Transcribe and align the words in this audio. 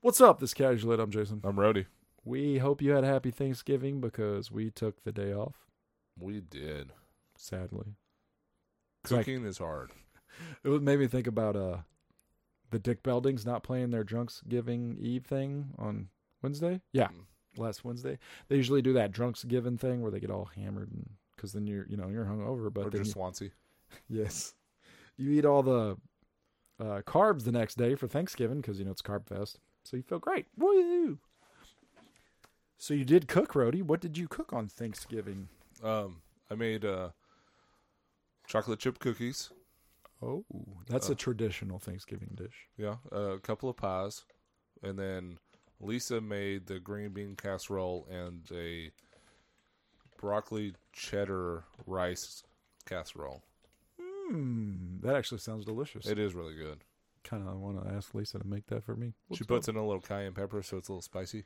What's 0.00 0.20
up, 0.20 0.40
this 0.40 0.54
casual 0.54 0.90
lit? 0.90 1.00
I'm 1.00 1.10
Jason. 1.10 1.40
I'm 1.44 1.58
Rody. 1.58 1.86
We 2.24 2.58
hope 2.58 2.82
you 2.82 2.92
had 2.92 3.04
a 3.04 3.08
happy 3.08 3.30
Thanksgiving 3.30 4.00
because 4.00 4.50
we 4.50 4.70
took 4.70 5.02
the 5.02 5.12
day 5.12 5.32
off, 5.32 5.66
We 6.18 6.40
did. 6.40 6.92
sadly. 7.36 7.94
Cooking 9.04 9.44
is 9.44 9.58
hard. 9.58 9.90
It 10.62 10.82
made 10.82 11.00
me 11.00 11.08
think 11.08 11.26
about 11.26 11.56
uh 11.56 11.78
the 12.70 12.78
Dick 12.78 13.02
Beldings 13.02 13.44
not 13.44 13.64
playing 13.64 13.90
their 13.90 14.04
Drunks 14.04 14.40
Giving 14.48 14.96
Eve 15.00 15.24
thing 15.24 15.70
on 15.78 16.10
Wednesday. 16.42 16.80
Yeah, 16.92 17.08
Mm. 17.08 17.24
last 17.56 17.84
Wednesday. 17.84 18.18
They 18.46 18.54
usually 18.54 18.80
do 18.82 18.92
that 18.92 19.10
Drunks 19.10 19.42
Giving 19.42 19.78
thing 19.78 20.00
where 20.00 20.12
they 20.12 20.20
get 20.20 20.30
all 20.30 20.44
hammered 20.44 20.92
and 20.92 21.10
because 21.34 21.52
then 21.54 21.66
you're 21.66 21.86
you 21.88 21.96
know 21.96 22.06
you're 22.08 22.24
hungover, 22.26 22.72
but 22.72 22.86
or 22.86 22.90
then 22.90 23.00
just 23.00 23.08
you, 23.08 23.12
Swansea. 23.14 23.50
yes, 24.08 24.54
you 25.16 25.32
eat 25.32 25.44
all 25.44 25.64
the 25.64 25.96
uh, 26.78 27.00
carbs 27.04 27.42
the 27.44 27.50
next 27.52 27.76
day 27.76 27.96
for 27.96 28.06
Thanksgiving 28.06 28.60
because 28.60 28.78
you 28.78 28.84
know 28.84 28.92
it's 28.92 29.02
Carb 29.02 29.26
Fest, 29.26 29.58
so 29.88 29.96
you 29.96 30.02
feel 30.02 30.18
great. 30.18 30.46
Woo! 30.56 31.18
So 32.76 32.94
you 32.94 33.04
did 33.04 33.26
cook, 33.26 33.54
Rody. 33.54 33.82
What 33.82 34.00
did 34.00 34.16
you 34.18 34.28
cook 34.28 34.52
on 34.52 34.68
Thanksgiving? 34.68 35.48
Um, 35.82 36.22
I 36.50 36.54
made 36.54 36.84
uh, 36.84 37.10
chocolate 38.46 38.78
chip 38.80 38.98
cookies. 38.98 39.50
Oh, 40.22 40.44
that's 40.88 41.08
Uh, 41.08 41.12
a 41.12 41.14
traditional 41.16 41.78
Thanksgiving 41.78 42.32
dish. 42.34 42.68
Yeah, 42.76 42.96
a 43.12 43.38
couple 43.38 43.68
of 43.68 43.76
pies, 43.76 44.24
and 44.82 44.98
then 44.98 45.38
Lisa 45.80 46.20
made 46.20 46.66
the 46.66 46.80
green 46.80 47.10
bean 47.10 47.36
casserole 47.36 48.06
and 48.10 48.48
a 48.52 48.90
broccoli 50.20 50.74
cheddar 50.92 51.64
rice 51.86 52.42
casserole. 52.84 53.42
Hmm, 54.00 54.98
that 55.00 55.14
actually 55.14 55.38
sounds 55.38 55.64
delicious. 55.64 56.06
It 56.06 56.18
is 56.18 56.34
really 56.34 56.56
good. 56.56 56.82
Kind 57.28 57.46
of 57.46 57.58
want 57.58 57.82
to 57.84 57.90
ask 57.92 58.14
Lisa 58.14 58.38
to 58.38 58.46
make 58.46 58.66
that 58.68 58.84
for 58.84 58.94
me. 58.96 59.14
she 59.34 59.44
puts 59.44 59.68
in 59.68 59.76
a 59.76 59.84
little 59.86 60.00
cayenne 60.00 60.32
pepper, 60.34 60.62
so 60.62 60.76
it's 60.76 60.88
a 60.88 60.92
little 60.92 61.02
spicy. 61.02 61.44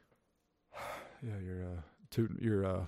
yeah, 1.23 1.39
you're 1.45 1.65
uh, 1.65 1.81
tooting, 2.11 2.39
you're 2.41 2.65
uh, 2.65 2.85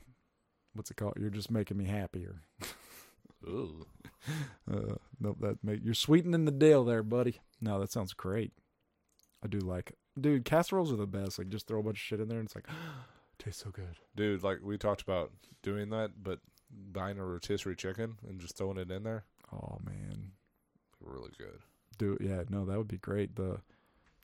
what's 0.75 0.91
it 0.91 0.97
called? 0.97 1.15
You're 1.19 1.31
just 1.31 1.50
making 1.50 1.77
me 1.77 1.84
happier. 1.87 2.42
Ooh, 3.47 3.87
Uh, 4.72 4.95
nope, 5.20 5.37
that 5.41 5.59
make 5.62 5.81
you're 5.84 5.92
sweetening 5.92 6.47
the 6.47 6.50
deal 6.50 6.83
there, 6.84 7.03
buddy. 7.03 7.41
No, 7.61 7.78
that 7.78 7.92
sounds 7.92 8.15
great. 8.15 8.53
I 9.45 9.48
do 9.48 9.59
like, 9.59 9.92
dude. 10.19 10.47
Casseroles 10.47 10.91
are 10.91 10.97
the 10.97 11.06
best. 11.06 11.39
Like, 11.39 11.50
just 11.50 11.67
throw 11.67 11.81
a 11.81 11.83
bunch 11.83 11.97
of 11.98 12.00
shit 12.00 12.20
in 12.20 12.28
there, 12.28 12.39
and 12.39 12.47
it's 12.47 12.55
like, 12.55 12.67
tastes 13.39 13.62
so 13.62 13.70
good. 13.70 13.98
dude! 14.17 14.42
Like 14.42 14.61
we 14.62 14.78
talked 14.78 15.03
about 15.03 15.33
doing 15.62 15.91
that, 15.91 16.12
but 16.22 16.39
buying 16.70 17.19
a 17.19 17.25
rotisserie 17.25 17.77
chicken 17.77 18.17
and 18.27 18.41
just 18.41 18.56
throwing 18.56 18.78
it 18.78 18.91
in 18.91 19.03
there, 19.03 19.25
Oh 19.53 19.78
man, 19.84 20.31
really 21.00 21.33
good. 21.37 21.61
Do 21.95 22.17
yeah, 22.20 22.45
no, 22.48 22.64
that 22.64 22.78
would 22.78 22.89
be 22.89 22.98
great. 22.98 23.37
The 23.37 23.61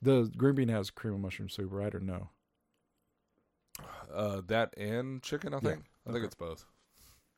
the 0.02 0.30
green 0.36 0.56
bean 0.56 0.68
has 0.68 0.90
cream 0.90 1.14
of 1.14 1.20
mushroom 1.20 1.48
soup, 1.50 1.70
right 1.72 1.94
or 1.94 2.00
no? 2.00 2.30
Uh, 4.12 4.40
that 4.46 4.74
and 4.76 5.22
chicken, 5.22 5.54
I 5.54 5.60
Yeah, 5.60 5.74
think. 5.74 5.84
I 6.06 6.12
think 6.12 6.24
it's 6.24 6.34
both. 6.34 6.66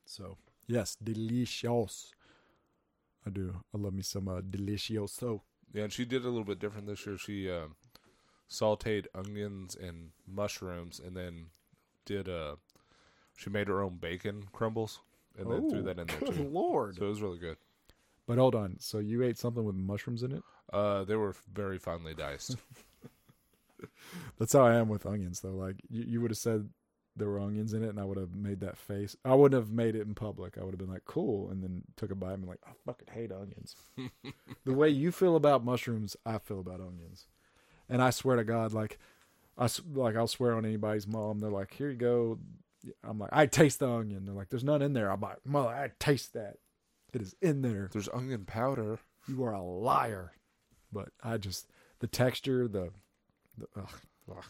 So 0.07 0.39
yes, 0.69 0.97
delicious. 0.97 2.13
I 3.27 3.31
do. 3.31 3.63
I 3.75 3.79
love 3.79 3.95
me 3.95 4.03
some 4.03 4.29
uh, 4.29 4.41
delicioso. 4.43 5.41
Yeah, 5.73 5.85
and 5.85 5.93
she 5.93 6.05
did 6.05 6.23
a 6.25 6.29
little 6.29 6.45
bit 6.45 6.59
different 6.59 6.87
this 6.87 7.07
year. 7.07 7.17
She 7.19 7.51
um, 7.51 7.77
sauteed 8.49 9.07
onions 9.15 9.77
and 9.77 10.11
mushrooms, 10.27 11.01
and 11.01 11.17
then 11.17 11.47
did 12.05 12.29
uh, 12.29 12.57
she 13.37 13.51
made 13.51 13.69
her 13.69 13.83
own 13.83 13.97
bacon 13.99 14.45
crumbles, 14.53 15.01
and 15.39 15.51
then 15.51 15.65
threw 15.65 15.83
that 15.83 15.99
in 15.99 16.09
there 16.09 16.21
Oh, 16.21 16.27
good 16.27 16.37
too. 16.37 16.49
lord! 16.53 16.97
So 16.99 17.07
it 17.07 17.09
was 17.11 17.23
really 17.23 17.39
good. 17.39 17.59
But 18.27 18.39
hold 18.39 18.55
on. 18.55 18.77
So 18.79 18.99
you 18.99 19.23
ate 19.23 19.39
something 19.39 19.65
with 19.65 19.75
mushrooms 19.75 20.23
in 20.23 20.33
it? 20.33 20.43
Uh, 20.73 21.05
they 21.05 21.17
were 21.17 21.35
very 21.53 21.79
finely 21.79 22.15
diced. 22.15 22.57
That's 24.39 24.53
how 24.53 24.63
I 24.63 24.75
am 24.77 24.89
with 24.89 25.07
onions, 25.07 25.41
though. 25.41 25.55
Like 25.55 25.77
you, 25.89 26.05
you 26.05 26.21
would 26.21 26.31
have 26.31 26.39
said 26.39 26.69
there 27.17 27.29
were 27.29 27.41
onions 27.41 27.73
in 27.73 27.83
it, 27.83 27.89
and 27.89 28.01
I 28.01 28.05
would 28.05 28.19
have 28.19 28.35
made 28.35 28.61
that 28.61 28.79
face. 28.79 29.17
I 29.25 29.35
wouldn't 29.35 29.61
have 29.61 29.73
made 29.73 29.95
it 29.95 30.03
in 30.03 30.15
public. 30.15 30.57
I 30.59 30.65
would 30.65 30.73
have 30.73 30.79
been 30.79 30.91
like, 30.91 31.05
"Cool," 31.05 31.51
and 31.51 31.63
then 31.63 31.83
took 31.97 32.11
a 32.11 32.15
bite 32.15 32.33
and 32.33 32.43
been 32.43 32.51
like, 32.51 32.61
"I 32.67 32.73
fucking 32.87 33.09
hate 33.13 33.33
onions." 33.33 33.77
the 34.65 34.75
way 34.75 34.89
you 34.89 35.13
feel 35.13 35.37
about 35.37 35.65
mushrooms, 35.65 36.17
I 36.25 36.39
feel 36.39 36.61
about 36.61 36.81
onions. 36.81 37.27
And 37.89 38.03
I 38.03 38.11
swear 38.11 38.37
to 38.37 38.45
God, 38.45 38.73
like, 38.73 38.99
I 39.59 39.69
like 39.95 40.17
I'll 40.17 40.27
swear 40.27 40.55
on 40.55 40.65
anybody's 40.65 41.07
mom. 41.07 41.41
They're 41.41 41.51
like, 41.51 41.75
"Here 41.75 41.91
you 41.91 41.97
go." 41.97 42.39
I'm 43.05 43.19
like, 43.19 43.31
"I 43.33 43.47
taste 43.47 43.79
the 43.81 43.89
onion." 43.89 44.25
They're 44.25 44.35
like, 44.35 44.49
"There's 44.49 44.65
none 44.65 44.83
in 44.83 44.93
there." 44.93 45.11
I'm 45.11 45.21
like, 45.21 45.45
"Mother, 45.45 45.69
I 45.69 45.91
taste 45.99 46.33
that. 46.33 46.57
It 47.13 47.23
is 47.23 47.35
in 47.43 47.63
there." 47.63 47.89
There's 47.93 48.09
onion 48.09 48.45
powder. 48.45 48.99
You 49.29 49.43
are 49.45 49.53
a 49.55 49.63
liar. 49.63 50.33
But 50.93 51.11
I 51.23 51.39
just 51.39 51.71
the 52.01 52.07
texture, 52.07 52.69
the, 52.69 52.91
the 53.57 53.67
ugh, 53.77 54.01
ugh. 54.31 54.45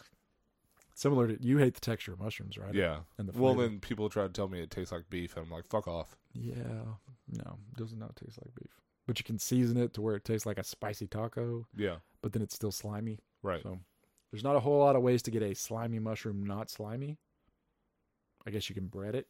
similar 0.93 1.27
to 1.27 1.41
you 1.45 1.57
hate 1.57 1.73
the 1.75 1.79
texture 1.81 2.13
of 2.13 2.19
mushrooms, 2.19 2.57
right? 2.57 2.73
Yeah. 2.73 2.99
And 3.17 3.27
the 3.29 3.39
Well, 3.39 3.53
flavor. 3.53 3.69
then 3.69 3.79
people 3.79 4.09
try 4.09 4.23
to 4.23 4.29
tell 4.33 4.47
me 4.47 4.61
it 4.61 4.69
tastes 4.71 4.91
like 4.91 5.09
beef, 5.09 5.35
and 5.37 5.45
I'm 5.45 5.51
like, 5.51 5.65
fuck 5.67 5.87
off. 5.87 6.17
yeah, 6.33 6.95
no, 7.29 7.57
does 7.77 7.93
not 7.95 8.15
taste 8.15 8.39
like 8.43 8.53
beef. 8.55 8.71
But 9.07 9.19
you 9.19 9.23
can 9.23 9.37
season 9.39 9.77
it 9.77 9.93
to 9.93 10.01
where 10.01 10.15
it 10.15 10.25
tastes 10.25 10.45
like 10.45 10.57
a 10.57 10.63
spicy 10.63 11.07
taco, 11.07 11.67
Yeah. 11.75 11.97
but 12.21 12.33
then 12.33 12.41
it's 12.41 12.55
still 12.55 12.71
slimy. 12.71 13.19
Right. 13.41 13.61
So 13.63 13.79
there's 14.31 14.43
not 14.43 14.55
a 14.55 14.59
whole 14.61 14.79
lot 14.79 14.95
of 14.95 15.01
ways 15.03 15.21
to 15.23 15.31
get 15.31 15.43
a 15.43 15.53
slimy 15.53 15.99
mushroom 15.99 16.45
not 16.45 16.69
slimy. 16.69 17.19
I 18.45 18.51
guess 18.51 18.67
you 18.69 18.75
can 18.75 18.87
bread 18.87 19.15
it, 19.15 19.27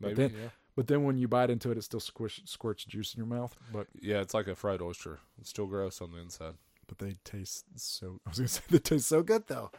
but 0.00 0.16
Maybe. 0.16 0.28
then- 0.28 0.42
yeah. 0.42 0.48
But 0.76 0.86
then 0.86 1.02
when 1.04 1.16
you 1.18 1.26
bite 1.26 1.50
into 1.50 1.70
it, 1.72 1.78
it 1.78 1.82
still 1.82 1.98
squish, 2.00 2.40
squirts 2.44 2.84
juice 2.84 3.14
in 3.14 3.18
your 3.18 3.26
mouth. 3.26 3.56
But 3.72 3.88
Yeah, 4.00 4.20
it's 4.20 4.34
like 4.34 4.46
a 4.46 4.54
fried 4.54 4.80
oyster. 4.80 5.18
It's 5.40 5.50
still 5.50 5.66
gross 5.66 6.00
on 6.00 6.12
the 6.12 6.18
inside. 6.18 6.54
but 6.86 6.98
they 6.98 7.16
taste 7.24 7.64
so. 7.74 8.20
I 8.26 8.30
was 8.30 8.38
gonna 8.38 8.48
say 8.48 8.62
they 8.70 8.78
taste 8.78 9.08
so 9.08 9.22
good 9.22 9.48
though. 9.48 9.70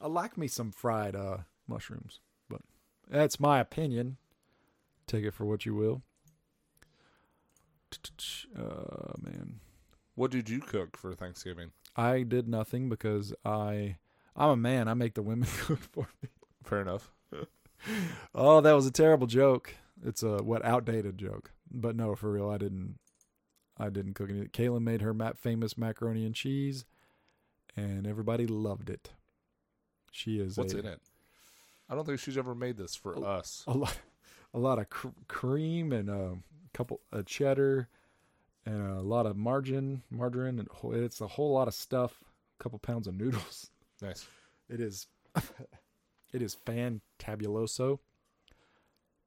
I 0.00 0.06
like 0.08 0.38
me 0.38 0.46
some 0.48 0.72
fried 0.72 1.14
uh, 1.16 1.38
mushrooms, 1.68 2.20
but 2.48 2.60
that's 3.08 3.38
my 3.40 3.60
opinion. 3.60 4.16
Take 5.06 5.24
it 5.24 5.34
for 5.34 5.44
what 5.44 5.66
you 5.66 5.74
will. 5.74 6.02
Uh, 8.56 9.12
man, 9.22 9.60
What 10.14 10.30
did 10.30 10.48
you 10.48 10.60
cook 10.60 10.96
for 10.96 11.14
Thanksgiving? 11.14 11.70
I 11.94 12.22
did 12.22 12.48
nothing 12.48 12.88
because 12.88 13.32
I 13.44 13.96
I'm 14.34 14.50
a 14.50 14.56
man. 14.56 14.88
I 14.88 14.94
make 14.94 15.14
the 15.14 15.22
women 15.22 15.48
cook 15.60 15.80
for 15.92 16.08
me. 16.22 16.28
Fair 16.64 16.80
enough. 16.80 17.10
Oh, 18.34 18.60
that 18.62 18.72
was 18.72 18.86
a 18.86 18.90
terrible 18.90 19.26
joke. 19.26 19.74
It's 20.04 20.22
a 20.22 20.42
what 20.42 20.64
outdated 20.64 21.18
joke. 21.18 21.52
But 21.70 21.96
no, 21.96 22.14
for 22.14 22.30
real, 22.32 22.50
I 22.50 22.58
didn't. 22.58 22.98
I 23.78 23.90
didn't 23.90 24.14
cook 24.14 24.30
any. 24.30 24.46
Kaylin 24.46 24.82
made 24.82 25.02
her 25.02 25.14
famous 25.36 25.76
macaroni 25.76 26.24
and 26.24 26.34
cheese, 26.34 26.84
and 27.76 28.06
everybody 28.06 28.46
loved 28.46 28.88
it. 28.88 29.10
She 30.10 30.38
is 30.40 30.56
What's 30.56 30.72
a, 30.72 30.78
in 30.78 30.86
it? 30.86 31.00
I 31.88 31.94
don't 31.94 32.06
think 32.06 32.18
she's 32.18 32.38
ever 32.38 32.54
made 32.54 32.78
this 32.78 32.96
for 32.96 33.16
Oh. 33.18 33.22
us. 33.22 33.64
A 33.66 33.72
lot, 33.76 33.98
a 34.54 34.58
lot 34.58 34.78
of 34.78 34.88
cr- 34.88 35.08
cream 35.28 35.92
and 35.92 36.08
a 36.08 36.38
couple 36.72 37.00
a 37.12 37.22
cheddar, 37.22 37.88
and 38.64 38.80
a 38.96 39.02
lot 39.02 39.26
of 39.26 39.36
margin, 39.36 40.02
margarine, 40.10 40.58
and 40.58 40.68
it's 41.04 41.20
a 41.20 41.26
whole 41.26 41.52
lot 41.52 41.68
of 41.68 41.74
stuff. 41.74 42.24
A 42.58 42.62
couple 42.62 42.78
pounds 42.78 43.06
of 43.06 43.14
noodles. 43.14 43.70
Nice. 44.00 44.26
It 44.70 44.80
is 44.80 45.06
it 46.32 46.42
is 46.42 46.56
fantabuloso. 46.66 47.98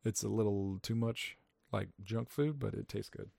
It's 0.05 0.23
a 0.23 0.29
little 0.29 0.79
too 0.81 0.95
much 0.95 1.37
like 1.71 1.89
junk 2.03 2.29
food, 2.29 2.59
but 2.59 2.73
it 2.73 2.87
tastes 2.87 3.09
good. 3.09 3.29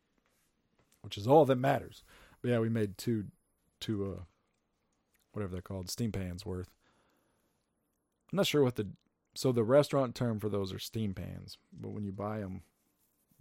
Which 1.03 1.17
is 1.17 1.27
all 1.27 1.45
that 1.47 1.57
matters. 1.57 2.05
But 2.43 2.51
yeah, 2.51 2.59
we 2.59 2.69
made 2.69 2.99
two 2.99 3.27
two 3.81 4.13
uh 4.13 4.23
whatever 5.33 5.53
they're 5.53 5.63
called, 5.63 5.89
steam 5.91 6.13
pans 6.13 6.45
worth. 6.45 6.71
I'm 8.33 8.37
not 8.37 8.47
sure 8.47 8.63
what 8.63 8.77
the 8.77 8.89
so 9.35 9.53
the 9.53 9.65
restaurant 9.65 10.15
term 10.15 10.41
for 10.41 10.49
those 10.49 10.73
are 10.73 10.79
steam 10.79 11.15
pans, 11.15 11.57
but 11.73 11.91
when 11.91 12.05
you 12.05 12.13
buy 12.13 12.41
them, 12.41 12.63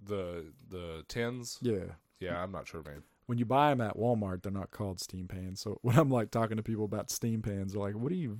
The 0.01 0.53
the 0.69 1.03
tins. 1.07 1.57
yeah, 1.61 1.93
Yeah, 2.19 2.41
I'm 2.41 2.51
not 2.51 2.67
sure, 2.67 2.81
man. 2.83 3.03
when 3.25 3.37
you 3.37 3.45
buy 3.45 3.69
them 3.71 3.81
at 3.81 3.97
Walmart, 3.97 4.43
they're 4.43 4.51
not 4.51 4.71
called 4.71 4.99
steam 4.99 5.27
pans. 5.27 5.59
So 5.61 5.79
when 5.81 5.97
I'm 5.97 6.09
like 6.09 6.31
talking 6.31 6.57
to 6.57 6.63
people 6.63 6.85
about 6.85 7.09
steam 7.11 7.41
pans, 7.41 7.73
they're 7.73 7.81
like, 7.81 7.95
"What 7.95 8.11
are 8.11 8.15
you, 8.15 8.39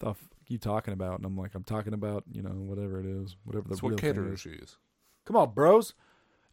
the 0.00 0.10
f- 0.10 0.28
you 0.48 0.58
talking 0.58 0.92
about?" 0.94 1.16
And 1.18 1.24
I'm 1.26 1.36
like, 1.36 1.54
"I'm 1.54 1.64
talking 1.64 1.92
about 1.94 2.24
you 2.30 2.42
know 2.42 2.50
whatever 2.50 3.00
it 3.00 3.06
is, 3.06 3.36
whatever 3.44 3.64
the 3.64 3.70
That's 3.70 3.82
real 3.82 3.92
what 3.92 4.00
thing 4.00 4.10
caterers 4.14 4.40
is." 4.40 4.46
use. 4.46 4.76
Come 5.24 5.36
on, 5.36 5.52
bros, 5.54 5.94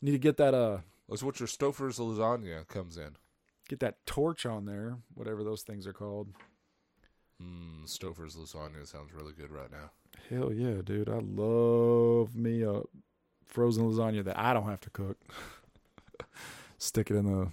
need 0.01 0.12
to 0.12 0.18
get 0.19 0.38
that 0.38 0.54
uh 0.54 0.80
That's 1.10 1.24
what 1.24 1.40
your 1.40 1.48
Stouffer's 1.48 2.00
lasagna 2.00 2.68
comes 2.68 2.98
in. 2.98 3.18
get 3.69 3.80
that 3.81 4.06
torch 4.06 4.45
on 4.45 4.66
there, 4.66 4.98
whatever 5.13 5.44
those 5.44 5.62
things 5.63 5.86
are 5.88 5.94
called. 5.94 6.30
Mmm, 7.42 7.86
Stouffer's 7.86 8.36
lasagna 8.36 8.88
sounds 8.88 9.13
really 9.13 9.34
good 9.34 9.51
right 9.51 9.72
now. 9.72 9.92
Hell 10.30 10.54
yeah, 10.54 10.81
dude! 10.84 11.10
I 11.10 11.19
love 11.22 12.36
me 12.36 12.62
a 12.63 12.81
frozen 13.46 13.84
lasagna 13.92 14.24
that 14.24 14.39
I 14.39 14.54
don't 14.54 14.66
have 14.69 14.81
to 14.81 14.89
cook. 14.89 15.18
Stick 16.78 17.12
it 17.12 17.16
in 17.16 17.25
the 17.25 17.51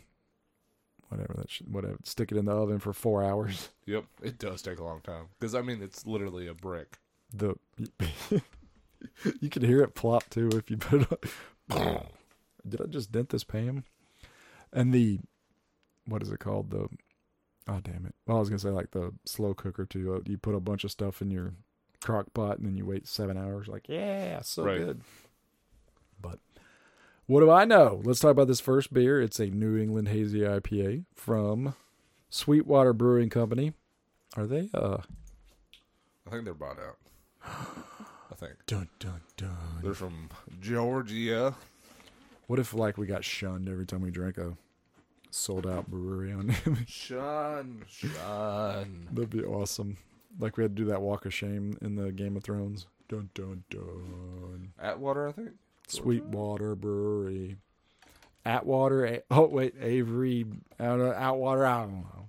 whatever 1.10 1.34
that 1.36 1.50
shit, 1.50 1.68
whatever. 1.68 1.98
Stick 2.04 2.32
it 2.32 2.38
in 2.38 2.46
the 2.46 2.52
oven 2.52 2.78
for 2.78 2.92
four 2.94 3.22
hours. 3.22 3.68
Yep, 3.86 4.04
it 4.22 4.38
does 4.38 4.62
take 4.62 4.78
a 4.78 4.84
long 4.84 5.00
time 5.00 5.24
because 5.38 5.54
I 5.54 5.62
mean 5.62 5.82
it's 5.82 6.06
literally 6.06 6.46
a 6.46 6.54
brick. 6.54 6.98
the 7.34 7.56
you 9.40 9.50
can 9.50 9.64
hear 9.64 9.82
it 9.82 9.94
plop 9.94 10.28
too 10.30 10.48
if 10.54 10.70
you 10.70 10.76
put 10.76 11.02
it 11.02 11.30
on. 11.72 12.06
Did 12.68 12.80
I 12.82 12.84
just 12.84 13.10
dent 13.10 13.30
this 13.30 13.42
Pam? 13.44 13.84
And 14.72 14.92
the 14.94 15.18
what 16.06 16.22
is 16.22 16.30
it 16.30 16.38
called? 16.38 16.70
The 16.70 16.88
Oh 17.68 17.80
damn 17.82 18.06
it! 18.06 18.14
Well, 18.26 18.36
I 18.36 18.40
was 18.40 18.48
gonna 18.48 18.58
say 18.60 18.70
like 18.70 18.92
the 18.92 19.12
slow 19.24 19.54
cooker 19.54 19.84
too. 19.86 20.14
Uh, 20.14 20.20
you 20.26 20.38
put 20.38 20.54
a 20.54 20.60
bunch 20.60 20.84
of 20.84 20.90
stuff 20.90 21.20
in 21.22 21.30
your 21.30 21.54
crock 22.00 22.32
pot 22.34 22.58
and 22.58 22.66
then 22.66 22.76
you 22.76 22.84
wait 22.86 23.06
seven 23.08 23.36
hours. 23.36 23.66
Like 23.68 23.88
yeah, 23.88 24.40
so 24.42 24.64
Right. 24.64 24.78
good. 24.78 25.00
What 27.31 27.43
do 27.43 27.50
I 27.53 27.65
know? 27.65 28.00
Let's 28.03 28.19
talk 28.19 28.32
about 28.32 28.49
this 28.49 28.59
first 28.59 28.93
beer. 28.93 29.21
It's 29.21 29.38
a 29.38 29.47
New 29.47 29.77
England 29.77 30.09
hazy 30.09 30.41
IPA 30.41 31.05
from 31.15 31.77
Sweetwater 32.29 32.93
Brewing 32.93 33.31
Company. 33.31 33.73
Are 34.37 34.49
they? 34.49 34.69
Uh, 34.75 34.97
I 36.27 36.31
think 36.31 36.44
they're 36.44 36.55
bought 36.55 36.79
out. 36.81 36.97
I 38.32 38.35
think 38.35 38.55
dun 38.67 38.88
dun 38.99 39.21
dun. 39.37 39.56
they're 39.81 39.94
from 39.94 40.29
Georgia. 40.61 41.55
What 42.49 42.59
if 42.59 42.75
like 42.75 42.99
we 42.99 43.06
got 43.06 43.23
shunned 43.23 43.69
every 43.69 43.87
time 43.87 44.00
we 44.00 44.11
drank 44.11 44.37
a 44.37 44.56
sold 45.31 45.69
out 45.69 45.87
brewery 45.87 46.32
on 46.32 46.53
Shun, 46.88 47.85
shun. 47.87 49.06
That'd 49.12 49.31
be 49.31 49.44
awesome. 49.44 49.99
Like 50.41 50.56
we 50.56 50.65
had 50.65 50.75
to 50.75 50.82
do 50.82 50.88
that 50.88 51.00
walk 51.00 51.27
of 51.27 51.32
shame 51.32 51.79
in 51.81 51.94
the 51.94 52.11
Game 52.11 52.37
of 52.37 52.43
Thrones. 52.43 52.88
Dun 53.09 53.31
dun 53.35 53.62
dun. 53.71 54.73
Atwater, 54.81 55.29
I 55.29 55.31
think. 55.31 55.50
Sweetwater 55.90 56.75
Brewery. 56.75 57.56
Atwater. 58.44 59.22
Oh 59.31 59.46
wait, 59.46 59.75
Avery. 59.81 60.46
Out 60.78 60.98
Outwater. 61.00 61.66
I 61.66 61.81
don't 61.82 62.00
know. 62.02 62.26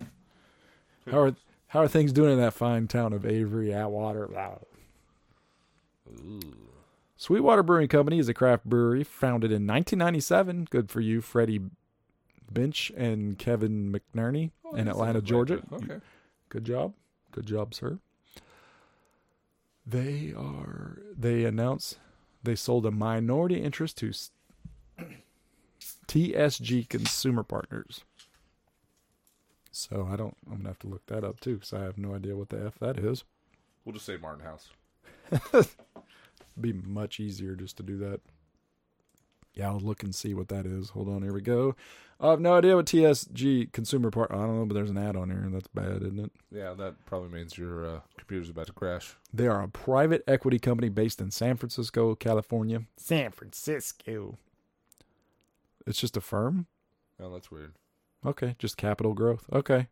How 1.11 1.19
are 1.19 1.35
how 1.67 1.79
are 1.81 1.87
things 1.87 2.11
doing 2.11 2.33
in 2.33 2.39
that 2.39 2.53
fine 2.53 2.87
town 2.87 3.13
of 3.13 3.25
Avery, 3.25 3.73
Atwater? 3.73 4.27
Wow. 4.27 4.61
Ooh. 6.09 6.39
Sweetwater 7.15 7.63
Brewing 7.63 7.87
Company 7.87 8.19
is 8.19 8.27
a 8.27 8.33
craft 8.33 8.65
brewery 8.65 9.03
founded 9.03 9.51
in 9.51 9.67
1997. 9.67 10.67
Good 10.69 10.89
for 10.89 10.99
you, 11.01 11.21
Freddie 11.21 11.61
Bensch 12.51 12.91
and 12.97 13.37
Kevin 13.37 13.91
McNerney 13.93 14.51
Oh, 14.65 14.75
in 14.75 14.87
Atlanta, 14.87 15.21
Georgia. 15.21 15.61
Okay. 15.71 15.99
Good 16.49 16.65
job. 16.65 16.93
Good 17.31 17.45
job, 17.45 17.73
sir. 17.73 17.99
They 19.85 20.33
are 20.37 20.97
they 21.17 21.45
announce 21.45 21.97
they 22.43 22.55
sold 22.55 22.85
a 22.85 22.91
minority 22.91 23.61
interest 23.61 23.97
to 23.97 24.11
TSG 26.07 26.89
Consumer 26.89 27.43
Partners. 27.43 28.03
So 29.71 30.07
I 30.11 30.15
don't 30.15 30.35
I'm 30.51 30.61
to 30.61 30.67
have 30.67 30.79
to 30.79 30.87
look 30.87 31.05
that 31.07 31.23
up 31.23 31.39
too 31.39 31.57
cuz 31.59 31.73
I 31.73 31.81
have 31.81 31.97
no 31.97 32.13
idea 32.13 32.35
what 32.35 32.49
the 32.49 32.65
f 32.65 32.77
that 32.79 32.99
is. 32.99 33.23
We'll 33.85 33.93
just 33.93 34.05
say 34.05 34.17
Martin 34.17 34.45
House. 34.45 34.69
Be 36.61 36.73
much 36.73 37.19
easier 37.19 37.55
just 37.55 37.77
to 37.77 37.83
do 37.83 37.97
that. 37.99 38.19
Yeah, 39.53 39.69
I'll 39.69 39.79
look 39.79 40.03
and 40.03 40.15
see 40.15 40.33
what 40.33 40.47
that 40.49 40.65
is. 40.65 40.89
Hold 40.91 41.09
on, 41.09 41.23
here 41.23 41.33
we 41.33 41.41
go. 41.41 41.75
I 42.19 42.29
have 42.29 42.39
no 42.39 42.53
idea 42.53 42.75
what 42.75 42.85
TSG 42.85 43.71
Consumer 43.71 44.11
Part. 44.11 44.31
I 44.31 44.35
don't 44.35 44.59
know, 44.59 44.65
but 44.65 44.75
there's 44.75 44.91
an 44.91 44.97
ad 44.97 45.15
on 45.15 45.29
here. 45.29 45.39
And 45.39 45.53
that's 45.53 45.67
bad, 45.67 46.03
isn't 46.03 46.19
it? 46.19 46.31
Yeah, 46.51 46.73
that 46.75 47.03
probably 47.05 47.29
means 47.29 47.57
your 47.57 47.85
uh, 47.85 47.99
computer's 48.17 48.49
about 48.49 48.67
to 48.67 48.73
crash. 48.73 49.15
They 49.33 49.47
are 49.47 49.63
a 49.63 49.67
private 49.67 50.23
equity 50.27 50.59
company 50.59 50.89
based 50.89 51.19
in 51.19 51.31
San 51.31 51.57
Francisco, 51.57 52.13
California. 52.13 52.83
San 52.95 53.31
Francisco. 53.31 54.37
It's 55.87 55.99
just 55.99 56.15
a 56.15 56.21
firm? 56.21 56.67
Oh, 57.19 57.33
that's 57.33 57.49
weird. 57.49 57.73
Okay, 58.23 58.55
just 58.59 58.77
capital 58.77 59.13
growth. 59.13 59.45
Okay. 59.51 59.87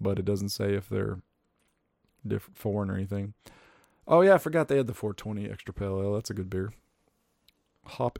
But 0.00 0.18
it 0.18 0.24
doesn't 0.24 0.48
say 0.48 0.74
if 0.74 0.88
they're 0.88 1.20
different 2.26 2.58
foreign 2.58 2.90
or 2.90 2.96
anything. 2.96 3.34
Oh 4.08 4.22
yeah, 4.22 4.34
I 4.34 4.38
forgot 4.38 4.66
they 4.66 4.76
had 4.76 4.88
the 4.88 4.94
420 4.94 5.48
extra 5.48 5.72
pale 5.72 6.00
ale. 6.02 6.14
That's 6.14 6.30
a 6.30 6.34
good 6.34 6.50
beer. 6.50 6.72
Hop 7.86 8.18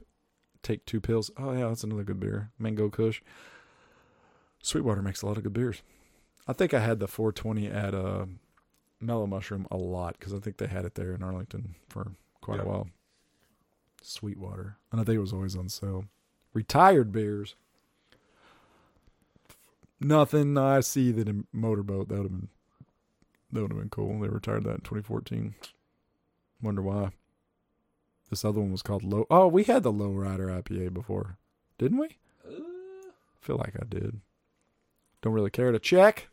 take 0.65 0.85
two 0.85 0.99
pills. 0.99 1.31
Oh 1.37 1.51
yeah, 1.53 1.67
that's 1.67 1.83
another 1.83 2.03
good 2.03 2.19
beer. 2.19 2.51
Mango 2.59 2.89
Kush. 2.89 3.21
Sweetwater 4.61 5.01
makes 5.01 5.21
a 5.21 5.27
lot 5.27 5.37
of 5.37 5.43
good 5.43 5.53
beers. 5.53 5.81
I 6.47 6.53
think 6.53 6.73
I 6.73 6.79
had 6.79 6.99
the 6.99 7.07
420 7.07 7.67
at 7.67 7.93
uh, 7.93 8.25
Mellow 8.99 9.27
Mushroom 9.27 9.67
a 9.71 9.77
lot 9.77 10.17
because 10.19 10.33
I 10.33 10.39
think 10.39 10.57
they 10.57 10.67
had 10.67 10.85
it 10.85 10.95
there 10.95 11.13
in 11.13 11.23
Arlington 11.23 11.75
for 11.89 12.11
quite 12.41 12.57
Yeah. 12.57 12.63
a 12.63 12.67
while. 12.67 12.87
Sweetwater, 14.01 14.77
and 14.91 15.01
I 15.01 15.03
think 15.03 15.15
it 15.17 15.21
was 15.21 15.33
always 15.33 15.55
on 15.55 15.69
sale. 15.69 16.05
Retired 16.53 17.11
beers. 17.11 17.55
Nothing 19.99 20.57
I 20.57 20.81
see 20.81 21.11
that 21.11 21.27
in 21.27 21.47
motorboat 21.51 22.09
that 22.09 22.15
would 22.15 22.23
have 22.23 22.31
been 22.31 22.49
that 23.51 23.61
would 23.61 23.71
have 23.71 23.79
been 23.79 23.89
cool. 23.89 24.19
They 24.19 24.27
retired 24.27 24.63
that 24.65 24.71
in 24.75 24.81
2014. 24.81 25.55
Wonder 26.61 26.81
why. 26.81 27.11
This 28.29 28.43
other 28.43 28.59
one 28.59 28.71
was 28.71 28.81
called 28.81 29.03
Low. 29.03 29.25
Oh, 29.29 29.47
we 29.47 29.63
had 29.63 29.83
the 29.83 29.93
Lowrider 29.93 30.61
IPA 30.61 30.93
before, 30.93 31.37
didn't 31.77 31.99
we? 31.99 32.17
Uh, 32.45 33.11
feel 33.39 33.57
like 33.57 33.75
I 33.79 33.85
did. 33.87 34.21
Don't 35.21 35.33
really 35.33 35.51
care 35.51 35.71
to 35.71 35.79
check. 35.79 36.29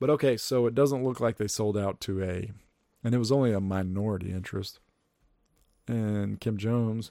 But 0.00 0.10
okay, 0.10 0.36
so 0.36 0.66
it 0.66 0.74
doesn't 0.74 1.04
look 1.04 1.20
like 1.20 1.36
they 1.36 1.48
sold 1.48 1.76
out 1.76 2.00
to 2.02 2.22
a, 2.22 2.50
and 3.02 3.14
it 3.14 3.18
was 3.18 3.32
only 3.32 3.52
a 3.52 3.60
minority 3.60 4.32
interest. 4.32 4.80
And 5.86 6.40
Kim 6.40 6.56
Jones, 6.56 7.10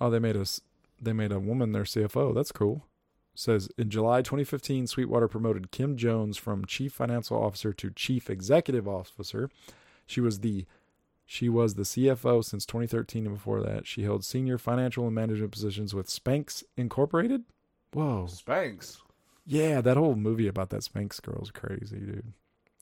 oh, 0.00 0.10
they 0.10 0.18
made 0.18 0.36
us, 0.36 0.60
they 1.00 1.12
made 1.12 1.32
a 1.32 1.40
woman 1.40 1.72
their 1.72 1.84
CFO. 1.84 2.34
That's 2.34 2.52
cool. 2.52 2.86
Says 3.34 3.68
in 3.78 3.90
July 3.90 4.22
2015, 4.22 4.86
Sweetwater 4.86 5.28
promoted 5.28 5.70
Kim 5.70 5.96
Jones 5.96 6.36
from 6.36 6.64
chief 6.64 6.92
financial 6.92 7.42
officer 7.42 7.72
to 7.72 7.90
chief 7.90 8.28
executive 8.28 8.86
officer. 8.86 9.50
She 10.06 10.20
was 10.20 10.40
the 10.40 10.66
she 11.32 11.48
was 11.48 11.74
the 11.74 11.84
CFO 11.84 12.44
since 12.44 12.66
2013, 12.66 13.24
and 13.24 13.36
before 13.36 13.62
that, 13.62 13.86
she 13.86 14.02
held 14.02 14.24
senior 14.24 14.58
financial 14.58 15.06
and 15.06 15.14
management 15.14 15.52
positions 15.52 15.94
with 15.94 16.08
Spanx 16.08 16.64
Incorporated. 16.76 17.44
Whoa, 17.92 18.26
Spanx. 18.28 18.96
yeah, 19.46 19.80
that 19.80 19.96
whole 19.96 20.16
movie 20.16 20.48
about 20.48 20.70
that 20.70 20.80
Spanx 20.80 21.22
girl 21.22 21.40
is 21.40 21.52
crazy, 21.52 22.00
dude. 22.00 22.32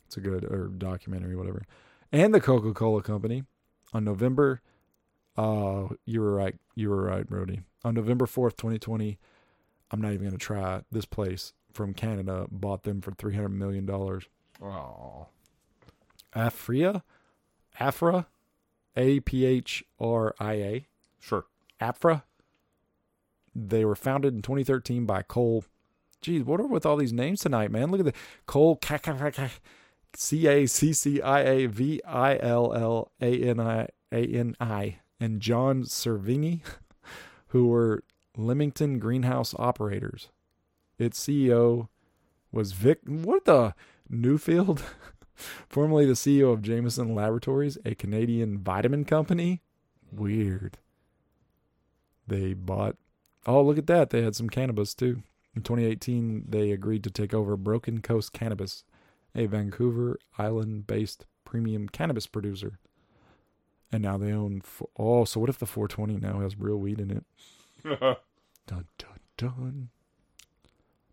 It's 0.06 0.16
a 0.16 0.20
good 0.20 0.44
or 0.44 0.68
documentary, 0.68 1.36
whatever. 1.36 1.66
And 2.10 2.32
the 2.32 2.40
Coca 2.40 2.72
Cola 2.72 3.02
Company 3.02 3.44
on 3.92 4.04
November. 4.04 4.62
Uh, 5.36 5.88
you 6.06 6.22
were 6.22 6.34
right. 6.34 6.56
You 6.74 6.88
were 6.88 7.02
right, 7.02 7.28
Brody. 7.28 7.60
On 7.84 7.92
November 7.92 8.24
fourth, 8.24 8.56
twenty 8.56 8.78
twenty. 8.78 9.18
I'm 9.90 10.00
not 10.00 10.14
even 10.14 10.26
gonna 10.26 10.38
try. 10.38 10.84
This 10.90 11.04
place 11.04 11.52
from 11.74 11.92
Canada 11.92 12.46
bought 12.50 12.84
them 12.84 13.02
for 13.02 13.10
three 13.10 13.34
hundred 13.34 13.50
million 13.50 13.84
dollars. 13.84 14.24
Oh. 14.62 15.26
Afria, 16.34 17.02
Afra, 17.78 18.26
A 18.98 19.20
P 19.20 19.46
H 19.46 19.84
R 19.98 20.34
I 20.38 20.52
A. 20.52 20.86
Sure. 21.18 21.46
Afra. 21.80 22.24
They 23.54 23.84
were 23.84 23.96
founded 23.96 24.34
in 24.34 24.42
2013 24.42 25.06
by 25.06 25.22
Cole. 25.22 25.64
Geez, 26.20 26.42
what 26.42 26.60
are 26.60 26.66
with 26.66 26.84
all 26.84 26.96
these 26.96 27.12
names 27.12 27.40
tonight, 27.40 27.70
man? 27.70 27.90
Look 27.90 28.00
at 28.00 28.06
the 28.06 28.12
Cole 28.46 28.78
C 30.14 30.46
A 30.46 30.66
C 30.66 30.92
C 30.92 31.22
I 31.22 31.40
A 31.40 31.66
V 31.66 32.02
I 32.04 32.38
L 32.38 32.74
L 32.74 33.12
A 33.20 33.42
N 33.42 33.60
I 33.60 33.88
A 34.12 34.26
N 34.26 34.56
I 34.60 34.98
and 35.20 35.40
John 35.40 35.84
Cervini, 35.84 36.60
who 37.48 37.68
were 37.68 38.04
Leamington 38.36 38.98
greenhouse 38.98 39.54
operators. 39.58 40.28
Its 40.98 41.18
CEO 41.20 41.88
was 42.50 42.72
Vic. 42.72 43.00
What 43.06 43.44
the 43.44 43.74
Neufeld, 44.08 44.82
formerly 45.68 46.06
the 46.06 46.12
CEO 46.12 46.52
of 46.52 46.62
Jamieson 46.62 47.14
Laboratories, 47.14 47.78
a 47.84 47.94
Canadian 47.94 48.58
vitamin 48.58 49.04
company. 49.04 49.62
Weird. 50.12 50.78
They 52.26 52.54
bought. 52.54 52.96
Oh, 53.46 53.62
look 53.62 53.78
at 53.78 53.86
that! 53.86 54.10
They 54.10 54.22
had 54.22 54.36
some 54.36 54.50
cannabis 54.50 54.94
too. 54.94 55.22
In 55.54 55.62
2018, 55.62 56.44
they 56.48 56.70
agreed 56.70 57.02
to 57.04 57.10
take 57.10 57.32
over 57.32 57.56
Broken 57.56 58.00
Coast 58.00 58.32
Cannabis, 58.32 58.84
a 59.34 59.46
Vancouver 59.46 60.18
Island-based 60.38 61.24
premium 61.44 61.88
cannabis 61.88 62.26
producer. 62.26 62.78
And 63.90 64.02
now 64.02 64.18
they 64.18 64.32
own. 64.32 64.62
Oh, 64.98 65.24
so 65.24 65.40
what 65.40 65.48
if 65.48 65.58
the 65.58 65.66
420 65.66 66.18
now 66.18 66.40
has 66.40 66.58
real 66.58 66.76
weed 66.76 67.00
in 67.00 67.10
it? 67.10 67.24
Dun 68.66 68.84
dun 68.98 69.18
dun. 69.38 69.88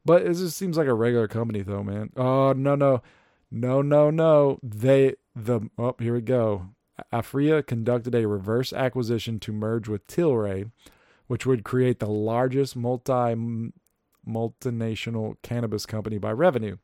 But 0.04 0.24
it 0.24 0.34
just 0.34 0.58
seems 0.58 0.78
like 0.78 0.88
a 0.88 0.94
regular 0.94 1.28
company, 1.28 1.62
though, 1.62 1.84
man. 1.84 2.12
Oh 2.18 2.52
no 2.52 2.76
no, 2.76 3.02
no 3.52 3.82
no 3.82 4.10
no. 4.10 4.60
They 4.62 5.16
the 5.36 5.70
oh 5.78 5.96
here 6.00 6.14
we 6.14 6.22
go. 6.22 6.70
Aphria 7.12 7.66
conducted 7.66 8.16
a 8.16 8.28
reverse 8.28 8.72
acquisition 8.72 9.40
to 9.42 9.52
merge 9.52 9.88
with 9.88 10.08
Tilray, 10.08 10.72
which 11.28 11.46
would 11.46 11.64
create 11.64 12.00
the 12.00 12.08
largest 12.08 12.76
multi 12.76 13.36
multinational 14.28 15.36
cannabis 15.44 15.86
company 15.86 16.18
by 16.18 16.32
revenue. 16.32 16.78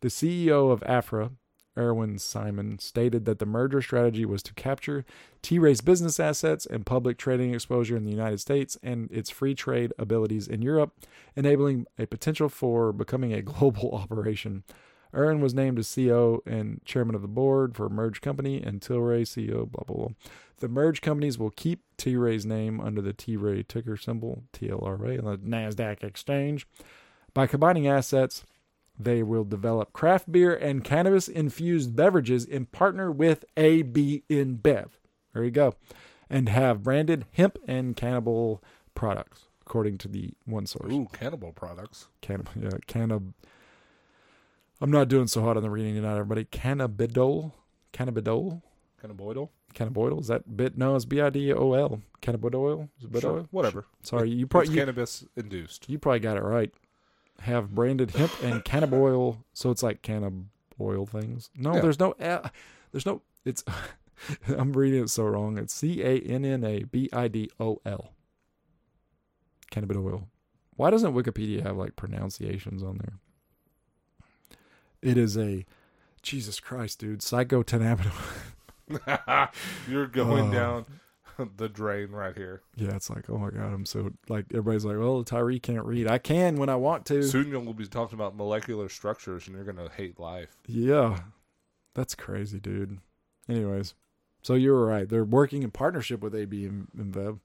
The 0.00 0.08
CEO 0.08 0.70
of 0.70 0.82
Afra, 0.82 1.30
Irwin 1.78 2.18
Simon, 2.18 2.78
stated 2.78 3.24
that 3.24 3.38
the 3.38 3.46
merger 3.46 3.80
strategy 3.80 4.24
was 4.26 4.42
to 4.42 4.54
capture 4.54 5.04
T-Ray's 5.42 5.80
business 5.80 6.20
assets 6.20 6.66
and 6.66 6.84
public 6.84 7.16
trading 7.16 7.54
exposure 7.54 7.96
in 7.96 8.04
the 8.04 8.10
United 8.10 8.40
States 8.40 8.76
and 8.82 9.10
its 9.10 9.30
free 9.30 9.54
trade 9.54 9.92
abilities 9.98 10.48
in 10.48 10.60
Europe, 10.60 10.92
enabling 11.34 11.86
a 11.98 12.06
potential 12.06 12.48
for 12.48 12.92
becoming 12.92 13.32
a 13.32 13.42
global 13.42 13.94
operation. 13.94 14.64
Irwin 15.14 15.40
was 15.40 15.54
named 15.54 15.78
as 15.78 15.86
CEO 15.86 16.40
and 16.46 16.80
chairman 16.84 17.14
of 17.14 17.22
the 17.22 17.28
board 17.28 17.76
for 17.76 17.88
Merge 17.88 18.20
company, 18.20 18.62
and 18.62 18.80
Tilray 18.80 19.22
CEO, 19.22 19.70
blah, 19.70 19.84
blah, 19.86 19.96
blah. 19.96 20.08
The 20.62 20.68
merge 20.68 21.00
companies 21.00 21.38
will 21.38 21.50
keep 21.50 21.82
T-Ray's 21.96 22.46
name 22.46 22.80
under 22.80 23.02
the 23.02 23.12
T-Ray 23.12 23.64
ticker 23.64 23.96
symbol, 23.96 24.44
TLRA, 24.52 25.18
on 25.18 25.24
the 25.24 25.36
NASDAQ 25.38 26.04
exchange. 26.04 26.68
By 27.34 27.48
combining 27.48 27.88
assets, 27.88 28.44
they 28.96 29.24
will 29.24 29.42
develop 29.42 29.92
craft 29.92 30.30
beer 30.30 30.54
and 30.54 30.84
cannabis 30.84 31.26
infused 31.26 31.96
beverages 31.96 32.44
in 32.44 32.66
partner 32.66 33.10
with 33.10 33.44
AB 33.56 34.22
InBev. 34.30 34.90
There 35.34 35.42
you 35.42 35.50
go. 35.50 35.74
And 36.30 36.48
have 36.48 36.84
branded 36.84 37.26
hemp 37.32 37.58
and 37.66 37.96
cannibal 37.96 38.62
products, 38.94 39.48
according 39.62 39.98
to 39.98 40.08
the 40.08 40.34
one 40.44 40.66
source. 40.66 40.92
Ooh, 40.92 41.08
cannibal 41.12 41.50
products. 41.52 42.06
Cannab, 42.22 42.46
yeah, 42.54 42.78
cannab. 42.86 43.32
I'm 44.82 44.90
not 44.90 45.06
doing 45.08 45.28
so 45.28 45.42
hot 45.42 45.56
on 45.56 45.62
the 45.62 45.70
reading 45.70 45.94
tonight, 45.94 46.12
everybody. 46.18 46.44
Cannabidol, 46.44 47.52
cannabidol, 47.92 48.62
Cannaboidal? 49.00 49.48
cannabidiol. 49.74 50.20
Is 50.20 50.26
that 50.26 50.56
bit? 50.56 50.76
No, 50.76 50.96
it's 50.96 51.04
B 51.04 51.20
I 51.20 51.30
D 51.30 51.52
O 51.52 51.72
L. 51.72 52.00
Is 52.26 52.34
it 53.04 53.20
Sure, 53.20 53.46
whatever. 53.52 53.86
Sorry, 54.02 54.28
you 54.30 54.44
It's 54.44 54.50
probably 54.50 54.74
cannabis 54.74 55.24
induced. 55.36 55.88
you 55.88 55.98
probably 55.98 56.18
got 56.20 56.36
it 56.36 56.42
right. 56.42 56.72
Have 57.42 57.74
branded 57.74 58.10
hemp 58.10 58.32
and 58.42 58.64
cannaboil, 58.64 59.38
so 59.52 59.70
it's 59.70 59.82
like 59.84 60.02
cannaboil 60.02 61.06
things. 61.08 61.50
No, 61.56 61.74
Yeah. 61.74 61.80
there's 61.80 62.00
no. 62.00 62.12
Uh, 62.12 62.48
there's 62.90 63.06
no. 63.06 63.22
It's. 63.44 63.64
I'm 64.48 64.72
reading 64.72 65.02
it 65.04 65.10
so 65.10 65.24
wrong. 65.24 65.58
It's 65.58 65.72
C 65.74 66.02
A 66.02 66.18
N 66.20 66.44
N 66.44 66.64
A 66.64 66.82
B 66.84 67.08
I 67.12 67.28
D 67.28 67.50
O 67.60 67.80
L. 67.86 68.10
Cannabidiol. 69.72 70.24
Why 70.76 70.90
doesn't 70.90 71.14
Wikipedia 71.14 71.62
have 71.62 71.76
like 71.76 71.94
pronunciations 71.96 72.82
on 72.82 72.98
there? 72.98 73.14
It 75.02 75.16
is 75.18 75.36
a 75.36 75.64
Jesus 76.22 76.60
Christ, 76.60 77.00
dude. 77.00 77.22
psycho 77.22 77.62
Psychotenabidol. 77.62 78.12
You're 79.88 80.06
going 80.06 80.50
Oh. 80.50 80.52
down 80.52 80.86
the 81.56 81.68
drain 81.68 82.10
right 82.10 82.36
here. 82.36 82.62
yeah, 82.76 82.94
it's 82.94 83.10
like, 83.10 83.28
oh 83.30 83.38
my 83.38 83.50
god, 83.50 83.72
I'm 83.72 83.86
so 83.86 84.12
like 84.28 84.46
everybody's 84.50 84.84
like, 84.84 84.98
well, 84.98 85.24
Tyree 85.24 85.58
can't 85.58 85.84
read. 85.84 86.06
I 86.06 86.18
can 86.18 86.56
when 86.56 86.68
I 86.68 86.76
want 86.76 87.06
to. 87.06 87.22
Soon 87.22 87.48
you'll 87.48 87.72
be 87.74 87.86
talking 87.86 88.16
about 88.18 88.36
molecular 88.36 88.88
structures 88.88 89.46
and 89.46 89.56
you're 89.56 89.64
going 89.64 89.76
to 89.76 89.88
hate 89.94 90.20
life. 90.20 90.56
Yeah. 90.66 91.20
That's 91.94 92.14
crazy, 92.14 92.60
dude. 92.60 92.98
Anyways, 93.48 93.94
so 94.42 94.54
you 94.54 94.72
were 94.72 94.86
right. 94.86 95.08
They're 95.08 95.24
working 95.24 95.62
in 95.62 95.70
partnership 95.70 96.20
with 96.22 96.34
AB 96.34 96.64
and, 96.66 96.88
and 96.96 97.12
Vev. 97.12 97.38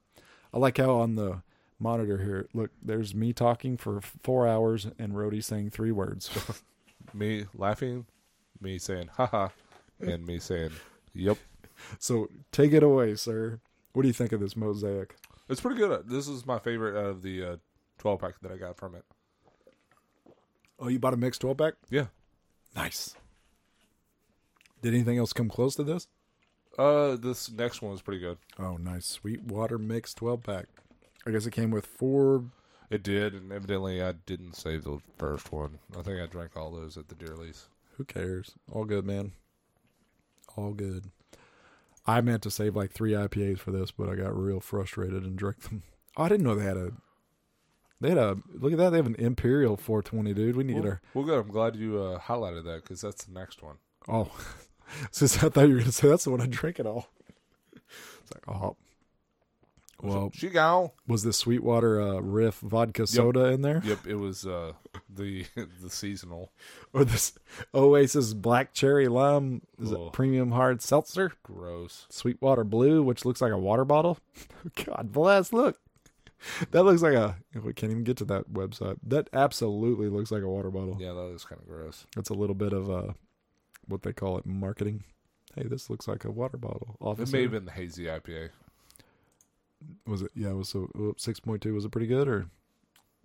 I 0.54 0.58
like 0.58 0.78
how 0.78 0.92
on 0.96 1.16
the 1.16 1.42
monitor 1.78 2.18
here, 2.18 2.48
look, 2.54 2.70
there's 2.82 3.14
me 3.14 3.32
talking 3.32 3.76
for 3.76 4.00
four 4.00 4.46
hours 4.48 4.86
and 4.98 5.12
Rhodey 5.12 5.42
saying 5.44 5.70
three 5.70 5.92
words. 5.92 6.30
Me 7.14 7.46
laughing, 7.54 8.06
me 8.60 8.78
saying, 8.78 9.08
haha, 9.16 9.48
and 10.00 10.26
me 10.26 10.38
saying, 10.38 10.70
yep. 11.14 11.38
so 11.98 12.28
take 12.52 12.72
it 12.72 12.82
away, 12.82 13.14
sir. 13.14 13.60
What 13.92 14.02
do 14.02 14.08
you 14.08 14.14
think 14.14 14.32
of 14.32 14.40
this 14.40 14.56
mosaic? 14.56 15.16
It's 15.48 15.60
pretty 15.60 15.78
good. 15.78 16.08
This 16.08 16.28
is 16.28 16.46
my 16.46 16.58
favorite 16.58 16.98
out 16.98 17.06
of 17.06 17.22
the 17.22 17.44
uh, 17.44 17.56
12 17.98 18.20
pack 18.20 18.40
that 18.42 18.52
I 18.52 18.56
got 18.56 18.76
from 18.76 18.94
it. 18.94 19.04
Oh, 20.78 20.88
you 20.88 20.98
bought 20.98 21.14
a 21.14 21.16
mixed 21.16 21.40
12 21.40 21.56
pack? 21.56 21.74
Yeah. 21.90 22.06
Nice. 22.76 23.14
Did 24.82 24.94
anything 24.94 25.18
else 25.18 25.32
come 25.32 25.48
close 25.48 25.74
to 25.76 25.82
this? 25.82 26.06
Uh, 26.78 27.16
this 27.16 27.50
next 27.50 27.82
one 27.82 27.90
was 27.90 28.02
pretty 28.02 28.20
good. 28.20 28.38
Oh, 28.58 28.76
nice. 28.76 29.06
Sweetwater 29.06 29.78
mixed 29.78 30.18
12 30.18 30.42
pack. 30.42 30.66
I 31.26 31.30
guess 31.30 31.46
it 31.46 31.50
came 31.50 31.70
with 31.70 31.86
four. 31.86 32.44
It 32.90 33.02
did, 33.02 33.34
and 33.34 33.52
evidently 33.52 34.02
I 34.02 34.12
didn't 34.12 34.54
save 34.54 34.84
the 34.84 34.98
first 35.18 35.52
one. 35.52 35.78
I 35.98 36.02
think 36.02 36.20
I 36.20 36.26
drank 36.26 36.56
all 36.56 36.70
those 36.70 36.96
at 36.96 37.08
the 37.08 37.14
deer 37.14 37.36
lease. 37.36 37.66
Who 37.96 38.04
cares? 38.04 38.52
All 38.72 38.84
good, 38.84 39.04
man. 39.04 39.32
All 40.56 40.72
good. 40.72 41.10
I 42.06 42.20
meant 42.22 42.42
to 42.44 42.50
save 42.50 42.74
like 42.74 42.92
three 42.92 43.12
IPAs 43.12 43.58
for 43.58 43.70
this, 43.70 43.90
but 43.90 44.08
I 44.08 44.14
got 44.14 44.34
real 44.34 44.60
frustrated 44.60 45.24
and 45.24 45.36
drank 45.36 45.60
them. 45.62 45.82
Oh, 46.16 46.22
I 46.24 46.28
didn't 46.28 46.46
know 46.46 46.54
they 46.54 46.64
had 46.64 46.76
a. 46.78 46.92
They 48.00 48.10
had 48.10 48.18
a 48.18 48.38
look 48.54 48.72
at 48.72 48.78
that. 48.78 48.90
They 48.90 48.96
have 48.98 49.06
an 49.06 49.16
Imperial 49.18 49.76
420, 49.76 50.32
dude. 50.32 50.56
We 50.56 50.62
need 50.64 50.76
Well, 50.76 50.84
our. 50.86 51.00
well, 51.14 51.24
good. 51.24 51.38
I'm 51.40 51.48
glad 51.50 51.74
you 51.76 52.00
uh, 52.00 52.18
highlighted 52.20 52.64
that 52.64 52.82
because 52.82 53.00
that's 53.00 53.24
the 53.24 53.32
next 53.32 53.62
one. 53.62 53.76
Oh, 54.08 54.30
since 55.10 55.42
I 55.42 55.48
thought 55.48 55.68
you 55.68 55.74
were 55.74 55.80
gonna 55.80 55.92
say 55.92 56.08
that's 56.08 56.24
the 56.24 56.30
one 56.30 56.40
I 56.40 56.46
drink 56.46 56.78
it 56.80 56.86
all. 56.86 57.08
It's 57.74 58.32
like 58.34 58.48
oh, 58.48 58.76
well, 60.02 60.30
she 60.34 60.48
go. 60.48 60.92
was 61.06 61.22
this 61.24 61.36
Sweetwater 61.38 62.00
uh, 62.00 62.20
Riff 62.20 62.56
vodka 62.60 63.06
soda 63.06 63.46
in 63.46 63.62
there, 63.62 63.80
Yep, 63.84 64.06
it 64.06 64.14
was 64.16 64.46
uh, 64.46 64.72
the 65.08 65.44
the 65.82 65.90
seasonal. 65.90 66.52
or 66.92 67.04
this 67.04 67.32
Oasis 67.74 68.34
Black 68.34 68.72
Cherry 68.72 69.08
Lime? 69.08 69.62
Is 69.80 69.92
Oh. 69.92 70.06
it 70.08 70.12
premium 70.12 70.52
hard 70.52 70.82
seltzer? 70.82 71.32
Gross. 71.42 72.06
Sweetwater 72.10 72.64
Blue, 72.64 73.02
which 73.02 73.24
looks 73.24 73.40
like 73.40 73.52
a 73.52 73.58
water 73.58 73.84
bottle. 73.84 74.18
God 74.84 75.10
bless. 75.12 75.52
Look, 75.52 75.78
that 76.70 76.84
looks 76.84 77.02
like 77.02 77.14
a. 77.14 77.36
We 77.62 77.72
can't 77.72 77.90
even 77.90 78.04
get 78.04 78.16
to 78.18 78.24
that 78.26 78.52
website. 78.52 78.98
That 79.02 79.28
absolutely 79.32 80.08
looks 80.08 80.30
like 80.30 80.42
a 80.42 80.48
water 80.48 80.70
bottle. 80.70 80.96
Yeah, 81.00 81.12
that 81.12 81.32
is 81.34 81.44
kind 81.44 81.60
of 81.60 81.66
gross. 81.68 82.06
That's 82.14 82.30
a 82.30 82.34
little 82.34 82.54
bit 82.54 82.72
of 82.72 82.88
uh, 82.90 83.12
what 83.86 84.02
they 84.02 84.12
call 84.12 84.38
it 84.38 84.46
marketing. 84.46 85.02
Hey, 85.56 85.64
this 85.66 85.90
looks 85.90 86.06
like 86.06 86.24
a 86.24 86.30
water 86.30 86.56
bottle. 86.56 86.96
It 87.18 87.32
may 87.32 87.42
have 87.42 87.50
been 87.50 87.64
the 87.64 87.72
hazy 87.72 88.04
IPA. 88.04 88.50
Was 90.06 90.22
it? 90.22 90.30
Yeah, 90.34 90.50
it 90.50 90.56
was 90.56 90.68
so 90.68 91.14
six 91.16 91.40
point 91.40 91.62
two. 91.62 91.74
Was 91.74 91.84
it 91.84 91.90
pretty 91.90 92.06
good 92.06 92.28
or 92.28 92.46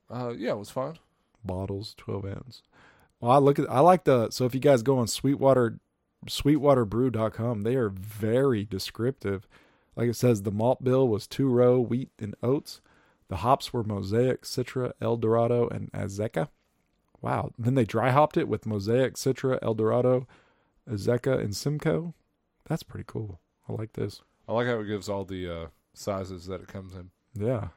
Uh, 0.10 0.33
yeah, 0.38 0.51
it 0.51 0.57
was 0.60 0.69
fine. 0.69 0.98
bottles 1.43 1.93
twelve 1.98 2.25
ounce? 2.25 2.62
Well, 3.19 3.31
I 3.31 3.38
look 3.38 3.57
at. 3.60 3.69
I 3.72 3.79
like 3.79 4.03
the. 4.03 4.29
So 4.31 4.45
if 4.45 4.53
you 4.53 4.60
guys 4.62 4.83
go 4.83 4.98
on 4.98 5.07
Sweetwater, 5.07 5.79
SweetwaterBrew.com, 6.27 7.62
they 7.62 7.75
are 7.75 7.89
very 7.89 8.65
descriptive. 8.65 9.48
Like 9.95 10.10
it 10.10 10.15
says, 10.15 10.41
the 10.43 10.51
malt 10.51 10.83
bill 10.83 11.07
was 11.07 11.27
two 11.27 11.48
row 11.48 11.79
wheat 11.79 12.10
and 12.19 12.36
oats. 12.43 12.81
The 13.29 13.38
hops 13.38 13.72
were 13.74 13.83
Mosaic, 13.83 14.43
Citra, 14.43 14.91
El 15.01 15.17
Dorado, 15.17 15.67
and 15.69 15.91
Azacca. 15.93 16.50
Wow. 17.22 17.51
Then 17.57 17.75
they 17.75 17.86
dry 17.86 18.10
hopped 18.12 18.38
it 18.38 18.48
with 18.48 18.65
Mosaic, 18.65 19.15
Citra, 19.15 19.57
El 19.62 19.74
Dorado, 19.75 20.27
Azacca, 20.89 21.39
and 21.39 21.55
Simcoe. 21.55 22.13
That's 22.67 22.83
pretty 22.83 23.05
cool. 23.07 23.39
I 23.69 23.74
like 23.74 23.93
this. 23.93 24.22
I 24.48 24.53
like 24.53 24.67
how 24.67 24.79
it 24.81 24.88
gives 24.88 25.07
all 25.07 25.24
the 25.24 25.50
uh, 25.50 25.65
sizes 25.93 26.45
that 26.47 26.62
it 26.62 26.67
comes 26.67 26.93
in. 26.93 27.09
Yeah. 27.35 27.69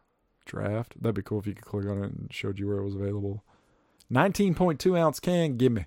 Draft. 0.44 1.00
That'd 1.00 1.14
be 1.16 1.22
cool 1.22 1.40
if 1.40 1.46
you 1.46 1.54
could 1.54 1.64
click 1.64 1.86
on 1.86 1.98
it 2.02 2.12
and 2.12 2.28
showed 2.30 2.58
you 2.58 2.68
where 2.68 2.78
it 2.78 2.84
was 2.84 2.94
available. 2.94 3.42
19.2 4.12 4.98
ounce 4.98 5.18
can. 5.20 5.56
Gimme. 5.56 5.86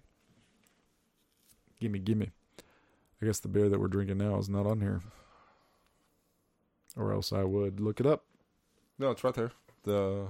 Gimme, 1.80 2.00
gimme. 2.00 2.32
I 3.22 3.26
guess 3.26 3.40
the 3.40 3.48
beer 3.48 3.70
that 3.70 3.80
we're 3.80 3.88
drinking 3.88 4.18
now 4.18 4.38
is 4.38 4.50
not 4.50 4.66
on 4.66 4.82
here. 4.82 5.02
Or 6.98 7.14
else 7.14 7.32
I 7.32 7.44
would 7.44 7.80
look 7.80 8.00
it 8.00 8.06
up. 8.06 8.26
No, 8.98 9.12
it's 9.12 9.24
right 9.24 9.34
there. 9.34 9.52
The 9.84 10.28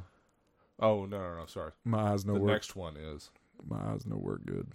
oh 0.79 1.05
no 1.05 1.17
no 1.19 1.35
no 1.39 1.45
sorry. 1.47 1.71
My 1.83 2.11
eyes 2.13 2.25
no 2.25 2.33
work. 2.33 2.39
the 2.41 2.45
work. 2.45 2.53
next 2.53 2.75
one 2.75 2.97
is 2.97 3.31
My 3.67 3.77
eyes 3.91 4.05
no 4.05 4.15
work 4.15 4.45
good. 4.45 4.67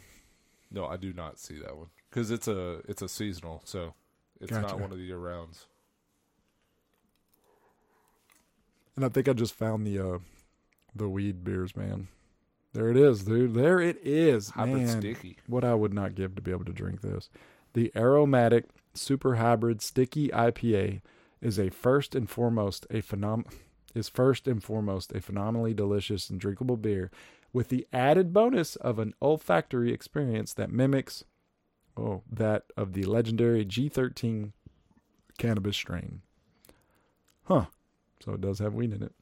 no. 0.71 0.87
I 0.87 0.97
do 0.97 1.13
not 1.13 1.39
see 1.39 1.59
that 1.61 1.77
one 1.77 1.87
because 2.11 2.31
it's 2.33 2.49
a 2.49 2.81
it's 2.89 3.03
a 3.03 3.09
seasonal, 3.09 3.63
so 3.65 3.95
it's 4.41 4.51
Gotcha. 4.51 4.67
not 4.67 4.81
one 4.81 4.91
of 4.91 4.99
the 4.99 5.05
year 5.05 5.19
rounds. 5.19 5.67
And 8.97 9.05
I 9.05 9.09
think 9.09 9.29
I 9.29 9.33
just 9.33 9.55
found 9.55 9.87
the 9.87 9.99
uh 9.99 10.19
the 10.95 11.09
weed 11.09 11.45
beers, 11.45 11.77
man. 11.77 12.09
There 12.73 12.91
it 12.91 12.97
is, 12.97 13.25
dude. 13.25 13.55
There 13.55 13.81
it 13.81 13.99
is. 14.03 14.51
Hybrid 14.51 14.83
man. 14.83 15.01
sticky. 15.01 15.39
what 15.47 15.65
I 15.65 15.75
would 15.75 15.95
not 15.95 16.15
give 16.15 16.35
to 16.35 16.43
be 16.43 16.51
able 16.51 16.65
to 16.65 16.73
drink 16.73 17.03
this. 17.03 17.29
The 17.73 17.93
aromatic 17.97 18.67
super 18.95 19.37
hybrid 19.37 19.81
sticky 19.83 20.29
IPA 20.29 21.01
is 21.41 21.59
a 21.59 21.71
first 21.71 22.15
and 22.15 22.29
foremost 22.29 22.87
a 22.91 23.03
phenom 23.03 23.45
is 23.95 24.09
first 24.09 24.49
and 24.49 24.63
foremost 24.63 25.13
a 25.13 25.21
phenomenally 25.21 25.73
delicious 25.73 26.29
and 26.29 26.41
drinkable 26.41 26.77
beer 26.77 27.11
with 27.53 27.69
the 27.69 27.87
added 27.93 28.33
bonus 28.33 28.75
of 28.77 28.99
an 28.99 29.15
olfactory 29.23 29.93
experience 29.93 30.53
that 30.55 30.73
mimics 30.73 31.23
oh 31.97 32.23
that 32.31 32.65
of 32.77 32.93
the 32.93 33.05
legendary 33.05 33.65
G13 33.65 34.53
cannabis 35.39 35.77
strain. 35.77 36.23
Huh. 37.45 37.67
So 38.25 38.33
it 38.33 38.41
does 38.41 38.59
have 38.59 38.75
weed 38.75 38.93
in 38.93 39.03
it. 39.03 39.13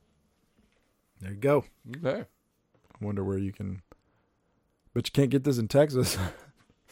There 1.21 1.33
you 1.33 1.37
go. 1.37 1.65
Okay. 1.97 2.21
I 2.21 3.05
wonder 3.05 3.25
where 3.25 3.39
you 3.39 3.53
can. 3.53 3.83
But 4.95 5.09
you 5.09 5.13
can't 5.13 5.31
get 5.31 5.45
this 5.45 5.59
in 5.59 5.67
Texas. 5.67 6.17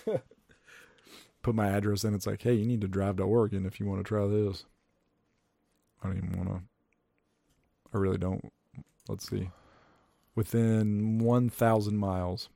Put 1.43 1.55
my 1.55 1.69
address 1.69 2.05
in. 2.05 2.15
It's 2.15 2.27
like, 2.27 2.43
hey, 2.43 2.55
you 2.55 2.67
need 2.67 2.81
to 2.81 2.89
drive 2.89 3.17
to 3.17 3.23
Oregon 3.23 3.65
if 3.65 3.79
you 3.79 3.87
want 3.87 4.01
to 4.01 4.09
try 4.09 4.27
this. 4.27 4.65
I 6.03 6.09
don't 6.09 6.17
even 6.19 6.37
want 6.37 6.49
to. 6.49 6.63
I 7.95 7.99
really 7.99 8.19
don't. 8.19 8.53
Let's 9.09 9.29
see. 9.29 9.51
Within 10.35 11.19
1,000 11.19 11.97
miles. 11.97 12.49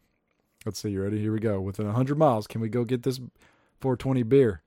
Let's 0.67 0.81
see. 0.81 0.91
You 0.91 1.03
ready? 1.03 1.21
Here 1.21 1.33
we 1.33 1.41
go. 1.41 1.61
Within 1.61 1.87
100 1.87 2.19
miles, 2.19 2.47
can 2.47 2.61
we 2.61 2.69
go 2.69 2.85
get 2.85 3.03
this 3.03 3.19
420 3.81 4.23
beer? 4.25 4.63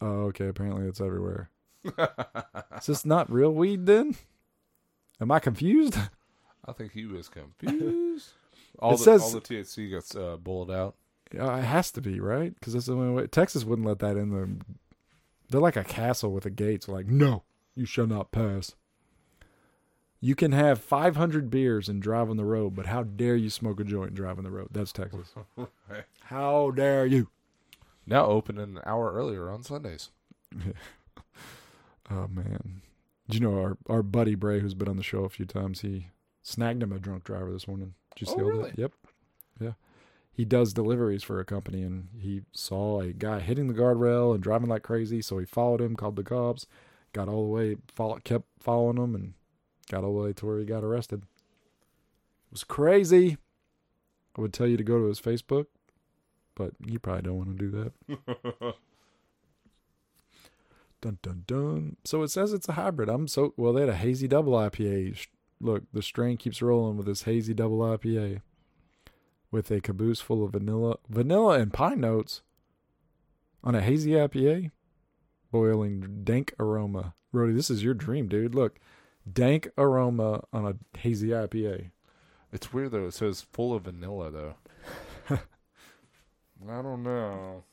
Oh, 0.00 0.24
okay. 0.26 0.48
Apparently 0.48 0.86
it's 0.86 1.00
everywhere. 1.00 1.50
Is 1.84 2.86
this 2.86 3.04
not 3.04 3.30
real 3.32 3.52
weed 3.52 3.86
then? 3.86 4.16
Am 5.20 5.30
I 5.30 5.38
confused? 5.38 5.96
I 6.64 6.72
think 6.72 6.92
he 6.92 7.06
was 7.06 7.28
confused. 7.28 8.30
All 8.78 8.94
It 8.94 8.98
the 8.98 9.04
says- 9.04 9.22
all 9.22 9.30
the 9.30 9.40
THC 9.40 9.90
gets 9.90 10.14
uh, 10.14 10.36
bullet 10.36 10.72
out. 10.72 10.94
Yeah, 11.34 11.58
it 11.58 11.64
has 11.64 11.90
to 11.92 12.00
be 12.00 12.20
right 12.20 12.54
because 12.54 12.72
that's 12.74 12.86
the 12.86 12.94
only 12.94 13.12
way. 13.12 13.26
Texas 13.26 13.64
wouldn't 13.64 13.86
let 13.86 13.98
that 13.98 14.16
in. 14.16 14.30
The 14.30 14.64
they're 15.50 15.60
like 15.60 15.76
a 15.76 15.84
castle 15.84 16.32
with 16.32 16.46
a 16.46 16.50
gate. 16.50 16.84
So 16.84 16.92
like, 16.92 17.06
no, 17.06 17.42
you 17.74 17.84
shall 17.86 18.06
not 18.06 18.30
pass. 18.32 18.74
You 20.20 20.34
can 20.34 20.52
have 20.52 20.80
500 20.80 21.50
beers 21.50 21.88
and 21.88 22.00
drive 22.02 22.30
on 22.30 22.36
the 22.36 22.44
road, 22.44 22.74
but 22.74 22.86
how 22.86 23.02
dare 23.02 23.36
you 23.36 23.50
smoke 23.50 23.78
a 23.80 23.84
joint 23.84 24.08
and 24.08 24.16
drive 24.16 24.38
on 24.38 24.44
the 24.44 24.50
road? 24.50 24.68
That's 24.70 24.92
Texas. 24.92 25.32
Right. 25.56 26.04
How 26.24 26.70
dare 26.70 27.06
you? 27.06 27.28
Now 28.06 28.26
open 28.26 28.58
an 28.58 28.78
hour 28.86 29.12
earlier 29.12 29.50
on 29.50 29.62
Sundays. 29.64 30.10
Oh 32.10 32.26
man. 32.28 32.82
Did 33.28 33.34
you 33.34 33.40
know 33.46 33.60
our, 33.60 33.76
our 33.88 34.02
buddy 34.02 34.34
Bray, 34.34 34.60
who's 34.60 34.74
been 34.74 34.88
on 34.88 34.96
the 34.96 35.02
show 35.02 35.24
a 35.24 35.28
few 35.28 35.44
times, 35.44 35.80
he 35.82 36.08
snagged 36.42 36.82
him 36.82 36.92
a 36.92 36.98
drunk 36.98 37.24
driver 37.24 37.52
this 37.52 37.68
morning. 37.68 37.94
Did 38.16 38.26
you 38.28 38.32
Oh, 38.32 38.36
see 38.36 38.42
all 38.42 38.48
really? 38.48 38.70
that? 38.70 38.78
Yep. 38.78 38.92
Yeah. 39.60 39.72
He 40.32 40.44
does 40.44 40.72
deliveries 40.72 41.22
for 41.24 41.38
a 41.40 41.44
company 41.44 41.82
and 41.82 42.08
he 42.18 42.42
saw 42.52 43.00
a 43.00 43.12
guy 43.12 43.40
hitting 43.40 43.66
the 43.66 43.74
guardrail 43.74 44.32
and 44.34 44.42
driving 44.42 44.68
like 44.68 44.82
crazy, 44.82 45.20
so 45.20 45.38
he 45.38 45.44
followed 45.44 45.80
him, 45.80 45.96
called 45.96 46.16
the 46.16 46.22
cops, 46.24 46.66
got 47.12 47.28
all 47.28 47.42
the 47.42 47.48
way, 47.50 47.76
follow, 47.94 48.18
kept 48.24 48.46
following 48.60 48.96
him 48.96 49.14
and 49.14 49.34
got 49.90 50.04
all 50.04 50.14
the 50.14 50.22
way 50.22 50.32
to 50.32 50.46
where 50.46 50.58
he 50.58 50.64
got 50.64 50.84
arrested. 50.84 51.22
It 51.22 52.52
was 52.52 52.64
crazy. 52.64 53.36
I 54.36 54.40
would 54.40 54.52
tell 54.54 54.68
you 54.68 54.76
to 54.76 54.84
go 54.84 54.98
to 54.98 55.06
his 55.06 55.20
Facebook, 55.20 55.66
but 56.54 56.70
you 56.86 56.98
probably 56.98 57.22
don't 57.22 57.36
want 57.36 57.58
to 57.58 57.70
do 57.70 57.70
that. 58.08 58.74
Dun 61.00 61.18
dun 61.22 61.44
dun. 61.46 61.96
So 62.04 62.22
it 62.22 62.28
says 62.28 62.52
it's 62.52 62.68
a 62.68 62.72
hybrid. 62.72 63.08
I'm 63.08 63.28
so 63.28 63.54
well. 63.56 63.72
They 63.72 63.80
had 63.80 63.90
a 63.90 63.96
hazy 63.96 64.26
double 64.26 64.52
IPA. 64.54 65.26
Look, 65.60 65.84
the 65.92 66.02
strain 66.02 66.36
keeps 66.36 66.62
rolling 66.62 66.96
with 66.96 67.06
this 67.06 67.22
hazy 67.22 67.54
double 67.54 67.78
IPA, 67.78 68.42
with 69.50 69.70
a 69.70 69.80
caboose 69.80 70.20
full 70.20 70.44
of 70.44 70.52
vanilla, 70.52 70.96
vanilla 71.08 71.58
and 71.58 71.72
pine 71.72 72.00
notes, 72.00 72.42
on 73.62 73.74
a 73.74 73.80
hazy 73.80 74.12
IPA, 74.12 74.70
boiling 75.50 76.22
dank 76.24 76.54
aroma. 76.58 77.14
Rody, 77.32 77.52
this 77.52 77.70
is 77.70 77.84
your 77.84 77.94
dream, 77.94 78.28
dude. 78.28 78.54
Look, 78.54 78.78
dank 79.30 79.68
aroma 79.76 80.44
on 80.52 80.66
a 80.66 80.98
hazy 80.98 81.28
IPA. 81.28 81.90
It's 82.52 82.72
weird 82.72 82.92
though. 82.92 83.06
It 83.06 83.14
says 83.14 83.46
full 83.52 83.74
of 83.74 83.82
vanilla 83.82 84.30
though. 84.30 84.54
I 86.68 86.82
don't 86.82 87.02
know. 87.02 87.64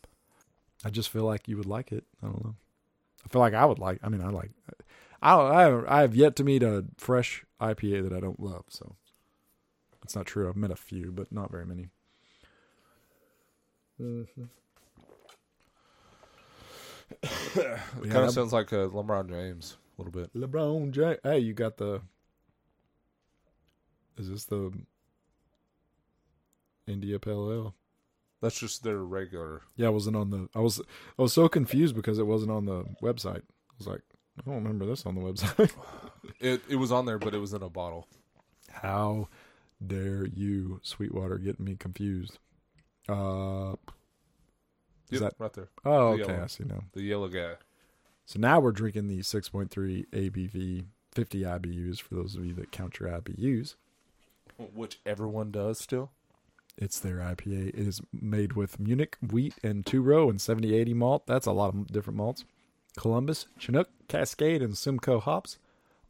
I 0.84 0.90
just 0.90 1.10
feel 1.10 1.24
like 1.24 1.48
you 1.48 1.58
would 1.58 1.66
like 1.66 1.92
it. 1.92 2.04
I 2.22 2.28
don't 2.28 2.44
know. 2.44 2.56
I 3.26 3.30
feel 3.30 3.42
like 3.42 3.54
I 3.54 3.66
would 3.66 3.80
like. 3.80 4.00
I 4.04 4.10
mean, 4.10 4.22
I 4.22 4.30
like. 4.30 4.52
I 5.22 5.36
I 5.36 5.62
have, 5.64 5.86
I 5.88 6.02
have 6.02 6.16
yet 6.16 6.36
to 6.38 6.44
meet 6.44 6.64
a 6.64 6.86
fresh 6.98 7.44
IPA 7.60 8.04
that 8.10 8.14
I 8.16 8.20
don't 8.20 8.40
love. 8.40 8.66
So 8.70 8.96
that's 10.02 10.16
not 10.16 10.26
true. 10.28 10.48
I've 10.48 10.56
met 10.56 10.72
a 10.72 10.76
few, 10.76 11.12
but 11.12 11.32
not 11.32 11.52
very 11.52 11.66
many. 11.66 11.90
Mm-hmm. 14.02 14.44
It 17.24 18.10
Yeah, 18.10 18.14
kind 18.14 18.26
of 18.26 18.32
sounds 18.32 18.54
like 18.54 18.72
uh, 18.74 18.88
LeBron 18.88 19.30
James 19.30 19.78
a 19.98 20.02
little 20.02 20.12
bit. 20.12 20.34
LeBron 20.34 20.92
James. 20.92 21.18
Hey, 21.24 21.40
you 21.40 21.54
got 21.54 21.78
the. 21.78 22.02
Is 24.18 24.30
this 24.30 24.46
the 24.46 24.72
India 26.88 27.20
Pale 27.20 27.52
Ale? 27.52 27.76
That's 28.42 28.60
just 28.60 28.84
their 28.84 28.98
regular. 29.00 29.62
Yeah, 29.76 29.88
it 29.88 29.94
wasn't 29.94 30.16
on 30.18 30.30
the. 30.30 30.50
I 30.56 30.60
was 30.60 30.80
I 31.18 31.22
was 31.22 31.34
so 31.34 31.48
confused 31.48 31.96
because 31.96 32.20
it 32.20 32.28
wasn't 32.28 32.52
on 32.52 32.66
the 32.66 32.84
website. 33.02 33.42
I 33.42 33.74
was 33.78 33.88
like, 33.88 34.02
I 34.38 34.42
don't 34.46 34.56
remember 34.56 34.86
this 34.86 35.06
on 35.06 35.16
the 35.16 35.22
website. 35.22 35.72
It 36.40 36.62
it 36.68 36.76
was 36.78 36.92
on 36.92 37.06
there, 37.06 37.20
but 37.20 37.36
it 37.36 37.38
was 37.38 37.54
in 37.54 37.62
a 37.62 37.70
bottle. 37.70 38.08
How 38.72 39.30
dare 39.86 40.26
you, 40.26 40.80
Sweetwater, 40.84 41.38
getting 41.38 41.66
me 41.66 41.76
confused? 41.76 42.40
Uh 43.08 43.76
Is 45.12 45.22
Yep, 45.22 45.22
that- 45.22 45.34
right 45.38 45.54
there? 45.54 45.70
oh, 45.86 46.18
The 46.18 46.24
okay, 46.24 46.32
yellow. 46.34 46.44
I 46.44 46.48
see 46.48 46.64
now. 46.64 46.84
The 46.94 47.04
yellow 47.04 47.28
guy. 47.28 47.54
So 48.26 48.40
now 48.40 48.60
we're 48.60 48.72
drinking 48.72 49.08
the 49.08 49.20
6.3 49.20 49.70
ABV, 50.12 50.86
50 51.12 51.42
IBUs 51.42 52.02
for 52.02 52.16
those 52.16 52.36
of 52.36 52.44
you 52.44 52.56
that 52.56 52.72
count 52.72 53.00
your 53.00 53.10
IBUs. 53.10 53.76
Which 54.74 55.00
everyone 55.06 55.52
does 55.52 55.80
still. 55.80 56.10
It's 56.78 57.00
their 57.00 57.18
IPA. 57.18 57.70
It 57.70 57.76
is 57.88 58.02
made 58.12 58.54
with 58.54 58.80
Munich 58.80 59.18
wheat 59.32 59.56
and 59.64 59.86
two 59.86 60.02
row 60.02 60.30
and 60.30 60.42
7080 60.42 60.94
malt. 60.94 61.24
That's 61.26 61.46
a 61.46 61.52
lot 61.52 61.74
of 61.74 61.88
different 61.88 62.18
malts. 62.18 62.44
Columbus, 62.98 63.48
Chinook, 63.58 63.90
Cascade, 64.08 64.62
and 64.62 64.78
Simcoe 64.78 65.20
hops, 65.20 65.58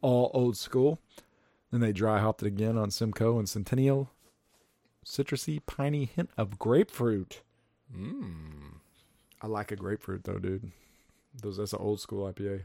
all 0.00 0.30
old 0.34 0.56
school. 0.56 1.00
Then 1.70 1.80
they 1.80 1.92
dry 1.92 2.20
hopped 2.20 2.42
it 2.42 2.46
again 2.46 2.76
on 2.76 2.90
Simcoe 2.90 3.38
and 3.38 3.48
Centennial. 3.48 4.10
Citrusy, 5.04 5.60
piney 5.66 6.04
hint 6.04 6.30
of 6.36 6.58
grapefruit. 6.58 7.42
Mmm. 7.96 8.80
I 9.40 9.46
like 9.46 9.70
a 9.70 9.76
grapefruit 9.76 10.24
though, 10.24 10.38
dude. 10.38 10.72
Those 11.40 11.58
that's 11.58 11.72
an 11.72 11.80
old 11.80 12.00
school 12.00 12.32
IPA. 12.32 12.64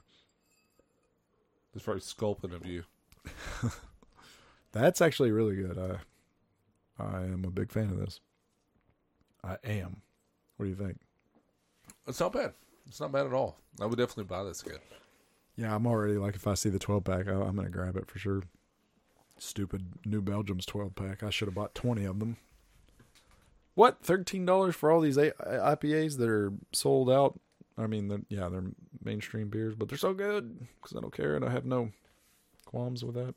It's 1.75 1.85
very 1.85 2.01
sculpin 2.01 2.53
of 2.53 2.65
you. 2.65 2.83
That's 4.71 5.01
actually 5.01 5.31
really 5.31 5.55
good. 5.55 5.77
I 5.77 5.99
I 7.01 7.23
am 7.23 7.43
a 7.45 7.51
big 7.51 7.71
fan 7.71 7.89
of 7.89 7.99
this. 7.99 8.19
I 9.43 9.57
am. 9.63 10.01
What 10.57 10.65
do 10.65 10.69
you 10.69 10.75
think? 10.75 10.97
It's 12.07 12.19
not 12.19 12.33
bad. 12.33 12.53
It's 12.87 12.99
not 12.99 13.11
bad 13.11 13.25
at 13.25 13.33
all. 13.33 13.57
I 13.79 13.85
would 13.85 13.97
definitely 13.97 14.25
buy 14.25 14.43
this 14.43 14.61
again. 14.61 14.79
Yeah, 15.55 15.75
I'm 15.75 15.87
already 15.87 16.17
like 16.17 16.35
if 16.35 16.47
I 16.47 16.53
see 16.53 16.69
the 16.69 16.79
12 16.79 17.03
pack, 17.03 17.27
I, 17.27 17.33
I'm 17.33 17.55
gonna 17.55 17.69
grab 17.69 17.97
it 17.97 18.09
for 18.09 18.19
sure. 18.19 18.43
Stupid 19.37 19.85
New 20.05 20.21
Belgium's 20.21 20.65
12 20.65 20.95
pack. 20.95 21.23
I 21.23 21.29
should 21.29 21.47
have 21.47 21.55
bought 21.55 21.73
20 21.73 22.05
of 22.05 22.19
them. 22.19 22.37
What? 23.73 24.03
Thirteen 24.03 24.45
dollars 24.45 24.75
for 24.75 24.91
all 24.91 24.99
these 24.99 25.17
IPAs 25.17 26.17
that 26.17 26.29
are 26.29 26.51
sold 26.73 27.09
out? 27.09 27.39
I 27.77 27.87
mean, 27.87 28.09
they're, 28.09 28.21
yeah, 28.29 28.49
they're 28.49 28.65
mainstream 29.03 29.49
beers, 29.49 29.75
but 29.75 29.87
they're 29.89 29.97
so 29.97 30.13
good 30.13 30.67
because 30.75 30.95
I 30.95 30.99
don't 30.99 31.15
care 31.15 31.35
and 31.35 31.45
I 31.45 31.49
have 31.49 31.65
no 31.65 31.91
qualms 32.65 33.03
with 33.03 33.15
that. 33.15 33.33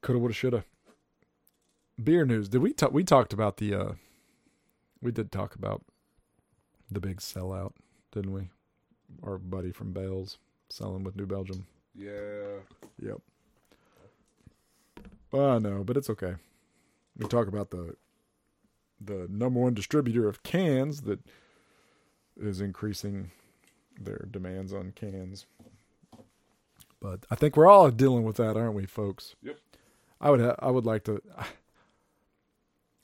Coulda, 0.00 0.18
woulda, 0.18 0.34
shoulda. 0.34 0.64
Beer 2.02 2.24
news. 2.24 2.48
Did 2.48 2.62
we 2.62 2.72
talk? 2.72 2.92
We 2.92 3.04
talked 3.04 3.32
about 3.32 3.56
the. 3.56 3.74
uh 3.74 3.92
We 5.02 5.10
did 5.12 5.32
talk 5.32 5.54
about 5.54 5.82
the 6.90 7.00
big 7.00 7.18
sellout, 7.18 7.72
didn't 8.12 8.32
we? 8.32 8.48
Our 9.22 9.38
buddy 9.38 9.72
from 9.72 9.92
Bell's 9.92 10.38
selling 10.68 11.02
with 11.04 11.16
New 11.16 11.26
Belgium. 11.26 11.66
Yeah. 11.94 12.60
Yep. 13.02 13.20
Well, 15.32 15.50
I 15.50 15.58
know, 15.58 15.84
but 15.84 15.96
it's 15.96 16.10
okay. 16.10 16.34
We 17.16 17.26
talk 17.26 17.48
about 17.48 17.70
the 17.70 17.94
the 19.00 19.26
number 19.30 19.60
one 19.60 19.74
distributor 19.74 20.28
of 20.28 20.42
cans 20.42 21.02
that 21.02 21.20
is 22.36 22.60
increasing 22.60 23.30
their 24.00 24.26
demands 24.30 24.72
on 24.72 24.92
cans. 24.92 25.46
But 27.00 27.26
I 27.30 27.34
think 27.36 27.56
we're 27.56 27.68
all 27.68 27.90
dealing 27.90 28.24
with 28.24 28.36
that, 28.36 28.56
aren't 28.56 28.74
we, 28.74 28.86
folks? 28.86 29.34
Yep. 29.42 29.58
I 30.20 30.30
would 30.30 30.40
ha- 30.40 30.56
I 30.58 30.70
would 30.70 30.86
like 30.86 31.04
to 31.04 31.20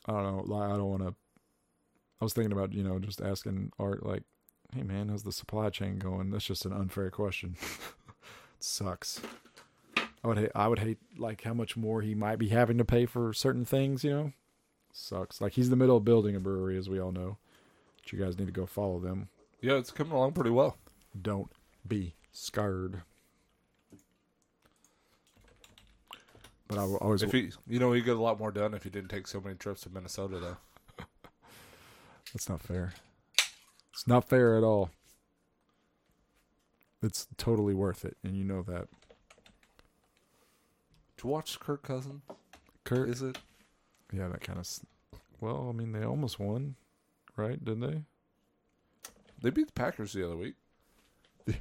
I 0.07 0.13
don't 0.13 0.23
know, 0.25 0.55
like 0.55 0.71
I 0.71 0.77
don't 0.77 0.91
want 0.91 1.03
to 1.03 1.15
I 2.21 2.25
was 2.25 2.33
thinking 2.33 2.53
about, 2.53 2.73
you 2.73 2.83
know, 2.83 2.99
just 2.99 3.21
asking 3.21 3.73
Art 3.79 4.07
like, 4.07 4.23
"Hey 4.75 4.83
man, 4.83 5.09
how's 5.09 5.25
the 5.25 5.33
supply 5.33 5.69
chain 5.71 5.99
going?" 5.99 6.31
That's 6.31 6.47
just 6.47 6.65
an 6.65 6.73
unfair 6.73 7.11
question. 7.11 7.57
it 7.61 8.65
sucks. 8.65 9.21
I 10.23 10.29
would 10.29 10.39
hate. 10.39 10.51
I 10.55 10.69
would 10.69 10.79
hate 10.79 10.99
like 11.19 11.43
how 11.43 11.53
much 11.53 11.77
more 11.77 12.01
he 12.01 12.15
might 12.15 12.37
be 12.37 12.49
having 12.49 12.79
to 12.79 12.85
pay 12.85 13.05
for 13.05 13.35
certain 13.35 13.65
things. 13.65 14.05
You 14.05 14.11
know, 14.11 14.33
sucks. 14.93 15.41
Like 15.41 15.53
he's 15.53 15.67
in 15.67 15.71
the 15.71 15.77
middle 15.77 15.99
of 15.99 16.05
building 16.05 16.35
a 16.35 16.41
brewery, 16.41 16.79
as 16.79 16.89
we 16.89 16.99
all 16.99 17.13
know. 17.13 17.37
But 18.03 18.13
you 18.13 18.19
guys 18.19 18.39
need 18.39 18.47
to 18.47 18.53
go 18.53 18.65
follow 18.65 19.01
them. 19.01 19.29
Yeah, 19.61 19.75
it's 19.75 19.91
coming 19.91 20.15
along 20.15 20.33
pretty 20.33 20.51
well. 20.51 20.79
Don't 21.21 21.51
be 21.87 22.15
scared. 22.33 23.03
But 26.69 26.79
I 26.79 26.85
will 26.85 26.97
always. 26.97 27.23
If 27.23 27.33
he, 27.33 27.51
you 27.67 27.79
know, 27.79 27.93
you 27.93 28.03
get 28.03 28.17
a 28.17 28.23
lot 28.23 28.39
more 28.39 28.51
done 28.51 28.75
if 28.75 28.85
you 28.85 28.91
didn't 28.91 29.11
take 29.11 29.27
so 29.27 29.41
many 29.41 29.57
trips 29.57 29.83
to 29.83 29.91
Minnesota, 29.91 30.39
though. 30.39 30.57
That's 32.33 32.49
not 32.49 32.63
fair. 32.63 32.93
It's 33.93 34.07
not 34.09 34.29
fair 34.29 34.57
at 34.57 34.65
all. 34.65 34.91
It's 37.03 37.27
totally 37.37 37.75
worth 37.75 38.05
it, 38.05 38.17
and 38.25 38.35
you 38.35 38.45
know 38.45 38.63
that. 38.63 38.89
To 41.19 41.27
watch 41.27 41.61
Kirk 41.61 41.83
Cousin, 41.83 42.23
Kirk 42.85 43.09
is 43.09 43.21
it? 43.23 43.39
yeah, 44.13 44.29
that 44.29 44.41
kind 44.41 44.59
of. 44.59 44.69
Well, 45.41 45.69
I 45.69 45.73
mean, 45.73 45.93
they 45.93 46.03
almost 46.05 46.41
won, 46.41 46.77
right? 47.37 47.63
Didn't 47.63 47.81
they? 47.81 48.03
They 49.43 49.51
beat 49.51 49.67
the 49.67 49.73
Packers 49.75 50.15
the 50.15 50.25
other 50.25 50.37
week. 50.37 50.55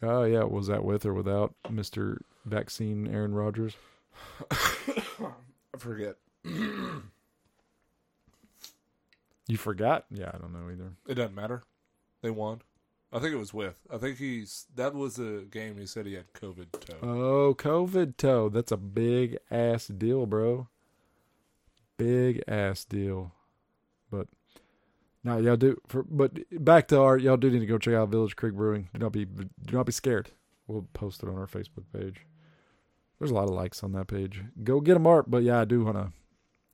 Oh 0.00 0.22
yeah, 0.22 0.44
was 0.44 0.68
that 0.68 0.84
with 0.84 1.04
or 1.04 1.12
without 1.12 1.54
Mister 1.68 2.20
Vaccine 2.44 3.08
Aaron 3.12 3.34
Rodgers? 3.34 3.74
I 4.50 5.78
forget. 5.78 6.16
You 6.44 7.02
forgot? 9.56 10.04
Yeah, 10.10 10.30
I 10.34 10.38
don't 10.38 10.52
know 10.52 10.70
either. 10.70 10.92
It 11.06 11.14
doesn't 11.14 11.34
matter. 11.34 11.62
They 12.22 12.30
won. 12.30 12.62
I 13.12 13.18
think 13.18 13.32
it 13.32 13.38
was 13.38 13.54
with. 13.54 13.78
I 13.90 13.96
think 13.96 14.18
he's. 14.18 14.66
That 14.74 14.94
was 14.94 15.18
a 15.18 15.44
game 15.50 15.78
he 15.78 15.86
said 15.86 16.04
he 16.04 16.14
had 16.14 16.32
COVID 16.34 16.72
toe. 16.72 16.98
Oh, 17.02 17.54
COVID 17.54 18.18
toe. 18.18 18.50
That's 18.50 18.72
a 18.72 18.76
big 18.76 19.38
ass 19.50 19.86
deal, 19.86 20.26
bro. 20.26 20.68
Big 21.96 22.42
ass 22.46 22.84
deal. 22.84 23.32
But 24.10 24.28
now 25.24 25.38
y'all 25.38 25.56
do 25.56 25.80
for 25.88 26.02
but 26.02 26.38
back 26.62 26.88
to 26.88 27.00
our 27.00 27.16
y'all 27.16 27.38
do 27.38 27.50
need 27.50 27.60
to 27.60 27.66
go 27.66 27.78
check 27.78 27.94
out 27.94 28.10
Village 28.10 28.36
Creek 28.36 28.54
Brewing. 28.54 28.90
Do 28.92 29.00
not 29.00 29.12
be 29.12 29.24
do 29.24 29.48
not 29.72 29.86
be 29.86 29.92
scared. 29.92 30.30
We'll 30.66 30.86
post 30.92 31.22
it 31.22 31.30
on 31.30 31.38
our 31.38 31.46
Facebook 31.46 31.84
page. 31.92 32.26
There's 33.18 33.30
a 33.30 33.34
lot 33.34 33.48
of 33.48 33.54
likes 33.54 33.82
on 33.82 33.92
that 33.92 34.06
page. 34.06 34.42
Go 34.62 34.80
get 34.80 34.96
him 34.96 35.06
art, 35.06 35.30
but 35.30 35.42
yeah, 35.42 35.60
I 35.60 35.64
do 35.64 35.84
want 35.84 35.96
to 35.96 36.12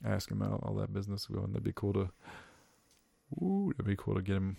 ask 0.09 0.31
him 0.31 0.43
out 0.43 0.61
all 0.63 0.75
that 0.75 0.93
business 0.93 1.27
going. 1.27 1.49
That'd 1.49 1.65
be 1.65 1.73
cool 1.75 1.93
to. 1.95 2.11
Ooh, 3.43 3.73
that'd 3.73 3.87
be 3.87 3.97
cool 3.97 4.15
to 4.15 4.23
get 4.23 4.37
him 4.37 4.57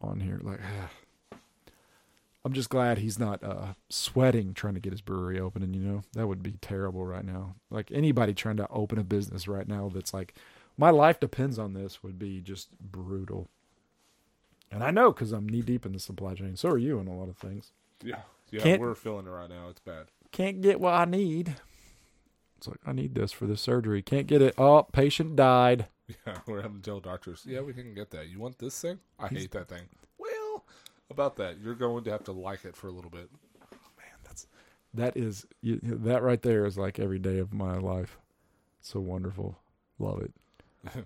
on 0.00 0.20
here. 0.20 0.40
Like, 0.42 0.60
I'm 2.44 2.54
just 2.54 2.70
glad 2.70 2.98
he's 2.98 3.18
not 3.18 3.44
uh, 3.44 3.74
sweating 3.88 4.54
trying 4.54 4.74
to 4.74 4.80
get 4.80 4.92
his 4.92 5.00
brewery 5.02 5.38
open, 5.38 5.62
and 5.62 5.76
you 5.76 5.82
know 5.82 6.02
that 6.14 6.26
would 6.26 6.42
be 6.42 6.52
terrible 6.60 7.04
right 7.04 7.24
now. 7.24 7.54
Like 7.70 7.90
anybody 7.92 8.34
trying 8.34 8.56
to 8.56 8.68
open 8.68 8.98
a 8.98 9.04
business 9.04 9.46
right 9.46 9.68
now, 9.68 9.90
that's 9.94 10.12
like, 10.14 10.34
my 10.76 10.90
life 10.90 11.20
depends 11.20 11.58
on 11.58 11.74
this, 11.74 12.02
would 12.02 12.18
be 12.18 12.40
just 12.40 12.70
brutal. 12.80 13.48
And 14.72 14.82
I 14.82 14.90
know 14.90 15.12
because 15.12 15.32
I'm 15.32 15.46
knee 15.48 15.60
deep 15.60 15.84
in 15.84 15.92
the 15.92 16.00
supply 16.00 16.34
chain. 16.34 16.56
So 16.56 16.70
are 16.70 16.78
you 16.78 16.98
in 16.98 17.06
a 17.06 17.14
lot 17.14 17.28
of 17.28 17.36
things. 17.36 17.72
Yeah, 18.02 18.22
yeah, 18.50 18.62
Can't- 18.62 18.80
we're 18.80 18.94
feeling 18.94 19.26
it 19.26 19.30
right 19.30 19.50
now. 19.50 19.68
It's 19.68 19.80
bad. 19.80 20.06
Can't 20.32 20.60
get 20.60 20.80
what 20.80 20.94
I 20.94 21.04
need. 21.04 21.56
It's 22.58 22.66
like 22.68 22.78
I 22.86 22.92
need 22.92 23.14
this 23.14 23.32
for 23.32 23.46
the 23.46 23.56
surgery. 23.56 24.02
Can't 24.02 24.26
get 24.26 24.40
it. 24.42 24.54
Oh, 24.58 24.82
patient 24.92 25.36
died. 25.36 25.86
Yeah, 26.26 26.38
we're 26.46 26.60
having 26.60 26.78
to 26.78 26.82
tell 26.82 27.00
doctors. 27.00 27.42
Yeah, 27.46 27.60
we 27.62 27.72
can 27.72 27.94
get 27.94 28.10
that. 28.10 28.28
You 28.28 28.38
want 28.38 28.58
this 28.58 28.78
thing? 28.78 28.98
I 29.18 29.28
He's- 29.28 29.42
hate 29.42 29.50
that 29.52 29.68
thing. 29.68 29.84
Well, 30.18 30.64
about 31.10 31.36
that, 31.36 31.58
you're 31.58 31.74
going 31.76 32.04
to 32.04 32.10
have 32.10 32.24
to 32.24 32.32
like 32.32 32.66
it 32.66 32.76
for 32.76 32.88
a 32.88 32.90
little 32.90 33.08
bit. 33.10 33.30
Man, 33.96 34.10
that's 34.24 34.46
that 34.92 35.16
is 35.16 35.46
you, 35.62 35.80
that 35.82 36.22
right 36.22 36.42
there 36.42 36.66
is 36.66 36.76
like 36.76 36.98
every 36.98 37.18
day 37.18 37.38
of 37.38 37.54
my 37.54 37.78
life. 37.78 38.18
So 38.82 39.00
wonderful. 39.00 39.58
Love 39.98 40.20
it. 40.22 40.34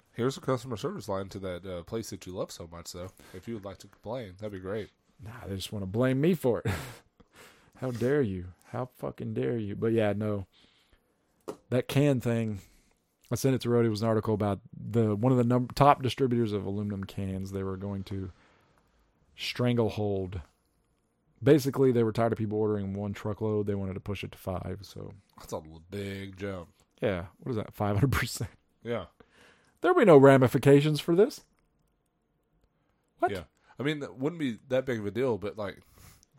Here's 0.14 0.36
a 0.36 0.40
customer 0.40 0.76
service 0.76 1.08
line 1.08 1.28
to 1.28 1.38
that 1.40 1.64
uh, 1.66 1.82
place 1.84 2.10
that 2.10 2.26
you 2.26 2.32
love 2.32 2.50
so 2.50 2.68
much, 2.72 2.92
though. 2.92 3.10
If 3.32 3.46
you 3.46 3.54
would 3.54 3.64
like 3.64 3.78
to 3.78 3.86
complain, 3.86 4.32
that'd 4.38 4.52
be 4.52 4.58
great. 4.58 4.90
Nah, 5.22 5.30
they 5.46 5.54
just 5.54 5.72
want 5.72 5.82
to 5.84 5.86
blame 5.86 6.20
me 6.20 6.34
for 6.34 6.62
it. 6.64 6.72
How 7.76 7.92
dare 7.92 8.22
you? 8.22 8.46
How 8.72 8.88
fucking 8.98 9.34
dare 9.34 9.56
you? 9.56 9.76
But 9.76 9.92
yeah, 9.92 10.12
no. 10.16 10.46
That 11.70 11.88
can 11.88 12.20
thing. 12.20 12.60
I 13.30 13.34
sent 13.34 13.54
it 13.54 13.60
to 13.62 13.70
Rody. 13.70 13.86
It 13.86 13.90
was 13.90 14.02
an 14.02 14.08
article 14.08 14.34
about 14.34 14.60
the 14.76 15.14
one 15.16 15.32
of 15.32 15.38
the 15.38 15.44
num- 15.44 15.68
top 15.74 16.02
distributors 16.02 16.52
of 16.52 16.64
aluminum 16.64 17.04
cans. 17.04 17.52
They 17.52 17.62
were 17.62 17.76
going 17.76 18.04
to 18.04 18.30
stranglehold. 19.36 20.40
Basically, 21.42 21.92
they 21.92 22.02
were 22.02 22.12
tired 22.12 22.32
of 22.32 22.38
people 22.38 22.58
ordering 22.58 22.94
one 22.94 23.12
truckload. 23.12 23.66
They 23.66 23.74
wanted 23.74 23.94
to 23.94 24.00
push 24.00 24.24
it 24.24 24.32
to 24.32 24.38
five. 24.38 24.78
So 24.82 25.12
That's 25.38 25.52
a 25.52 25.60
big 25.90 26.36
jump. 26.36 26.68
yeah, 27.02 27.26
what 27.40 27.50
is 27.50 27.56
that? 27.56 27.74
Five 27.74 27.96
hundred 27.96 28.12
percent. 28.12 28.50
Yeah, 28.82 29.06
There'll 29.80 29.98
be 29.98 30.04
no 30.04 30.16
ramifications 30.16 31.00
for 31.00 31.14
this. 31.16 31.40
What? 33.18 33.30
yeah. 33.32 33.42
I 33.78 33.82
mean, 33.82 33.98
that 34.00 34.16
wouldn't 34.16 34.40
be 34.40 34.58
that 34.68 34.86
big 34.86 35.00
of 35.00 35.06
a 35.06 35.10
deal, 35.10 35.36
but 35.38 35.58
like, 35.58 35.80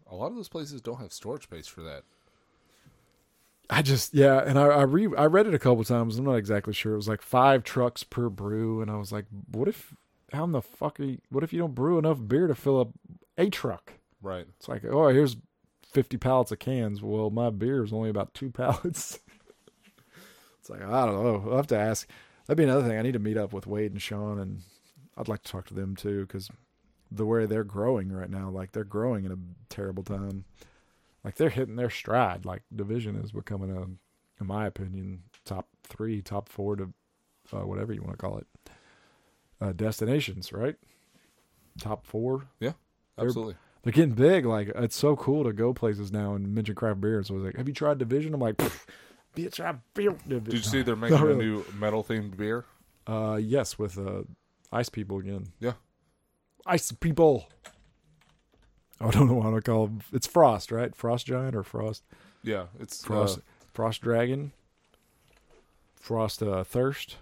a 0.10 0.16
lot 0.16 0.28
of 0.28 0.36
those 0.36 0.48
places 0.50 0.82
don't 0.82 1.00
have 1.00 1.12
storage 1.14 1.44
space 1.44 1.68
for 1.68 1.84
that. 1.84 2.04
I 3.70 3.82
just 3.82 4.14
yeah, 4.14 4.42
and 4.46 4.58
I 4.58 4.68
I 4.68 4.82
re 4.84 5.10
I 5.18 5.26
read 5.26 5.48
it 5.48 5.54
a 5.54 5.60
couple 5.60 5.84
times. 5.84 6.18
I'm 6.18 6.26
not 6.26 6.36
exactly 6.36 6.74
sure. 6.74 6.94
It 6.94 6.98
was 6.98 7.10
like 7.10 7.22
five 7.22 7.64
trucks 7.64 8.04
per 8.04 8.30
brew, 8.30 8.82
and 8.82 8.90
I 8.90 8.96
was 8.96 9.12
like, 9.12 9.26
what 9.52 9.68
if 9.68 9.94
how 10.32 10.44
in 10.46 10.52
the 10.52 10.62
fuck 10.62 11.00
are 11.00 11.04
you? 11.04 11.18
What 11.30 11.44
if 11.44 11.52
you 11.52 11.60
don't 11.60 11.76
brew 11.76 11.98
enough 11.98 12.20
beer 12.26 12.48
to 12.48 12.56
fill 12.56 12.80
up 12.80 12.90
a 13.38 13.50
truck? 13.50 13.94
Right. 14.22 14.46
It's 14.58 14.70
like 14.70 14.86
oh 14.86 15.10
here's 15.10 15.36
fifty 15.86 16.18
pallets 16.18 16.52
of 16.52 16.60
cans. 16.60 17.02
Well, 17.02 17.30
my 17.30 17.50
beer 17.50 17.84
is 17.84 17.92
only 17.92 18.10
about 18.10 18.34
two 18.34 18.50
pallets. 18.52 19.20
it's 20.60 20.70
like 20.70 20.82
I 20.82 21.06
don't 21.06 21.24
know. 21.24 21.52
I'll 21.52 21.58
have 21.58 21.68
to 21.68 21.78
ask. 21.78 22.08
That'd 22.46 22.58
be 22.58 22.64
another 22.64 22.88
thing. 22.88 22.98
I 22.98 23.02
need 23.02 23.14
to 23.14 23.20
meet 23.20 23.38
up 23.38 23.52
with 23.52 23.68
Wade 23.68 23.92
and 23.92 24.02
Sean, 24.02 24.40
and 24.40 24.62
I'd 25.18 25.28
like 25.28 25.44
to 25.44 25.52
talk 25.52 25.68
to 25.68 25.74
them 25.74 25.98
too 25.98 26.22
because 26.22 26.50
the 27.12 27.26
way 27.26 27.46
they're 27.46 27.66
growing 27.66 28.12
right 28.12 28.30
now, 28.30 28.50
like 28.50 28.72
they're 28.72 28.86
growing 28.86 29.26
in 29.26 29.32
a 29.32 29.38
terrible 29.70 30.04
time. 30.04 30.46
Like 31.28 31.36
they're 31.36 31.50
hitting 31.50 31.76
their 31.76 31.90
stride. 31.90 32.46
Like 32.46 32.62
division 32.74 33.18
is 33.18 33.34
becoming 33.34 33.70
a, 33.76 33.82
in 34.42 34.48
my 34.48 34.66
opinion, 34.66 35.24
top 35.44 35.68
three, 35.84 36.22
top 36.22 36.48
four 36.48 36.78
to 36.78 36.94
uh, 37.52 37.66
whatever 37.66 37.92
you 37.92 38.02
want 38.02 38.14
to 38.14 38.18
call 38.26 38.38
it, 38.38 38.48
uh, 39.60 39.74
destinations. 39.74 40.54
Right, 40.54 40.78
top 41.82 42.06
four. 42.08 42.46
They're- 42.62 42.74
Absolutely. 43.18 43.56
They're 43.84 43.92
getting 43.92 44.14
big. 44.16 44.46
Like 44.46 44.70
it's 44.76 44.96
so 44.96 45.18
cool 45.18 45.44
to 45.44 45.52
go 45.52 45.74
places 45.74 46.14
now 46.14 46.34
and 46.36 46.56
mention 46.56 46.76
craft 46.76 47.02
beer. 47.02 47.22
So 47.24 47.34
I 47.34 47.38
was 47.38 47.44
like, 47.46 47.56
"Have 47.58 47.68
you 47.68 47.74
tried 47.74 47.98
Division?" 47.98 48.34
I'm 48.34 48.40
like, 48.40 48.56
"Bitch, 49.36 49.60
I 49.60 49.76
built 49.94 50.20
Division." 50.30 50.44
Did 50.46 50.54
you 50.54 50.62
see 50.64 50.82
they're 50.82 50.96
making 51.06 51.20
really. 51.20 51.34
a 51.34 51.38
new 51.50 51.66
metal 51.78 52.04
themed 52.06 52.38
beer? 52.38 52.64
Uh, 53.06 53.38
yes, 53.42 53.78
with 53.78 53.98
uh, 53.98 54.24
ice 54.72 54.88
people 54.88 55.18
again. 55.20 55.48
Yeah. 55.60 55.74
ice 56.66 56.90
people. 56.94 57.48
I 59.02 59.12
don't 59.12 59.28
know 59.28 59.36
what 59.36 59.52
to 59.52 59.62
call 59.62 59.88
them. 59.88 60.02
It's 60.12 60.28
Frost, 60.28 60.72
right? 60.72 60.96
Frost 60.96 61.28
Giant 61.28 61.56
or 61.56 61.64
Frost 61.64 62.04
Yeah, 62.44 62.66
it's 62.80 63.04
Frost 63.04 63.40
uh, 63.40 63.42
Frost 63.74 64.02
Dragon, 64.02 64.54
Frost 65.96 66.42
uh, 66.42 66.64
Thirst, 66.64 67.18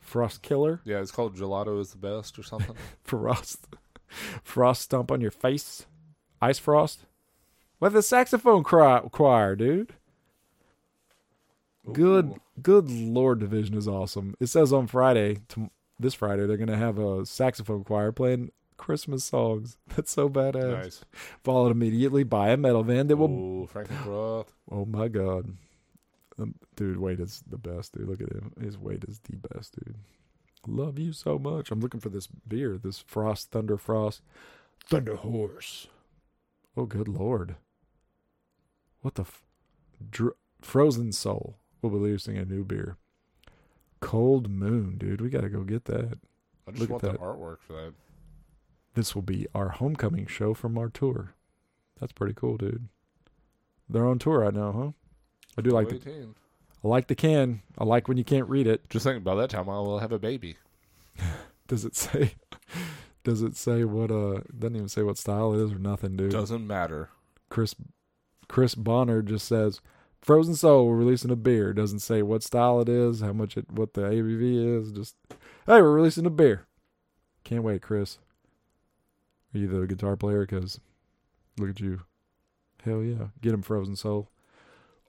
Frost 0.00 0.42
Killer, 0.42 0.80
yeah, 0.84 1.00
it's 1.00 1.10
called 1.10 1.36
Gelato 1.36 1.80
is 1.80 1.90
the 1.90 1.98
best 1.98 2.38
or 2.38 2.42
something. 2.42 2.76
Frost 3.04 3.66
Frost 4.42 4.82
Stomp 4.82 5.10
on 5.10 5.20
your 5.20 5.30
face, 5.30 5.86
Ice 6.40 6.58
Frost. 6.58 7.06
With 7.80 7.92
the 7.92 8.02
saxophone 8.02 8.62
cry, 8.62 9.00
choir, 9.10 9.54
dude. 9.54 9.92
Good, 11.92 12.26
Ooh. 12.26 12.40
good 12.60 12.90
Lord, 12.90 13.38
Division 13.38 13.76
is 13.76 13.86
awesome. 13.86 14.34
It 14.40 14.46
says 14.46 14.72
on 14.72 14.86
Friday, 14.86 15.38
this 16.00 16.14
Friday, 16.14 16.46
they're 16.46 16.56
gonna 16.56 16.76
have 16.76 16.98
a 16.98 17.24
saxophone 17.24 17.84
choir 17.84 18.12
playing 18.12 18.50
Christmas 18.76 19.24
songs. 19.24 19.76
That's 19.96 20.10
so 20.10 20.28
badass. 20.28 20.82
Nice. 20.82 21.04
Followed 21.44 21.70
immediately 21.72 22.24
by 22.24 22.50
a 22.50 22.56
metal 22.56 22.82
band 22.84 23.10
that 23.10 23.16
will. 23.16 23.30
Ooh, 23.30 23.68
Frankenfroth. 23.72 24.48
Oh 24.70 24.84
my 24.84 25.08
god, 25.08 25.56
um, 26.38 26.54
dude, 26.76 26.98
Wade 26.98 27.20
is 27.20 27.42
the 27.48 27.58
best, 27.58 27.92
dude. 27.92 28.08
Look 28.08 28.20
at 28.20 28.32
him. 28.32 28.52
His 28.60 28.76
Wade 28.78 29.04
is 29.08 29.20
the 29.20 29.36
best, 29.36 29.74
dude. 29.74 29.96
Love 30.66 30.98
you 30.98 31.12
so 31.12 31.38
much. 31.38 31.70
I'm 31.70 31.80
looking 31.80 32.00
for 32.00 32.08
this 32.08 32.26
beer, 32.26 32.76
this 32.76 32.98
Frost 32.98 33.50
Thunder 33.52 33.76
Frost 33.76 34.20
Thunder 34.84 35.16
Horse. 35.16 35.86
Oh, 36.76 36.86
good 36.86 37.08
lord. 37.08 37.54
What 39.02 39.14
the 39.14 39.22
f- 39.22 39.44
Dr- 40.10 40.34
Frozen 40.60 41.12
Soul 41.12 41.56
will 41.80 41.90
be 41.90 41.96
releasing 41.98 42.36
a 42.36 42.44
new 42.44 42.64
beer. 42.64 42.96
Cold 44.00 44.50
Moon, 44.50 44.98
dude. 44.98 45.20
We 45.20 45.30
got 45.30 45.42
to 45.42 45.48
go 45.48 45.62
get 45.62 45.84
that. 45.86 46.18
I 46.68 46.72
just 46.72 46.80
Look 46.80 46.90
at 46.90 46.90
want 46.90 47.02
the 47.02 47.12
that. 47.12 47.20
artwork 47.20 47.58
for 47.60 47.72
that. 47.74 47.92
This 48.96 49.14
will 49.14 49.22
be 49.22 49.46
our 49.54 49.68
homecoming 49.68 50.26
show 50.26 50.54
from 50.54 50.78
our 50.78 50.88
tour. 50.88 51.34
That's 52.00 52.12
pretty 52.12 52.32
cool, 52.32 52.56
dude. 52.56 52.88
They're 53.90 54.06
on 54.06 54.18
tour 54.18 54.40
right 54.40 54.54
now, 54.54 54.72
huh? 54.72 54.90
I 55.58 55.60
do 55.60 55.70
like 55.70 55.90
the 55.90 56.28
I 56.82 56.88
like 56.88 57.06
the 57.06 57.14
can. 57.14 57.60
I 57.76 57.84
like 57.84 58.08
when 58.08 58.16
you 58.16 58.24
can't 58.24 58.48
read 58.48 58.66
it. 58.66 58.88
Just 58.88 59.04
think 59.04 59.22
by 59.22 59.34
that 59.34 59.50
time 59.50 59.68
I 59.68 59.78
will 59.80 59.98
have 59.98 60.12
a 60.12 60.18
baby. 60.18 60.56
Does 61.68 61.84
it 61.84 61.94
say? 61.94 62.36
Does 63.22 63.42
it 63.42 63.54
say 63.54 63.84
what? 63.84 64.10
Uh, 64.10 64.40
doesn't 64.56 64.76
even 64.76 64.88
say 64.88 65.02
what 65.02 65.18
style 65.18 65.52
it 65.52 65.62
is 65.62 65.72
or 65.72 65.78
nothing, 65.78 66.16
dude. 66.16 66.30
Doesn't 66.30 66.66
matter. 66.66 67.10
Chris 67.50 67.74
Chris 68.48 68.74
Bonner 68.76 69.20
just 69.20 69.46
says 69.46 69.80
Frozen 70.22 70.54
Soul. 70.54 70.86
We're 70.86 70.94
releasing 70.94 71.32
a 71.32 71.36
beer. 71.36 71.72
Doesn't 71.72 71.98
say 71.98 72.22
what 72.22 72.44
style 72.44 72.80
it 72.80 72.88
is, 72.88 73.20
how 73.20 73.32
much 73.32 73.56
it, 73.56 73.68
what 73.70 73.94
the 73.94 74.02
ABV 74.02 74.80
is. 74.80 74.92
Just 74.92 75.16
hey, 75.66 75.82
we're 75.82 75.92
releasing 75.92 76.24
a 76.24 76.30
beer. 76.30 76.66
Can't 77.42 77.64
wait, 77.64 77.82
Chris. 77.82 78.18
Are 79.56 79.58
you 79.58 79.68
the 79.68 79.86
guitar 79.86 80.16
player? 80.16 80.44
Because 80.44 80.80
look 81.58 81.70
at 81.70 81.80
you. 81.80 82.02
Hell 82.84 83.02
yeah, 83.02 83.28
get 83.40 83.54
him 83.54 83.62
Frozen 83.62 83.96
Soul. 83.96 84.28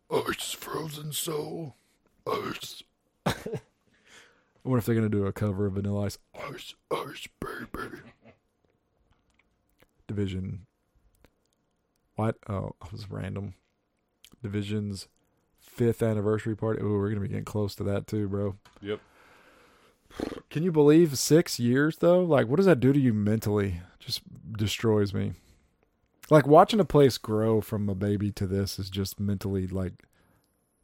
Ice 0.09 0.53
Frozen 0.53 1.11
Soul. 1.11 1.75
Ice. 2.25 2.81
I 3.25 3.33
wonder 4.63 4.77
if 4.77 4.85
they're 4.85 4.95
gonna 4.95 5.09
do 5.09 5.25
a 5.25 5.33
cover 5.33 5.65
of 5.65 5.73
Vanilla 5.73 6.05
Ice. 6.05 6.17
Ice, 6.33 6.75
ice, 6.89 7.27
baby. 7.41 7.97
Division. 10.07 10.65
What? 12.15 12.37
Oh, 12.47 12.71
it 12.85 12.91
was 12.93 13.11
random. 13.11 13.53
Division's 14.41 15.09
fifth 15.59 16.01
anniversary 16.01 16.55
party. 16.55 16.79
Oh, 16.81 16.87
we're 16.87 17.09
gonna 17.09 17.19
be 17.19 17.27
getting 17.27 17.43
close 17.43 17.75
to 17.75 17.83
that 17.83 18.07
too, 18.07 18.29
bro. 18.29 18.55
Yep. 18.81 19.01
Can 20.49 20.63
you 20.63 20.71
believe 20.71 21.17
six 21.17 21.59
years 21.59 21.97
though? 21.97 22.21
Like, 22.21 22.47
what 22.47 22.57
does 22.57 22.65
that 22.65 22.79
do 22.79 22.93
to 22.93 22.99
you 22.99 23.13
mentally? 23.13 23.81
Just 23.99 24.21
destroys 24.53 25.13
me. 25.13 25.33
Like 26.29 26.47
watching 26.47 26.79
a 26.79 26.85
place 26.85 27.17
grow 27.17 27.61
from 27.61 27.87
a 27.89 27.95
baby 27.95 28.31
to 28.33 28.47
this 28.47 28.79
is 28.79 28.89
just 28.89 29.19
mentally 29.19 29.67
like, 29.67 30.03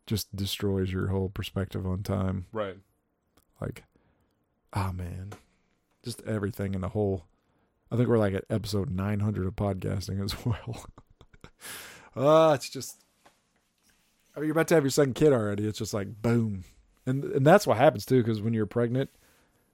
just 0.05 0.35
destroys 0.35 0.91
your 0.91 1.07
whole 1.07 1.29
perspective 1.29 1.85
on 1.85 2.03
time. 2.03 2.45
Right. 2.51 2.77
Like, 3.59 3.83
ah 4.73 4.91
man, 4.91 5.33
just 6.03 6.21
everything 6.23 6.73
in 6.73 6.81
the 6.81 6.89
whole. 6.89 7.25
I 7.91 7.95
think 7.95 8.09
we're 8.09 8.17
like 8.17 8.33
at 8.33 8.45
episode 8.49 8.89
900 8.89 9.45
of 9.45 9.55
podcasting 9.55 10.23
as 10.23 10.45
well. 10.45 10.85
Ah, 12.15 12.53
it's 12.53 12.69
just. 12.69 13.03
I 14.35 14.39
mean, 14.39 14.47
you're 14.47 14.53
about 14.53 14.67
to 14.69 14.75
have 14.75 14.83
your 14.83 14.91
second 14.91 15.13
kid 15.13 15.31
already. 15.31 15.67
It's 15.67 15.77
just 15.77 15.93
like 15.93 16.21
boom, 16.21 16.63
and 17.05 17.23
and 17.23 17.45
that's 17.45 17.67
what 17.67 17.77
happens 17.77 18.05
too. 18.05 18.21
Because 18.21 18.41
when 18.41 18.53
you're 18.53 18.65
pregnant, 18.65 19.09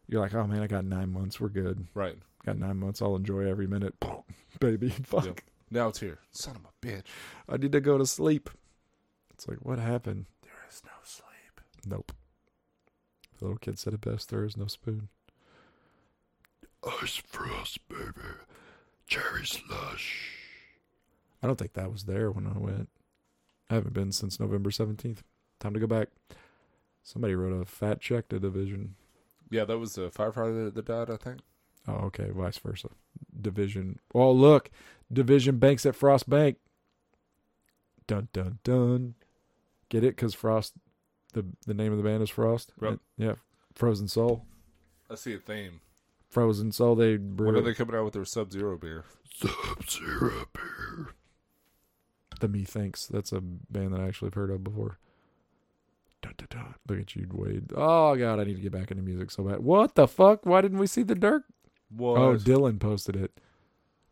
you're 0.10 0.22
like, 0.22 0.34
oh 0.34 0.48
man, 0.48 0.62
I 0.62 0.68
got 0.68 0.86
nine 0.86 1.14
months. 1.14 1.40
We're 1.40 1.50
good. 1.50 1.86
Right. 1.94 2.18
Got 2.46 2.58
nine 2.58 2.78
months. 2.78 3.02
I'll 3.02 3.16
enjoy 3.16 3.48
every 3.48 3.68
minute. 3.68 3.94
Baby, 4.60 4.90
fuck. 5.04 5.26
Yep. 5.26 5.42
Now 5.72 5.88
it's 5.90 6.00
here. 6.00 6.18
Son 6.32 6.56
of 6.56 6.64
a 6.66 6.86
bitch. 6.86 7.04
I 7.48 7.58
need 7.58 7.72
to 7.74 7.80
go 7.80 7.98
to 7.98 8.06
sleep. 8.06 8.50
It's 9.32 9.48
like, 9.48 9.60
what 9.60 9.78
happened? 9.78 10.26
There 10.42 10.52
is 10.70 10.82
no 10.84 10.92
sleep. 11.04 11.62
Nope. 11.86 12.12
The 13.38 13.46
little 13.46 13.60
kid 13.60 13.78
said 13.78 13.94
it 13.94 14.02
best. 14.02 14.30
There 14.30 14.44
is 14.44 14.58
no 14.58 14.66
spoon. 14.66 15.10
Ice 17.02 17.22
frost, 17.28 17.88
baby. 17.88 18.12
Cherry 19.06 19.46
slush. 19.46 20.36
I 21.42 21.48
don't 21.48 21.58
think 21.58 21.74
that 21.74 21.92
was 21.92 22.04
there 22.04 22.32
when 22.32 22.48
I 22.48 22.58
went. 22.58 22.90
I 23.70 23.76
haven't 23.76 23.94
been 23.94 24.12
since 24.12 24.40
November 24.40 24.72
17th. 24.72 25.20
Time 25.60 25.74
to 25.74 25.80
go 25.80 25.88
back. 25.88 26.10
Somebody 27.04 27.36
wrote 27.36 27.62
a 27.62 27.66
fat 27.66 28.02
check 28.02 28.30
to 28.30 28.40
Division. 28.40 28.96
Yeah, 29.50 29.66
that 29.66 29.78
was 29.78 29.98
a 29.98 30.10
firefighter 30.10 30.74
that, 30.74 30.86
died, 30.86 31.10
I 31.10 31.18
think. 31.18 31.40
Oh, 31.88 32.06
okay. 32.08 32.30
Vice 32.30 32.58
versa. 32.60 32.90
Division. 33.42 34.00
Oh, 34.14 34.32
look. 34.32 34.70
Division 35.12 35.58
Banks 35.58 35.86
at 35.86 35.96
Frost 35.96 36.30
Bank. 36.30 36.58
Dun, 38.06 38.28
dun, 38.34 38.60
dun. 38.64 39.16
Get 39.90 40.04
it? 40.04 40.16
Because 40.16 40.34
Frost, 40.34 40.74
the, 41.34 41.46
the 41.66 41.74
name 41.74 41.92
of 41.92 41.98
the 41.98 42.04
band 42.04 42.22
is 42.22 42.30
Frost? 42.30 42.74
Yep. 42.82 43.00
Yeah. 43.18 43.34
Frozen 43.74 44.08
Soul. 44.08 44.46
I 45.10 45.16
see 45.16 45.34
a 45.34 45.40
theme. 45.40 45.82
Frozen 46.30 46.72
Soul. 46.72 46.96
They 46.96 47.18
brew 47.18 47.48
When 47.48 47.56
are 47.56 47.62
they 47.62 47.74
coming 47.74 47.96
out 47.96 48.06
with 48.06 48.14
their 48.14 48.26
Sub 48.26 48.52
Zero 48.52 48.78
beer? 48.78 49.06
Sub 49.34 49.90
Zero 49.90 50.46
beer. 50.54 51.14
The 52.40 52.48
Methinks. 52.48 53.08
That's 53.08 53.32
a 53.32 53.42
band 53.42 53.94
that 53.94 54.02
I 54.02 54.08
actually 54.08 54.28
have 54.28 54.36
heard 54.36 54.52
of 54.52 54.64
before. 54.64 55.00
Dun, 56.22 56.34
dun, 56.38 56.48
dun. 56.50 56.76
Look 56.88 57.00
at 57.00 57.16
you, 57.16 57.28
Wade. 57.32 57.72
Oh 57.76 58.16
God, 58.16 58.40
I 58.40 58.44
need 58.44 58.56
to 58.56 58.62
get 58.62 58.72
back 58.72 58.92
into 58.92 59.04
music 59.04 59.32
so 59.32 59.44
bad. 59.44 59.60
What 59.60 59.96
the 59.96 60.08
fuck? 60.08 60.46
Why 60.46 60.62
didn't 60.62 60.80
we 60.80 60.88
see 60.88 61.04
the 61.04 61.16
Dirk? 61.16 61.44
What? 61.90 62.18
Oh, 62.18 62.36
Dylan 62.36 62.80
posted 62.80 63.16
it. 63.16 63.40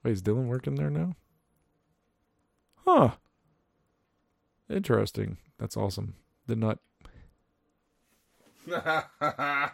Wait, 0.04 0.12
is 0.12 0.22
Dylan 0.22 0.48
working 0.48 0.76
there 0.76 0.90
now? 0.90 1.16
Huh. 2.86 3.12
Interesting. 4.70 5.38
That's 5.58 5.76
awesome. 5.76 6.16
Did 6.48 6.60
not. 6.60 6.80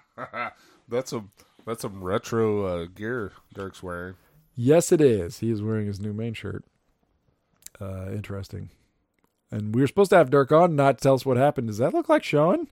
that's 0.88 1.10
some 1.10 1.32
that's 1.66 1.82
some 1.82 2.04
retro 2.04 2.66
uh, 2.66 2.86
gear 2.94 3.32
Dirk's 3.54 3.82
wearing. 3.82 4.16
Yes, 4.56 4.92
it 4.92 5.02
is. 5.02 5.40
He 5.40 5.50
is 5.50 5.62
wearing 5.62 5.88
his 5.88 6.00
new 6.00 6.14
main 6.14 6.34
shirt. 6.34 6.64
Uh, 7.82 8.12
interesting. 8.12 8.70
And 9.54 9.76
we 9.76 9.82
were 9.82 9.88
supposed 9.88 10.10
to 10.10 10.18
have 10.18 10.32
Dirk 10.32 10.52
on, 10.52 10.76
not 10.76 10.98
tell 10.98 11.14
us 11.14 11.28
what 11.28 11.38
happened. 11.38 11.68
Does 11.68 11.78
that 11.78 11.94
look 11.94 12.10
like 12.10 12.24
Sean? 12.24 12.70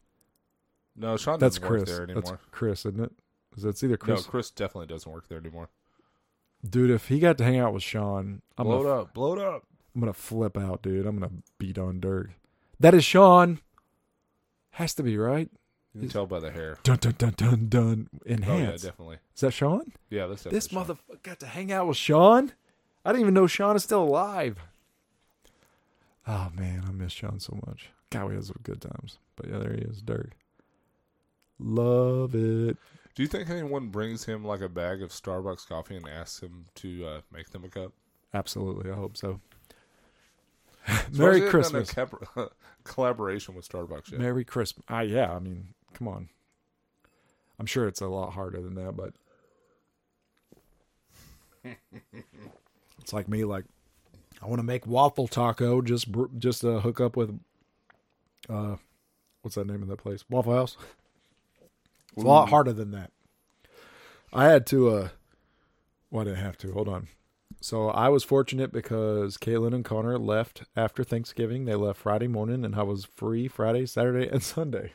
No, 0.95 1.15
Sean 1.15 1.37
That's 1.37 1.57
doesn't 1.59 1.69
work 1.69 1.79
Chris. 1.85 1.89
there 1.89 2.07
That's 2.07 2.29
anymore. 2.29 2.39
Chris, 2.49 2.85
isn't 2.87 2.99
it? 2.99 3.11
Is 3.55 3.65
it's 3.65 3.83
either 3.83 3.97
Chris? 3.97 4.25
No, 4.25 4.31
Chris 4.31 4.49
definitely 4.49 4.87
doesn't 4.87 5.11
work 5.11 5.27
there 5.29 5.37
anymore. 5.37 5.69
Dude, 6.67 6.89
if 6.89 7.07
he 7.07 7.19
got 7.19 7.37
to 7.37 7.43
hang 7.43 7.59
out 7.59 7.73
with 7.73 7.83
Sean, 7.83 8.41
I'm 8.57 8.65
blow 8.65 8.81
gonna, 8.81 9.01
up, 9.01 9.13
blow 9.13 9.33
it 9.33 9.39
up. 9.39 9.67
I'm 9.93 10.01
gonna 10.01 10.13
flip 10.13 10.57
out, 10.57 10.81
dude. 10.81 11.05
I'm 11.05 11.19
gonna 11.19 11.33
beat 11.59 11.77
on 11.77 11.99
Dirk. 11.99 12.31
That 12.79 12.95
is 12.95 13.03
Sean. 13.03 13.59
Has 14.71 14.95
to 14.95 15.03
be 15.03 15.17
right. 15.17 15.51
You 15.93 16.01
can 16.01 16.09
tell 16.09 16.25
by 16.25 16.39
the 16.39 16.51
hair. 16.51 16.79
Dun 16.81 16.97
dun 16.97 17.15
dun 17.17 17.33
dun 17.35 17.67
dun. 17.67 18.09
Enhanced. 18.25 18.85
Oh 18.85 18.87
yeah, 18.87 18.91
definitely. 18.91 19.17
is 19.35 19.41
that 19.41 19.51
Sean? 19.51 19.91
Yeah, 20.09 20.25
that's 20.27 20.43
definitely 20.43 20.57
This 20.57 20.67
motherfucker 20.69 21.21
got 21.21 21.39
to 21.41 21.45
hang 21.45 21.71
out 21.71 21.87
with 21.87 21.97
Sean. 21.97 22.53
I 23.05 23.11
didn't 23.11 23.21
even 23.21 23.33
know 23.35 23.47
Sean 23.47 23.75
is 23.75 23.83
still 23.83 24.03
alive. 24.03 24.57
Oh 26.27 26.49
man, 26.55 26.83
I 26.87 26.91
miss 26.91 27.11
Sean 27.11 27.39
so 27.39 27.59
much. 27.65 27.89
God, 28.09 28.29
we 28.29 28.35
had 28.35 28.45
some 28.45 28.59
good 28.63 28.81
times. 28.81 29.17
But 29.35 29.49
yeah, 29.49 29.57
there 29.59 29.73
he 29.73 29.79
is, 29.81 30.01
Dirk. 30.01 30.31
Love 31.59 32.35
it. 32.35 32.77
Do 33.15 33.23
you 33.23 33.27
think 33.27 33.49
anyone 33.49 33.89
brings 33.89 34.25
him 34.25 34.43
like 34.45 34.61
a 34.61 34.69
bag 34.69 35.01
of 35.01 35.09
Starbucks 35.09 35.67
coffee 35.67 35.95
and 35.95 36.07
asks 36.07 36.41
him 36.41 36.65
to 36.75 37.05
uh, 37.05 37.21
make 37.33 37.49
them 37.49 37.63
a 37.63 37.69
cup? 37.69 37.91
Absolutely, 38.33 38.89
I 38.91 38.95
hope 38.95 39.17
so. 39.17 39.39
Merry 41.11 41.33
they 41.33 41.39
done 41.39 41.47
a 41.47 41.51
Christmas. 41.51 41.93
cap- 41.93 42.13
collaboration 42.83 43.53
with 43.53 43.67
Starbucks 43.67 44.11
yet. 44.11 44.19
Merry 44.19 44.43
Christmas. 44.43 44.85
Ah, 44.89 45.01
yeah. 45.01 45.31
I 45.31 45.39
mean, 45.39 45.69
come 45.93 46.07
on. 46.07 46.29
I'm 47.59 47.65
sure 47.67 47.87
it's 47.87 48.01
a 48.01 48.07
lot 48.07 48.31
harder 48.33 48.61
than 48.61 48.73
that, 48.75 48.95
but 48.95 49.13
it's 52.99 53.13
like 53.13 53.27
me. 53.27 53.43
Like, 53.43 53.65
I 54.41 54.47
want 54.47 54.59
to 54.59 54.63
make 54.63 54.87
waffle 54.87 55.27
taco. 55.27 55.81
Just, 55.81 56.07
just 56.37 56.63
uh, 56.65 56.79
hook 56.79 56.99
up 56.99 57.15
with, 57.15 57.39
uh, 58.49 58.75
what's 59.41 59.55
that 59.55 59.67
name 59.67 59.81
of 59.81 59.87
that 59.89 59.97
place? 59.97 60.23
Waffle 60.29 60.53
House. 60.53 60.77
It's 62.13 62.23
a 62.23 62.27
lot 62.27 62.49
harder 62.49 62.73
than 62.73 62.91
that. 62.91 63.11
I 64.33 64.45
had 64.45 64.65
to. 64.67 64.89
uh 64.89 65.09
Well, 66.09 66.21
I 66.21 66.25
didn't 66.25 66.43
have 66.43 66.57
to. 66.59 66.73
Hold 66.73 66.87
on. 66.89 67.07
So 67.61 67.89
I 67.89 68.09
was 68.09 68.23
fortunate 68.23 68.71
because 68.71 69.37
Caitlin 69.37 69.73
and 69.75 69.85
Connor 69.85 70.17
left 70.17 70.63
after 70.75 71.03
Thanksgiving. 71.03 71.65
They 71.65 71.75
left 71.75 71.99
Friday 71.99 72.27
morning, 72.27 72.65
and 72.65 72.75
I 72.75 72.83
was 72.83 73.05
free 73.05 73.47
Friday, 73.47 73.85
Saturday, 73.85 74.27
and 74.27 74.41
Sunday. 74.41 74.93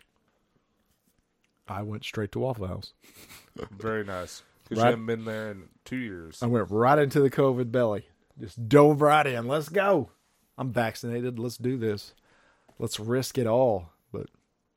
I 1.68 1.82
went 1.82 2.04
straight 2.04 2.32
to 2.32 2.40
Waffle 2.40 2.66
House. 2.66 2.92
Very 3.70 4.04
nice. 4.04 4.42
Because 4.64 4.82
Right. 4.82 4.88
you 4.88 4.90
haven't 4.92 5.06
been 5.06 5.24
there 5.24 5.50
in 5.52 5.68
two 5.84 5.96
years. 5.96 6.42
I 6.42 6.46
went 6.46 6.70
right 6.70 6.98
into 6.98 7.20
the 7.20 7.30
COVID 7.30 7.70
belly. 7.70 8.06
Just 8.38 8.68
dove 8.68 9.00
right 9.00 9.26
in. 9.26 9.46
Let's 9.48 9.68
go. 9.68 10.10
I'm 10.58 10.72
vaccinated. 10.72 11.38
Let's 11.38 11.56
do 11.56 11.76
this. 11.76 12.14
Let's 12.78 13.00
risk 13.00 13.38
it 13.38 13.46
all. 13.46 13.90
But 14.12 14.26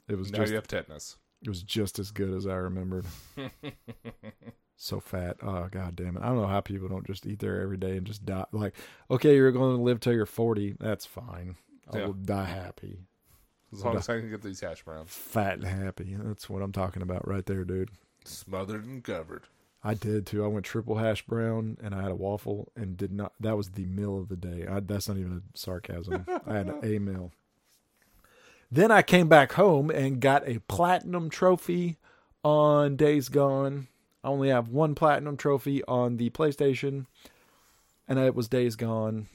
it 0.07 0.17
was 0.17 0.31
now 0.31 0.39
just 0.39 0.49
you 0.51 0.55
have 0.55 0.67
tetanus. 0.67 1.17
it 1.43 1.49
was 1.49 1.63
just 1.63 1.99
as 1.99 2.11
good 2.11 2.33
as 2.33 2.47
I 2.47 2.55
remembered. 2.55 3.05
so 4.75 4.99
fat. 4.99 5.37
Oh 5.41 5.67
god 5.69 5.95
damn 5.95 6.15
it. 6.17 6.23
I 6.23 6.27
don't 6.27 6.37
know 6.41 6.47
how 6.47 6.61
people 6.61 6.87
don't 6.87 7.05
just 7.07 7.25
eat 7.25 7.39
there 7.39 7.61
every 7.61 7.77
day 7.77 7.97
and 7.97 8.05
just 8.07 8.25
die. 8.25 8.45
Like, 8.51 8.75
okay, 9.11 9.35
you're 9.35 9.51
going 9.51 9.75
to 9.75 9.81
live 9.81 9.99
till 9.99 10.13
you're 10.13 10.25
40. 10.25 10.75
That's 10.79 11.05
fine. 11.05 11.55
I 11.91 11.99
Yeah. 11.99 12.05
will 12.07 12.13
die 12.13 12.45
happy. 12.45 12.99
As 13.71 13.83
long 13.83 13.97
as 13.97 14.09
I 14.09 14.19
can 14.19 14.29
get 14.29 14.41
these 14.41 14.59
hash 14.61 14.83
browns 14.83 15.11
Fat 15.11 15.55
and 15.59 15.63
happy. 15.65 16.15
That's 16.19 16.49
what 16.49 16.63
I'm 16.63 16.71
talking 16.71 17.03
about 17.03 17.27
right 17.27 17.45
there, 17.45 17.63
dude. 17.63 17.91
smothered 18.25 18.85
and 18.85 19.03
covered. 19.03 19.43
I 19.83 19.93
did 19.93 20.25
too. 20.25 20.43
I 20.43 20.47
went 20.47 20.65
triple 20.65 20.97
hash 20.97 21.25
brown 21.25 21.77
and 21.81 21.95
I 21.95 22.01
had 22.01 22.11
a 22.11 22.15
waffle 22.15 22.71
and 22.75 22.97
did 22.97 23.11
not. 23.13 23.33
That 23.39 23.55
was 23.57 23.69
the 23.71 23.85
meal 23.85 24.17
of 24.17 24.27
the 24.27 24.35
day. 24.35 24.67
I, 24.69 24.81
that's 24.81 25.07
not 25.07 25.17
even 25.17 25.31
a 25.33 25.57
sarcasm. 25.57 26.25
I 26.45 26.53
had 26.53 26.69
a 26.83 26.99
meal. 26.99 27.31
Then 28.71 28.91
I 28.91 29.01
came 29.01 29.27
back 29.29 29.53
home 29.53 29.89
and 29.89 30.19
got 30.19 30.47
a 30.47 30.59
platinum 30.59 31.29
trophy 31.29 31.97
on 32.43 32.95
Days 32.97 33.29
Gone. 33.29 33.87
I 34.23 34.27
only 34.27 34.49
have 34.49 34.69
one 34.69 34.95
platinum 34.95 35.37
trophy 35.37 35.83
on 35.85 36.17
the 36.17 36.29
PlayStation, 36.29 37.05
and 38.07 38.19
it 38.19 38.35
was 38.35 38.47
Days 38.47 38.75
Gone. 38.75 39.27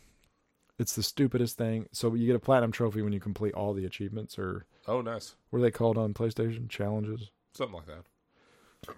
It's 0.79 0.95
the 0.95 1.03
stupidest 1.03 1.57
thing. 1.57 1.89
So 1.91 2.15
you 2.15 2.27
get 2.27 2.37
a 2.37 2.41
platinum 2.41 2.71
trophy 2.71 3.01
when 3.03 3.13
you 3.13 3.19
complete 3.21 3.55
all 3.55 3.73
the 3.75 3.87
achievements, 3.87 4.39
or 4.39 4.67
Oh, 4.87 5.01
nice. 5.01 5.35
what 5.51 5.59
are 5.61 5.63
they 5.63 5.71
called 5.71 5.97
on 5.99 6.15
PlayStation? 6.15 6.69
Challenges. 6.69 7.31
Something 7.55 7.77
like 7.77 7.87
that. 7.87 8.95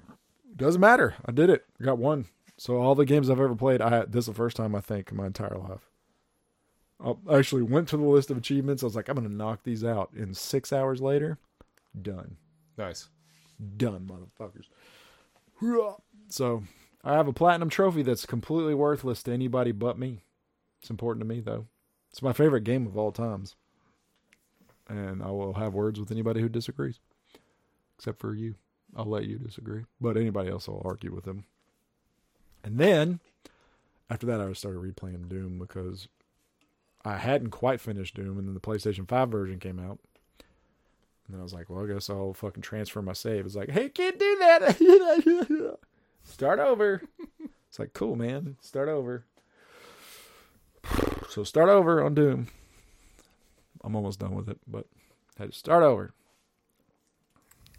Doesn't 0.56 0.80
matter. 0.80 1.14
I 1.24 1.32
did 1.32 1.50
it. 1.50 1.64
I 1.80 1.84
got 1.84 1.98
one. 1.98 2.26
So 2.56 2.78
all 2.78 2.94
the 2.94 3.04
games 3.04 3.28
I've 3.28 3.40
ever 3.40 3.54
played, 3.54 3.82
I 3.82 4.04
this 4.06 4.22
is 4.22 4.26
the 4.26 4.34
first 4.34 4.56
time 4.56 4.74
I 4.74 4.80
think 4.80 5.10
in 5.10 5.16
my 5.16 5.26
entire 5.26 5.56
life. 5.58 5.90
I 7.04 7.36
actually 7.38 7.62
went 7.62 7.88
to 7.90 7.98
the 7.98 8.04
list 8.04 8.30
of 8.30 8.38
achievements. 8.38 8.82
I 8.82 8.86
was 8.86 8.96
like, 8.96 9.08
I'm 9.08 9.16
gonna 9.16 9.28
knock 9.28 9.62
these 9.64 9.84
out. 9.84 10.10
And 10.14 10.34
six 10.34 10.72
hours 10.72 11.02
later, 11.02 11.38
done, 12.00 12.36
Nice. 12.78 13.10
done, 13.76 14.08
motherfuckers. 14.10 14.64
So 16.30 16.62
I 17.04 17.12
have 17.14 17.28
a 17.28 17.32
platinum 17.34 17.68
trophy 17.68 18.02
that's 18.02 18.24
completely 18.24 18.74
worthless 18.74 19.22
to 19.24 19.32
anybody 19.32 19.72
but 19.72 19.98
me. 19.98 20.22
It's 20.80 20.88
important 20.90 21.20
to 21.22 21.28
me 21.28 21.40
though. 21.40 21.66
It's 22.10 22.22
my 22.22 22.32
favorite 22.32 22.64
game 22.64 22.86
of 22.86 22.96
all 22.96 23.12
times, 23.12 23.56
and 24.88 25.22
I 25.22 25.30
will 25.30 25.52
have 25.54 25.74
words 25.74 26.00
with 26.00 26.10
anybody 26.10 26.40
who 26.40 26.48
disagrees, 26.48 26.98
except 27.98 28.18
for 28.20 28.34
you. 28.34 28.54
I'll 28.96 29.04
let 29.04 29.26
you 29.26 29.38
disagree, 29.38 29.84
but 30.00 30.16
anybody 30.16 30.50
else 30.50 30.68
I'll 30.68 30.82
argue 30.84 31.14
with 31.14 31.24
them. 31.24 31.44
And 32.64 32.78
then 32.78 33.20
after 34.08 34.26
that, 34.26 34.40
I 34.40 34.52
started 34.54 34.80
replaying 34.80 35.28
Doom 35.28 35.58
because 35.58 36.08
I 37.04 37.18
hadn't 37.18 37.50
quite 37.50 37.80
finished 37.80 38.14
Doom, 38.14 38.38
and 38.38 38.48
then 38.48 38.54
the 38.54 38.60
PlayStation 38.60 39.06
Five 39.06 39.28
version 39.28 39.60
came 39.60 39.78
out. 39.78 39.98
And 41.26 41.34
then 41.34 41.40
I 41.40 41.42
was 41.42 41.52
like, 41.52 41.68
well, 41.68 41.84
I 41.84 41.92
guess 41.92 42.08
I'll 42.08 42.32
fucking 42.32 42.62
transfer 42.62 43.02
my 43.02 43.12
save. 43.12 43.46
It's 43.46 43.56
like, 43.56 43.70
hey, 43.70 43.88
can't 43.88 44.18
do 44.18 44.36
that. 44.40 45.76
Start 46.24 46.58
over. 46.58 47.02
It's 47.68 47.78
like, 47.78 47.92
cool, 47.92 48.16
man. 48.16 48.56
Start 48.60 48.88
over. 48.88 49.24
So 51.28 51.42
start 51.42 51.68
over 51.68 52.02
on 52.02 52.14
Doom. 52.14 52.46
I'm 53.82 53.94
almost 53.94 54.20
done 54.20 54.34
with 54.34 54.48
it, 54.48 54.58
but 54.66 54.86
had 55.36 55.52
to 55.52 55.58
start 55.58 55.82
over. 55.82 56.14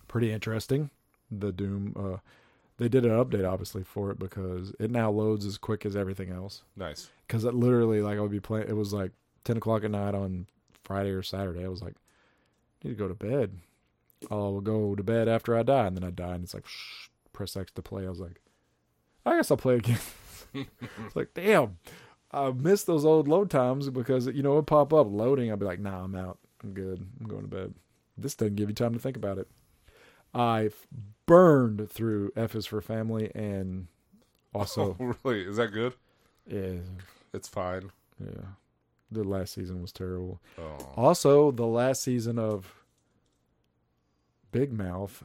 Pretty 0.07 0.31
interesting. 0.31 0.91
The 1.31 1.51
Doom. 1.51 1.93
Uh, 1.97 2.17
they 2.77 2.87
did 2.87 3.05
an 3.05 3.11
update 3.11 3.49
obviously 3.49 3.83
for 3.83 4.11
it 4.11 4.19
because 4.19 4.71
it 4.79 4.91
now 4.91 5.09
loads 5.09 5.45
as 5.45 5.57
quick 5.57 5.85
as 5.85 5.95
everything 5.95 6.31
else. 6.31 6.63
Nice. 6.75 7.09
Because 7.25 7.43
it 7.43 7.53
literally, 7.53 8.01
like, 8.01 8.17
I 8.17 8.21
would 8.21 8.31
be 8.31 8.39
playing. 8.39 8.67
It 8.69 8.75
was 8.75 8.93
like 8.93 9.11
10 9.45 9.57
o'clock 9.57 9.83
at 9.83 9.91
night 9.91 10.13
on 10.13 10.47
Friday 10.83 11.09
or 11.09 11.23
Saturday. 11.23 11.65
I 11.65 11.69
was 11.69 11.81
like, 11.81 11.95
I 11.95 12.87
need 12.87 12.93
to 12.93 12.99
go 12.99 13.07
to 13.07 13.15
bed. 13.15 13.57
I'll 14.31 14.61
go 14.61 14.95
to 14.95 15.03
bed 15.03 15.27
after 15.27 15.55
I 15.55 15.63
die, 15.63 15.87
and 15.87 15.95
then 15.95 16.03
I 16.03 16.09
die, 16.09 16.33
and 16.33 16.43
it's 16.43 16.53
like, 16.53 16.67
shh, 16.67 17.07
press 17.33 17.55
X 17.55 17.71
to 17.73 17.81
play. 17.81 18.05
I 18.05 18.09
was 18.09 18.19
like, 18.19 18.41
I 19.25 19.35
guess 19.35 19.51
I'll 19.51 19.57
play 19.57 19.75
again. 19.75 19.99
it's 20.53 21.15
like, 21.15 21.33
damn, 21.33 21.77
I 22.31 22.51
miss 22.51 22.83
those 22.83 23.05
old 23.05 23.27
load 23.27 23.49
times 23.49 23.89
because 23.89 24.27
you 24.27 24.41
know 24.41 24.53
it 24.53 24.55
would 24.55 24.67
pop 24.67 24.93
up 24.93 25.07
loading. 25.09 25.51
I'd 25.51 25.59
be 25.59 25.65
like, 25.65 25.79
nah, 25.79 26.03
I'm 26.03 26.15
out. 26.15 26.39
I'm 26.63 26.73
good. 26.73 27.05
I'm 27.19 27.27
going 27.27 27.43
to 27.43 27.47
bed. 27.47 27.73
This 28.17 28.35
doesn't 28.35 28.55
give 28.55 28.69
you 28.69 28.75
time 28.75 28.93
to 28.93 28.99
think 28.99 29.17
about 29.17 29.37
it. 29.37 29.47
I 30.33 30.69
burned 31.27 31.91
through 31.91 32.31
F 32.35 32.55
is 32.55 32.65
for 32.65 32.81
Family 32.81 33.29
and 33.35 33.87
also 34.55 34.95
Oh, 34.99 35.15
really? 35.23 35.41
Is 35.43 35.57
that 35.57 35.71
good? 35.71 35.93
yeah, 36.47 36.79
It's 37.33 37.47
fine. 37.47 37.91
yeah. 38.19 38.41
The 39.11 39.23
last 39.23 39.53
season 39.53 39.81
was 39.81 39.91
terrible. 39.91 40.41
Oh. 40.57 40.77
Also, 40.97 41.51
the 41.51 41.65
last 41.67 42.01
season 42.03 42.37
of 42.39 42.73
Big 44.51 44.73
Mouth. 44.73 45.23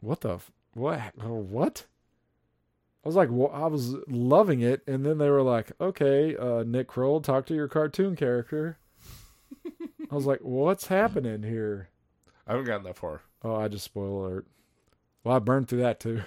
What 0.00 0.20
the 0.22 0.34
f- 0.34 0.50
what 0.74 1.00
oh, 1.22 1.34
what? 1.34 1.84
I 3.04 3.08
was 3.08 3.16
like, 3.16 3.28
well, 3.30 3.50
I 3.52 3.66
was 3.66 3.94
loving 4.08 4.60
it, 4.62 4.82
and 4.86 5.04
then 5.04 5.18
they 5.18 5.28
were 5.28 5.42
like, 5.42 5.72
"Okay, 5.80 6.34
uh, 6.36 6.62
Nick 6.62 6.88
Kroll, 6.88 7.20
talk 7.20 7.44
to 7.46 7.54
your 7.54 7.68
cartoon 7.68 8.16
character." 8.16 8.78
I 10.10 10.14
was 10.14 10.24
like, 10.26 10.40
"What's 10.40 10.86
happening 10.86 11.42
here?" 11.42 11.88
I 12.46 12.52
haven't 12.52 12.66
gotten 12.66 12.84
that 12.84 12.96
far. 12.96 13.20
Oh, 13.44 13.54
I 13.56 13.68
just 13.68 13.84
spoil 13.84 14.26
alert. 14.26 14.46
Well, 15.22 15.36
I 15.36 15.38
burned 15.38 15.68
through 15.68 15.82
that 15.82 16.00
too. 16.00 16.22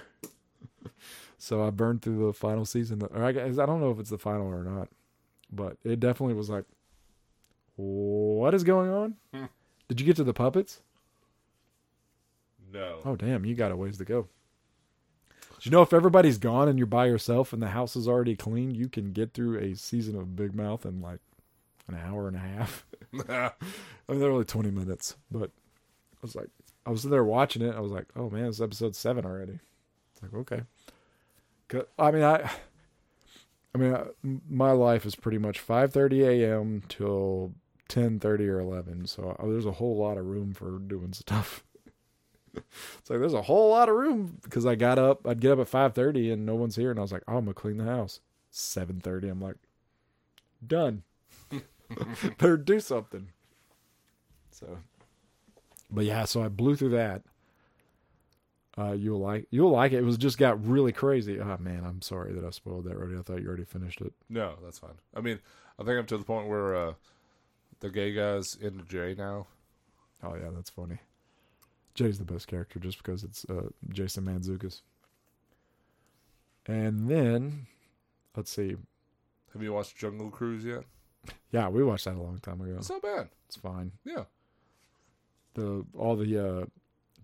so 1.38 1.66
I 1.66 1.70
burned 1.70 2.02
through 2.02 2.24
the 2.24 2.32
final 2.32 2.64
season. 2.64 3.02
Or 3.02 3.24
I 3.24 3.32
guess 3.32 3.58
I 3.58 3.66
don't 3.66 3.80
know 3.80 3.90
if 3.90 3.98
it's 3.98 4.10
the 4.10 4.18
final 4.18 4.46
or 4.46 4.62
not, 4.62 4.88
but 5.52 5.76
it 5.84 5.98
definitely 5.98 6.34
was 6.34 6.48
like, 6.48 6.64
what 7.76 8.54
is 8.54 8.64
going 8.64 8.90
on? 8.90 9.14
Hmm. 9.34 9.44
Did 9.88 10.00
you 10.00 10.06
get 10.06 10.16
to 10.16 10.24
the 10.24 10.34
puppets? 10.34 10.80
No. 12.72 13.00
Oh, 13.04 13.16
damn, 13.16 13.44
you 13.44 13.54
got 13.54 13.72
a 13.72 13.76
ways 13.76 13.98
to 13.98 14.04
go. 14.04 14.28
Do 15.40 15.62
you 15.62 15.70
know 15.70 15.82
if 15.82 15.92
everybody's 15.92 16.38
gone 16.38 16.68
and 16.68 16.78
you're 16.78 16.86
by 16.86 17.06
yourself 17.06 17.52
and 17.52 17.60
the 17.60 17.68
house 17.68 17.96
is 17.96 18.06
already 18.06 18.36
clean, 18.36 18.74
you 18.74 18.88
can 18.88 19.12
get 19.12 19.32
through 19.32 19.58
a 19.58 19.74
season 19.74 20.16
of 20.16 20.36
Big 20.36 20.54
Mouth 20.54 20.86
in 20.86 21.00
like 21.00 21.20
an 21.88 21.96
hour 21.96 22.28
and 22.28 22.36
a 22.36 22.40
half. 22.40 22.86
I 23.28 23.52
mean, 24.08 24.20
they're 24.20 24.30
only 24.30 24.44
20 24.44 24.70
minutes, 24.70 25.16
but 25.30 25.50
I 26.14 26.18
was 26.22 26.36
like, 26.36 26.48
I 26.88 26.90
was 26.90 27.02
there 27.02 27.22
watching 27.22 27.60
it. 27.60 27.76
I 27.76 27.80
was 27.80 27.92
like, 27.92 28.06
oh 28.16 28.30
man, 28.30 28.46
it's 28.46 28.62
episode 28.62 28.96
seven 28.96 29.26
already. 29.26 29.58
It's 30.14 30.22
like, 30.22 30.32
okay. 30.32 30.62
I 31.98 32.10
mean, 32.10 32.22
I, 32.22 32.50
I 33.74 33.78
mean, 33.78 33.94
I, 33.94 34.06
my 34.48 34.70
life 34.72 35.04
is 35.04 35.14
pretty 35.14 35.36
much 35.36 35.64
5:30 35.64 36.26
a.m. 36.26 36.82
till 36.88 37.52
10:30 37.90 38.48
or 38.48 38.60
11. 38.60 39.06
So 39.06 39.36
uh, 39.38 39.46
there's 39.46 39.66
a 39.66 39.72
whole 39.72 39.98
lot 39.98 40.16
of 40.16 40.24
room 40.24 40.54
for 40.54 40.78
doing 40.78 41.12
stuff. 41.12 41.62
it's 42.54 43.10
like 43.10 43.18
there's 43.20 43.34
a 43.34 43.42
whole 43.42 43.68
lot 43.68 43.90
of 43.90 43.94
room 43.94 44.38
because 44.42 44.64
I 44.64 44.74
got 44.74 44.98
up. 44.98 45.28
I'd 45.28 45.42
get 45.42 45.52
up 45.52 45.58
at 45.58 45.70
5:30 45.70 46.32
and 46.32 46.46
no 46.46 46.54
one's 46.54 46.76
here, 46.76 46.90
and 46.90 46.98
I 46.98 47.02
was 47.02 47.12
like, 47.12 47.24
oh, 47.28 47.36
I'm 47.36 47.44
gonna 47.44 47.52
clean 47.52 47.76
the 47.76 47.84
house. 47.84 48.20
7:30. 48.50 49.30
I'm 49.30 49.42
like, 49.42 49.56
done. 50.66 51.02
Better 52.38 52.56
do 52.56 52.80
something. 52.80 53.28
So, 54.50 54.78
but 55.90 56.04
yeah, 56.04 56.24
so 56.24 56.42
I 56.42 56.48
blew 56.48 56.76
through 56.76 56.90
that. 56.90 57.22
Uh, 58.76 58.92
you'll 58.92 59.18
like 59.18 59.46
you'll 59.50 59.72
like 59.72 59.92
it. 59.92 59.98
It 59.98 60.04
was 60.04 60.16
just 60.18 60.38
got 60.38 60.64
really 60.64 60.92
crazy. 60.92 61.40
Oh 61.40 61.56
man, 61.58 61.84
I'm 61.84 62.00
sorry 62.00 62.32
that 62.34 62.44
I 62.44 62.50
spoiled 62.50 62.84
that 62.84 62.94
already. 62.94 63.18
I 63.18 63.22
thought 63.22 63.42
you 63.42 63.48
already 63.48 63.64
finished 63.64 64.00
it. 64.00 64.12
No, 64.28 64.54
that's 64.62 64.78
fine. 64.78 64.94
I 65.16 65.20
mean, 65.20 65.40
I 65.78 65.82
think 65.82 65.98
I'm 65.98 66.06
to 66.06 66.18
the 66.18 66.24
point 66.24 66.48
where 66.48 66.76
uh, 66.76 66.92
the 67.80 67.90
gay 67.90 68.12
guy's 68.12 68.54
into 68.54 68.84
Jay 68.84 69.14
now. 69.18 69.48
Oh 70.22 70.36
yeah, 70.36 70.50
that's 70.54 70.70
funny. 70.70 70.98
Jay's 71.94 72.18
the 72.18 72.24
best 72.24 72.46
character 72.46 72.78
just 72.78 72.98
because 72.98 73.24
it's 73.24 73.44
uh, 73.50 73.70
Jason 73.90 74.24
Mantzoukas. 74.24 74.82
And 76.66 77.10
then, 77.10 77.66
let's 78.36 78.52
see. 78.52 78.76
Have 79.52 79.62
you 79.62 79.72
watched 79.72 79.96
Jungle 79.96 80.30
Cruise 80.30 80.64
yet? 80.64 80.84
Yeah, 81.50 81.68
we 81.68 81.82
watched 81.82 82.04
that 82.04 82.14
a 82.14 82.22
long 82.22 82.38
time 82.38 82.60
ago. 82.60 82.76
It's 82.78 82.90
not 82.90 83.02
bad. 83.02 83.28
It's 83.48 83.56
fine. 83.56 83.90
Yeah. 84.04 84.24
The 85.58 85.84
all 85.96 86.14
the 86.16 86.38
uh, 86.38 86.66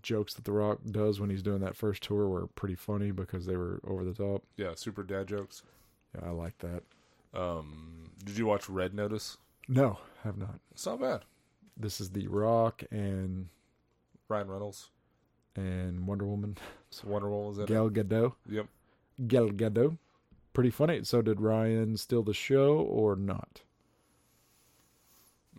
jokes 0.01 0.33
that 0.33 0.43
The 0.45 0.51
Rock 0.51 0.79
does 0.91 1.19
when 1.19 1.29
he's 1.29 1.41
doing 1.41 1.59
that 1.61 1.75
first 1.75 2.03
tour 2.03 2.27
were 2.27 2.47
pretty 2.47 2.75
funny 2.75 3.11
because 3.11 3.45
they 3.45 3.55
were 3.55 3.79
over 3.87 4.03
the 4.03 4.13
top. 4.13 4.43
Yeah, 4.57 4.73
super 4.75 5.03
dad 5.03 5.27
jokes. 5.27 5.63
Yeah, 6.13 6.27
I 6.29 6.31
like 6.31 6.57
that. 6.59 6.83
Um, 7.33 8.11
did 8.23 8.37
you 8.37 8.45
watch 8.45 8.69
Red 8.69 8.93
Notice? 8.93 9.37
No, 9.67 9.99
have 10.23 10.37
not. 10.37 10.59
It's 10.71 10.85
not 10.85 10.99
bad. 11.01 11.21
This 11.77 11.99
is 11.99 12.09
The 12.11 12.27
Rock 12.27 12.83
and 12.91 13.47
Ryan 14.27 14.49
Reynolds, 14.49 14.89
and 15.55 16.05
Wonder 16.07 16.25
Woman, 16.25 16.57
So 16.89 17.07
Wonder 17.07 17.29
Woman 17.29 17.47
was 17.47 17.59
in 17.59 17.65
Gal 17.65 17.89
Gadot. 17.89 18.33
it. 18.47 18.53
Yep. 18.53 18.67
Gal 19.27 19.49
Gadot. 19.49 19.97
Pretty 20.53 20.69
funny. 20.71 21.03
So 21.03 21.21
did 21.21 21.41
Ryan 21.41 21.97
steal 21.97 22.23
the 22.23 22.33
show 22.33 22.77
or 22.77 23.15
not? 23.15 23.61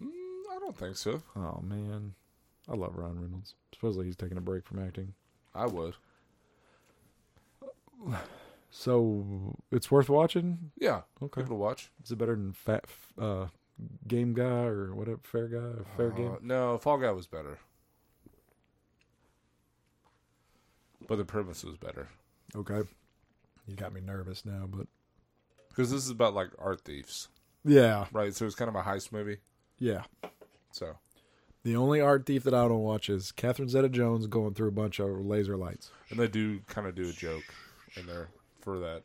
Mm, 0.02 0.08
I 0.54 0.58
don't 0.58 0.76
think 0.76 0.96
so. 0.96 1.22
Oh 1.34 1.60
man, 1.62 2.14
I 2.68 2.74
love 2.74 2.96
Ryan 2.96 3.20
Reynolds. 3.20 3.54
Supposedly 3.72 4.06
he's 4.06 4.16
taking 4.16 4.36
a 4.38 4.40
break 4.40 4.66
from 4.66 4.84
acting. 4.84 5.14
I 5.54 5.66
would. 5.66 5.94
So 8.70 9.56
it's 9.70 9.90
worth 9.90 10.08
watching. 10.08 10.70
Yeah. 10.78 11.02
Okay, 11.22 11.42
a 11.42 11.54
watch. 11.54 11.90
is 12.04 12.10
it 12.10 12.16
better 12.18 12.34
than 12.34 12.52
Fat 12.52 12.84
uh, 13.20 13.46
Game 14.06 14.34
Guy 14.34 14.44
or 14.64 14.94
whatever? 14.94 15.20
Fair 15.22 15.48
Guy, 15.48 15.56
or 15.58 15.84
Fair 15.96 16.08
Uh, 16.12 16.16
Game. 16.16 16.36
No, 16.42 16.76
Fall 16.78 16.98
Guy 16.98 17.10
was 17.12 17.26
better. 17.26 17.58
But 21.08 21.16
the 21.16 21.24
premise 21.24 21.62
was 21.64 21.76
better. 21.76 22.08
Okay, 22.54 22.80
you 23.66 23.76
got 23.76 23.92
me 23.92 24.00
nervous 24.00 24.44
now, 24.44 24.66
but 24.68 24.86
Because 25.68 25.90
this 25.90 26.02
is 26.02 26.10
about 26.10 26.34
like 26.34 26.48
art 26.58 26.80
thieves, 26.82 27.28
yeah, 27.64 28.06
right? 28.12 28.34
So 28.34 28.44
it's 28.46 28.54
kind 28.56 28.68
of 28.68 28.74
a 28.74 28.82
heist 28.82 29.12
movie. 29.12 29.38
yeah. 29.78 30.02
So 30.72 30.96
The 31.66 31.74
only 31.74 32.00
art 32.00 32.26
thief 32.26 32.44
that 32.44 32.54
I 32.54 32.68
don't 32.68 32.78
watch 32.84 33.10
is 33.10 33.32
Catherine 33.32 33.68
Zeta-Jones 33.68 34.28
going 34.28 34.54
through 34.54 34.68
a 34.68 34.70
bunch 34.70 35.00
of 35.00 35.26
laser 35.26 35.56
lights. 35.56 35.90
and 36.10 36.20
they 36.20 36.28
do 36.28 36.60
kind 36.68 36.86
of 36.86 36.94
do 36.94 37.08
a 37.08 37.12
joke 37.12 37.42
in 37.96 38.06
there 38.06 38.28
for 38.60 38.78
that, 38.78 39.02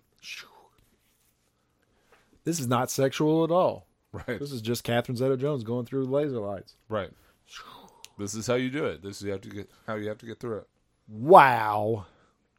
This 2.43 2.60
is 2.60 2.67
not 2.67 2.91
sexual 2.91 3.43
at 3.43 3.50
all. 3.50 3.88
right? 4.13 4.38
This 4.39 4.52
is 4.52 4.62
just 4.62 4.84
Catherine 4.84 5.15
Zeta-Jones 5.15 5.63
going 5.63 5.88
through 5.88 6.06
laser 6.06 6.38
lights. 6.39 6.76
Right. 6.88 7.10
This 8.19 8.36
is 8.36 8.45
how 8.45 8.54
you 8.54 8.69
do 8.69 8.86
it. 8.86 9.02
This 9.02 9.24
is 9.24 9.30
how 9.32 9.38
to 9.38 9.50
get 9.50 9.71
how 9.88 9.95
you 9.95 10.08
have 10.10 10.19
to 10.19 10.28
get 10.28 10.39
through 10.39 10.58
it. 10.60 10.67
Wow. 11.08 12.06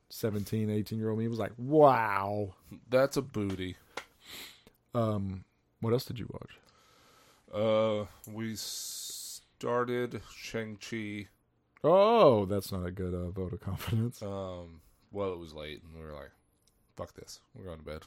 17, 0.08 0.68
18 0.68 0.98
year 0.98 1.10
old 1.10 1.20
me 1.20 1.28
was 1.28 1.38
like, 1.38 1.52
wow. 1.56 2.54
That's 2.90 3.16
a 3.16 3.22
booty. 3.22 3.76
Um, 4.96 5.44
what 5.80 5.92
else 5.92 6.04
did 6.04 6.18
you 6.18 6.28
watch? 6.32 6.50
Uh, 7.54 8.06
we 8.32 8.56
started 9.62 10.20
Shang 10.34 10.76
Chi. 10.76 11.28
Oh, 11.84 12.44
that's 12.46 12.72
not 12.72 12.84
a 12.84 12.90
good 12.90 13.14
uh, 13.14 13.30
vote 13.30 13.52
of 13.52 13.60
confidence. 13.60 14.20
Um, 14.22 14.80
well, 15.12 15.32
it 15.32 15.38
was 15.38 15.52
late, 15.54 15.82
and 15.84 15.94
we 15.94 16.04
were 16.04 16.12
like, 16.12 16.30
"Fuck 16.96 17.14
this, 17.14 17.40
we're 17.54 17.64
going 17.64 17.78
to 17.78 17.84
bed." 17.84 18.02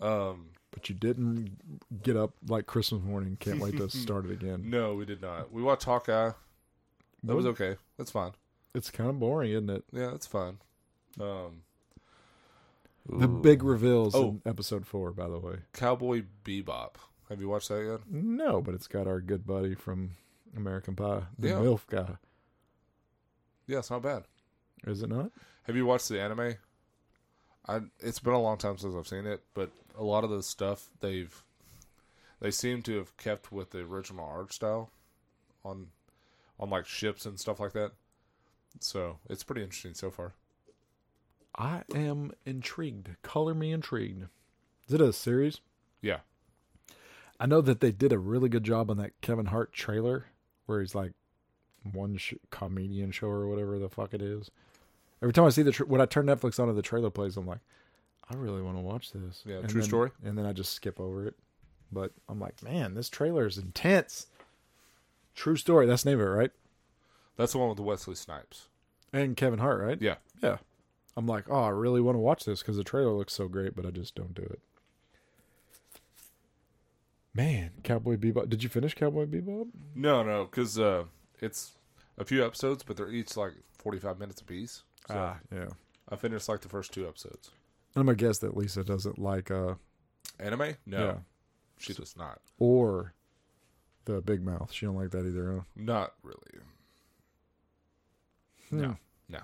Um, 0.00 0.50
But 0.70 0.88
you 0.88 0.94
didn't 0.94 2.02
get 2.02 2.16
up 2.16 2.32
like 2.48 2.66
Christmas 2.66 3.02
morning. 3.02 3.36
Can't 3.40 3.60
wait 3.60 3.76
to 3.78 3.88
start 4.04 4.26
it 4.26 4.32
again. 4.32 4.68
no, 4.68 4.94
we 4.94 5.04
did 5.06 5.20
not. 5.22 5.50
We 5.52 5.62
watched 5.62 5.84
Hawkeye. 5.84 6.32
That 7.24 7.36
was 7.36 7.46
okay. 7.46 7.76
That's 7.98 8.10
fine. 8.10 8.32
It's 8.74 8.90
kind 8.90 9.10
of 9.10 9.18
boring, 9.18 9.52
isn't 9.52 9.68
it? 9.70 9.84
Yeah, 9.92 10.08
that's 10.08 10.26
fine. 10.26 10.58
Um, 11.20 11.62
The 13.08 13.26
ooh. 13.28 13.40
big 13.42 13.62
reveals 13.62 14.14
Oh. 14.14 14.28
in 14.28 14.42
episode 14.46 14.86
four, 14.86 15.12
by 15.12 15.28
the 15.28 15.38
way. 15.38 15.56
Cowboy 15.74 16.22
Bebop. 16.44 16.94
Have 17.28 17.40
you 17.40 17.48
watched 17.48 17.68
that 17.68 17.84
yet? 17.84 18.00
No, 18.10 18.62
but 18.62 18.74
it's 18.74 18.86
got 18.86 19.06
our 19.06 19.20
good 19.20 19.46
buddy 19.46 19.74
from 19.74 20.12
American 20.56 20.96
Pie, 20.96 21.24
the 21.38 21.48
Yeah. 21.48 21.54
MILF 21.54 21.86
guy. 21.86 22.16
Yeah, 23.66 23.78
it's 23.78 23.90
not 23.90 24.02
bad. 24.02 24.24
Is 24.86 25.02
it 25.02 25.08
not? 25.10 25.30
Have 25.64 25.76
you 25.76 25.86
watched 25.86 26.08
the 26.08 26.20
anime? 26.20 26.54
I 27.68 27.80
it's 28.00 28.18
been 28.18 28.32
a 28.32 28.40
long 28.40 28.58
time 28.58 28.78
since 28.78 28.94
I've 28.94 29.06
seen 29.06 29.26
it, 29.26 29.42
but 29.54 29.70
a 29.96 30.02
lot 30.02 30.24
of 30.24 30.30
the 30.30 30.42
stuff 30.42 30.88
they've 31.00 31.44
they 32.40 32.50
seem 32.50 32.82
to 32.82 32.96
have 32.96 33.16
kept 33.16 33.52
with 33.52 33.70
the 33.70 33.80
original 33.80 34.24
art 34.24 34.52
style 34.52 34.90
on 35.64 35.88
on 36.58 36.70
like 36.70 36.86
ships 36.86 37.26
and 37.26 37.38
stuff 37.38 37.60
like 37.60 37.72
that. 37.72 37.92
So 38.80 39.18
it's 39.28 39.44
pretty 39.44 39.62
interesting 39.62 39.94
so 39.94 40.10
far. 40.10 40.32
I 41.56 41.82
am 41.94 42.32
intrigued. 42.46 43.10
Color 43.22 43.54
me 43.54 43.72
intrigued. 43.72 44.26
Is 44.88 44.94
it 44.94 45.00
a 45.00 45.12
series? 45.12 45.60
Yeah. 46.00 46.20
I 47.38 47.46
know 47.46 47.60
that 47.60 47.80
they 47.80 47.92
did 47.92 48.12
a 48.12 48.18
really 48.18 48.48
good 48.48 48.64
job 48.64 48.90
on 48.90 48.96
that 48.98 49.20
Kevin 49.20 49.46
Hart 49.46 49.72
trailer 49.72 50.26
where 50.70 50.80
he's 50.80 50.94
like 50.94 51.12
one 51.92 52.16
sh- 52.16 52.34
comedian 52.50 53.10
show 53.10 53.26
or 53.28 53.46
whatever 53.48 53.78
the 53.78 53.88
fuck 53.90 54.14
it 54.14 54.22
is. 54.22 54.50
Every 55.22 55.32
time 55.34 55.44
I 55.44 55.50
see 55.50 55.62
the 55.62 55.72
tra- 55.72 55.86
when 55.86 56.00
I 56.00 56.06
turn 56.06 56.26
Netflix 56.26 56.58
on 56.58 56.68
and 56.68 56.78
the 56.78 56.82
trailer 56.82 57.10
plays, 57.10 57.36
I'm 57.36 57.46
like, 57.46 57.58
I 58.30 58.34
really 58.36 58.62
want 58.62 58.76
to 58.78 58.82
watch 58.82 59.12
this. 59.12 59.42
Yeah, 59.44 59.56
And 59.56 59.68
true 59.68 59.80
then- 59.80 59.88
story. 59.88 60.10
And 60.24 60.38
then 60.38 60.46
I 60.46 60.52
just 60.52 60.72
skip 60.72 60.98
over 61.00 61.26
it. 61.26 61.34
But 61.92 62.12
I'm 62.28 62.38
like, 62.38 62.62
man, 62.62 62.94
this 62.94 63.08
trailer 63.08 63.46
is 63.46 63.58
intense. 63.58 64.28
True 65.34 65.56
story. 65.56 65.86
That's 65.86 66.04
the 66.04 66.10
name 66.10 66.20
of 66.20 66.26
it, 66.26 66.30
right? 66.30 66.50
That's 67.36 67.52
the 67.52 67.58
one 67.58 67.68
with 67.68 67.76
the 67.76 67.82
Wesley 67.82 68.14
Snipes. 68.14 68.68
And 69.12 69.36
Kevin 69.36 69.58
Hart, 69.58 69.80
right? 69.82 70.00
Yeah. 70.00 70.16
Yeah. 70.42 70.58
I'm 71.16 71.26
like, 71.26 71.46
oh, 71.50 71.64
I 71.64 71.68
really 71.70 72.00
want 72.00 72.14
to 72.14 72.20
watch 72.20 72.44
this 72.44 72.60
because 72.60 72.76
the 72.76 72.84
trailer 72.84 73.12
looks 73.12 73.32
so 73.32 73.48
great, 73.48 73.74
but 73.74 73.84
I 73.84 73.90
just 73.90 74.14
don't 74.14 74.34
do 74.34 74.42
it. 74.42 74.60
Man, 77.34 77.70
Cowboy 77.84 78.16
Bebop. 78.16 78.48
Did 78.48 78.62
you 78.62 78.68
finish 78.68 78.94
Cowboy 78.94 79.26
Bebop? 79.26 79.68
No, 79.94 80.22
no, 80.22 80.44
because 80.46 80.78
uh, 80.78 81.04
it's 81.40 81.72
a 82.18 82.24
few 82.24 82.44
episodes, 82.44 82.82
but 82.82 82.96
they're 82.96 83.10
each 83.10 83.36
like 83.36 83.52
forty-five 83.78 84.18
minutes 84.18 84.40
apiece. 84.40 84.82
So 85.08 85.14
Ah, 85.16 85.38
yeah. 85.52 85.68
I 86.08 86.16
finished 86.16 86.48
like 86.48 86.60
the 86.60 86.68
first 86.68 86.92
two 86.92 87.06
episodes. 87.06 87.50
I'm 87.94 88.06
gonna 88.06 88.16
guess 88.16 88.38
that 88.38 88.56
Lisa 88.56 88.82
doesn't 88.84 89.18
like 89.18 89.50
uh 89.50 89.74
Anime? 90.38 90.74
No, 90.86 90.98
Yeah. 90.98 91.16
she 91.78 91.92
does 91.94 92.16
not. 92.16 92.40
or 92.58 93.14
the 94.06 94.20
Big 94.20 94.42
Mouth. 94.44 94.72
She 94.72 94.86
don't 94.86 94.96
like 94.96 95.10
that 95.10 95.26
either. 95.26 95.52
Huh? 95.52 95.60
Not 95.76 96.14
really. 96.22 96.60
Hmm. 98.70 98.80
No, 98.80 98.96
no. 99.28 99.38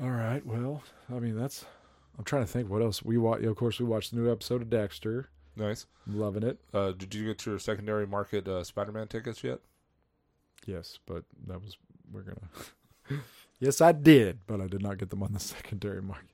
All 0.00 0.10
right. 0.10 0.44
Well, 0.44 0.82
I 1.14 1.18
mean 1.20 1.36
that's. 1.38 1.64
I'm 2.20 2.24
trying 2.24 2.44
to 2.44 2.52
think 2.52 2.68
what 2.68 2.82
else 2.82 3.02
we 3.02 3.16
watch. 3.16 3.40
Of 3.40 3.56
course, 3.56 3.78
we 3.78 3.86
watched 3.86 4.10
the 4.10 4.18
new 4.18 4.30
episode 4.30 4.60
of 4.60 4.68
Dexter. 4.68 5.30
Nice. 5.56 5.86
I'm 6.06 6.20
loving 6.20 6.42
it. 6.42 6.58
Uh, 6.70 6.92
did 6.92 7.14
you 7.14 7.24
get 7.24 7.46
your 7.46 7.58
secondary 7.58 8.06
market 8.06 8.46
uh, 8.46 8.62
Spider-Man 8.62 9.08
tickets 9.08 9.42
yet? 9.42 9.60
Yes, 10.66 10.98
but 11.06 11.24
that 11.46 11.62
was 11.62 11.78
we're 12.12 12.20
gonna. 12.20 13.22
yes, 13.58 13.80
I 13.80 13.92
did, 13.92 14.40
but 14.46 14.60
I 14.60 14.66
did 14.66 14.82
not 14.82 14.98
get 14.98 15.08
them 15.08 15.22
on 15.22 15.32
the 15.32 15.40
secondary 15.40 16.02
market. 16.02 16.28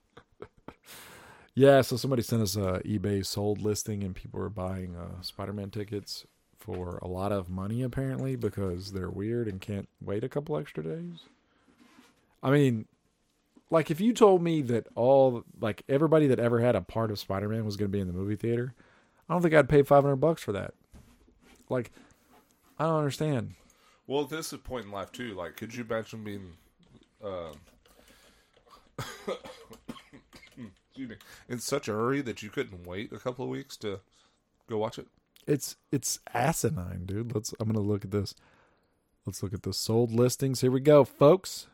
yeah, 1.55 1.83
so 1.83 1.97
somebody 1.97 2.23
sent 2.23 2.43
us 2.43 2.57
a 2.57 2.83
eBay 2.85 3.25
sold 3.25 3.63
listing, 3.63 4.03
and 4.03 4.13
people 4.13 4.41
were 4.41 4.51
buying 4.51 4.97
uh, 4.97 5.23
Spider-Man 5.23 5.71
tickets 5.71 6.27
for 6.59 6.99
a 7.01 7.07
lot 7.07 7.31
of 7.31 7.49
money 7.49 7.83
apparently 7.83 8.35
because 8.35 8.91
they're 8.91 9.09
weird 9.09 9.47
and 9.47 9.61
can't 9.61 9.89
wait 10.01 10.25
a 10.25 10.29
couple 10.29 10.57
extra 10.57 10.83
days. 10.83 11.21
I 12.43 12.51
mean, 12.51 12.87
like 13.71 13.91
if 13.91 14.01
you 14.01 14.13
told 14.13 14.43
me 14.43 14.63
that 14.63 14.87
all 14.95 15.45
like 15.61 15.83
everybody 15.89 16.27
that 16.29 16.39
ever 16.39 16.61
had 16.61 16.77
a 16.77 16.81
part 16.81 17.11
of 17.11 17.19
Spider-Man 17.19 17.65
was 17.65 17.77
going 17.77 17.91
to 17.91 17.97
be 17.97 18.01
in 18.01 18.07
the 18.07 18.13
movie 18.13 18.37
theater, 18.37 18.75
I 19.29 19.33
don't 19.33 19.43
think 19.43 19.55
I'd 19.55 19.69
pay 19.69 19.83
500 19.83 20.17
bucks 20.17 20.43
for 20.43 20.53
that. 20.53 20.75
Like 21.69 21.91
I 22.79 22.85
don't 22.85 22.99
understand. 22.99 23.55
Well, 24.07 24.25
this 24.25 24.47
is 24.47 24.53
a 24.55 24.59
point 24.59 24.87
in 24.87 24.93
life 24.93 25.11
too. 25.11 25.35
Like, 25.35 25.57
could 25.57 25.75
you 25.75 25.85
imagine 25.85 26.23
being, 26.23 26.53
uh, 27.25 27.53
excuse 30.97 31.09
me, 31.09 31.17
in 31.49 31.59
such 31.59 31.89
a 31.89 31.93
hurry 31.93 32.21
that 32.21 32.43
you 32.43 32.51
couldn't 32.51 32.87
wait 32.87 33.13
a 33.13 33.19
couple 33.19 33.45
of 33.45 33.51
weeks 33.51 33.77
to 33.79 34.01
go 34.69 34.79
watch 34.79 34.99
it? 34.99 35.09
It's 35.47 35.77
it's 35.91 36.21
asinine, 36.35 37.05
dude. 37.07 37.35
Let's 37.35 37.55
I'm 37.59 37.67
gonna 37.67 37.81
look 37.81 38.05
at 38.05 38.11
this. 38.11 38.35
Let's 39.25 39.43
look 39.43 39.55
at 39.55 39.63
the 39.63 39.73
sold 39.73 40.13
listings. 40.13 40.61
Here 40.61 40.71
we 40.71 40.81
go, 40.81 41.05
folks. 41.05 41.67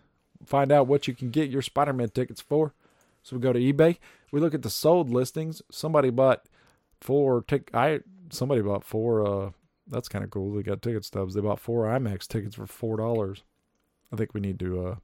Find 0.44 0.72
out 0.72 0.86
what 0.86 1.06
you 1.06 1.14
can 1.14 1.30
get 1.30 1.50
your 1.50 1.62
Spider-Man 1.62 2.10
tickets 2.10 2.40
for. 2.40 2.74
So 3.22 3.36
we 3.36 3.42
go 3.42 3.52
to 3.52 3.58
eBay. 3.58 3.98
We 4.32 4.40
look 4.40 4.54
at 4.54 4.62
the 4.62 4.70
sold 4.70 5.10
listings. 5.10 5.62
Somebody 5.70 6.10
bought 6.10 6.46
four 7.00 7.42
tick. 7.42 7.70
I 7.72 8.00
somebody 8.30 8.62
bought 8.62 8.84
four. 8.84 9.26
Uh, 9.26 9.50
that's 9.86 10.08
kind 10.08 10.24
of 10.24 10.30
cool. 10.30 10.54
They 10.54 10.62
got 10.62 10.82
ticket 10.82 11.04
stubs. 11.04 11.34
They 11.34 11.40
bought 11.40 11.60
four 11.60 11.84
IMAX 11.84 12.26
tickets 12.26 12.56
for 12.56 12.66
four 12.66 12.96
dollars. 12.96 13.42
I 14.12 14.16
think 14.16 14.34
we 14.34 14.40
need 14.40 14.58
to. 14.60 14.86
Uh, 14.86 14.94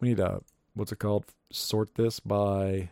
we 0.00 0.08
need 0.08 0.16
to. 0.18 0.42
What's 0.74 0.92
it 0.92 0.98
called? 0.98 1.26
Sort 1.50 1.94
this 1.96 2.20
by. 2.20 2.90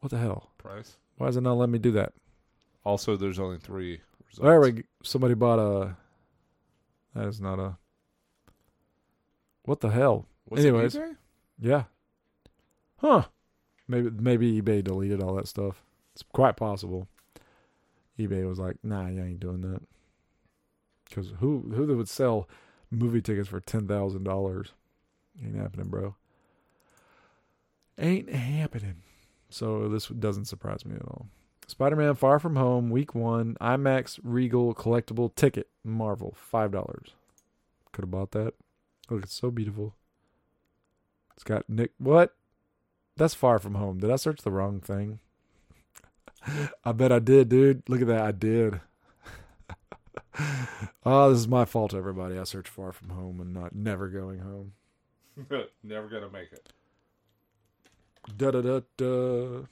What 0.00 0.10
the 0.10 0.18
hell? 0.18 0.52
Price. 0.58 0.96
Why 1.16 1.26
does 1.26 1.36
it 1.36 1.42
not 1.42 1.54
let 1.58 1.68
me 1.68 1.78
do 1.78 1.90
that? 1.92 2.12
Also, 2.84 3.16
there's 3.16 3.40
only 3.40 3.58
three. 3.58 4.00
Results. 4.28 4.46
There 4.46 4.60
we 4.60 4.72
go. 4.72 4.82
Somebody 5.02 5.34
bought 5.34 5.58
a. 5.58 5.96
That 7.14 7.26
is 7.26 7.40
not 7.40 7.58
a. 7.58 7.76
What 9.66 9.80
the 9.80 9.90
hell? 9.90 10.26
Was 10.48 10.64
Anyways. 10.64 10.96
Yeah. 11.58 11.84
Huh. 12.98 13.24
Maybe 13.88 14.10
maybe 14.10 14.62
eBay 14.62 14.82
deleted 14.82 15.22
all 15.22 15.34
that 15.34 15.48
stuff. 15.48 15.82
It's 16.14 16.24
quite 16.32 16.56
possible. 16.56 17.08
eBay 18.18 18.48
was 18.48 18.58
like, 18.58 18.76
"Nah, 18.82 19.08
you 19.08 19.22
ain't 19.22 19.40
doing 19.40 19.60
that." 19.60 19.82
Because 21.04 21.32
who 21.40 21.72
who 21.74 21.86
would 21.96 22.08
sell 22.08 22.48
movie 22.90 23.20
tickets 23.20 23.48
for 23.48 23.60
ten 23.60 23.86
thousand 23.86 24.24
dollars? 24.24 24.72
Ain't 25.44 25.56
happening, 25.56 25.88
bro. 25.88 26.14
Ain't 27.98 28.30
happening. 28.30 29.02
So 29.50 29.88
this 29.88 30.08
doesn't 30.08 30.46
surprise 30.46 30.84
me 30.84 30.96
at 30.96 31.02
all. 31.02 31.26
Spider-Man: 31.66 32.14
Far 32.14 32.38
From 32.38 32.56
Home, 32.56 32.90
Week 32.90 33.14
One, 33.14 33.56
IMAX 33.60 34.20
Regal 34.22 34.74
collectible 34.74 35.34
ticket, 35.34 35.68
Marvel, 35.84 36.34
five 36.36 36.70
dollars. 36.70 37.10
Could 37.92 38.04
have 38.04 38.10
bought 38.10 38.30
that. 38.32 38.54
Look, 39.08 39.24
it's 39.24 39.34
so 39.34 39.50
beautiful. 39.50 39.94
It's 41.34 41.44
got 41.44 41.68
Nick. 41.68 41.92
What? 41.98 42.34
That's 43.16 43.34
Far 43.34 43.58
From 43.58 43.74
Home. 43.76 43.98
Did 43.98 44.10
I 44.10 44.16
search 44.16 44.42
the 44.42 44.50
wrong 44.50 44.80
thing? 44.80 45.20
I 46.84 46.92
bet 46.92 47.12
I 47.12 47.18
did, 47.18 47.48
dude. 47.48 47.82
Look 47.88 48.00
at 48.00 48.06
that. 48.08 48.22
I 48.22 48.32
did. 48.32 48.80
oh, 51.06 51.30
this 51.30 51.38
is 51.38 51.48
my 51.48 51.64
fault, 51.64 51.94
everybody. 51.94 52.38
I 52.38 52.44
searched 52.44 52.68
Far 52.68 52.92
From 52.92 53.10
Home 53.10 53.40
and 53.40 53.54
not 53.54 53.74
Never 53.74 54.08
Going 54.08 54.40
Home. 54.40 54.72
Never 55.82 56.08
gonna 56.08 56.30
make 56.30 56.52
it. 56.52 56.72
Da 58.36 58.50
da 58.50 58.60
da 58.60 58.80
da. 58.96 59.66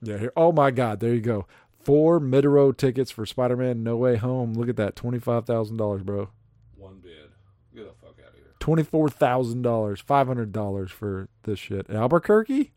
Yeah, 0.00 0.18
here. 0.18 0.32
Oh 0.36 0.52
my 0.52 0.70
God, 0.70 1.00
there 1.00 1.14
you 1.14 1.20
go. 1.20 1.46
Four 1.82 2.20
mid 2.20 2.44
row 2.44 2.72
tickets 2.72 3.10
for 3.10 3.26
Spider 3.26 3.56
Man 3.56 3.82
No 3.82 3.96
Way 3.96 4.16
Home. 4.16 4.54
Look 4.54 4.68
at 4.68 4.76
that. 4.76 4.94
$25,000, 4.94 6.04
bro. 6.04 6.28
One 6.76 7.00
bid. 7.02 7.30
Get 7.74 7.86
the 7.86 7.94
fuck 8.00 8.16
out 8.24 8.28
of 8.28 8.34
here. 8.34 8.51
$24,000. 8.62 10.04
$500 10.04 10.90
for 10.90 11.28
this 11.42 11.58
shit. 11.58 11.86
In 11.88 11.96
Albuquerque? 11.96 12.72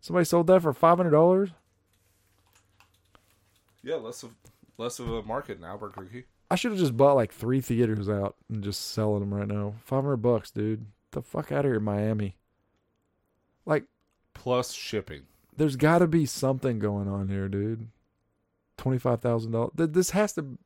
Somebody 0.00 0.24
sold 0.24 0.46
that 0.48 0.62
for 0.62 0.72
$500? 0.74 1.52
Yeah, 3.82 3.96
less 3.96 4.22
of 4.22 4.30
less 4.76 4.98
of 4.98 5.10
a 5.10 5.22
market 5.22 5.58
in 5.58 5.64
Albuquerque. 5.64 6.24
I 6.50 6.54
should 6.56 6.72
have 6.72 6.80
just 6.80 6.96
bought 6.96 7.14
like 7.14 7.32
three 7.32 7.60
theaters 7.60 8.08
out 8.08 8.36
and 8.48 8.62
just 8.62 8.90
selling 8.92 9.20
them 9.20 9.32
right 9.34 9.48
now. 9.48 9.74
500 9.84 10.16
bucks, 10.18 10.50
dude. 10.50 10.86
the 11.12 11.22
fuck 11.22 11.50
out 11.52 11.64
of 11.64 11.70
here, 11.70 11.80
Miami. 11.80 12.36
Like, 13.66 13.84
Plus 14.34 14.72
shipping. 14.72 15.22
there's 15.56 15.76
got 15.76 15.98
to 15.98 16.06
be 16.06 16.26
something 16.26 16.78
going 16.78 17.08
on 17.08 17.28
here, 17.28 17.48
dude. 17.48 17.88
Twenty 18.76 18.98
five 18.98 19.20
thousand 19.20 19.52
dollars. 19.52 19.72
This 19.74 20.10
has 20.10 20.32
to. 20.34 20.58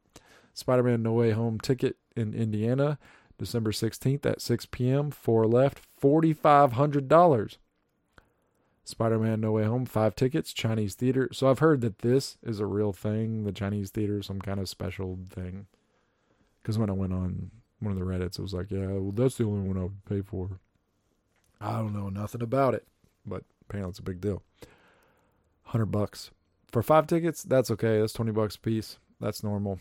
Spider 0.55 0.83
Man 0.83 1.03
No 1.03 1.15
Way 1.15 1.31
Home 1.31 1.59
ticket 1.59 1.97
in 2.15 2.35
Indiana, 2.35 2.99
December 3.43 3.73
sixteenth 3.73 4.25
at 4.25 4.41
six 4.41 4.67
p.m. 4.67 5.11
Four 5.11 5.49
left, 5.49 5.81
forty 5.99 6.33
five 6.33 6.75
hundred 6.75 7.09
dollars. 7.09 7.59
Spider 8.85 9.19
Man 9.19 9.41
No 9.41 9.51
Way 9.51 9.65
Home 9.65 9.85
five 9.85 10.15
tickets, 10.15 10.53
Chinese 10.53 10.95
theater. 10.95 11.29
So 11.33 11.51
I've 11.51 11.59
heard 11.59 11.81
that 11.81 11.99
this 11.99 12.37
is 12.43 12.61
a 12.61 12.67
real 12.67 12.93
thing. 12.93 13.43
The 13.43 13.51
Chinese 13.51 13.91
theater, 13.91 14.23
some 14.23 14.41
kind 14.41 14.61
of 14.61 14.69
special 14.69 15.19
thing. 15.29 15.67
Because 16.63 16.79
when 16.79 16.89
I 16.89 16.93
went 16.93 17.13
on 17.13 17.51
one 17.81 17.93
of 17.93 17.99
the 17.99 18.05
Reddits, 18.05 18.39
it 18.39 18.43
was 18.43 18.55
like, 18.55 18.71
yeah, 18.71 18.87
well, 18.87 19.11
that's 19.11 19.37
the 19.37 19.45
only 19.45 19.67
one 19.67 19.77
I 19.77 19.83
would 19.83 20.05
pay 20.05 20.21
for. 20.21 20.61
I 21.61 21.79
don't 21.79 21.95
know 21.95 22.09
nothing 22.11 22.43
about 22.43 22.75
it, 22.75 22.87
but 23.27 23.43
apparently 23.63 23.91
it's 23.91 23.99
a 23.99 24.03
big 24.03 24.21
deal. 24.21 24.45
Hundred 25.65 25.87
bucks 25.87 26.31
for 26.71 26.81
five 26.81 27.09
tickets. 27.09 27.43
That's 27.43 27.73
okay. 27.73 27.99
That's 27.99 28.13
twenty 28.13 28.31
bucks 28.31 28.55
a 28.55 28.61
piece. 28.61 28.99
That's 29.21 29.43
normal. 29.43 29.81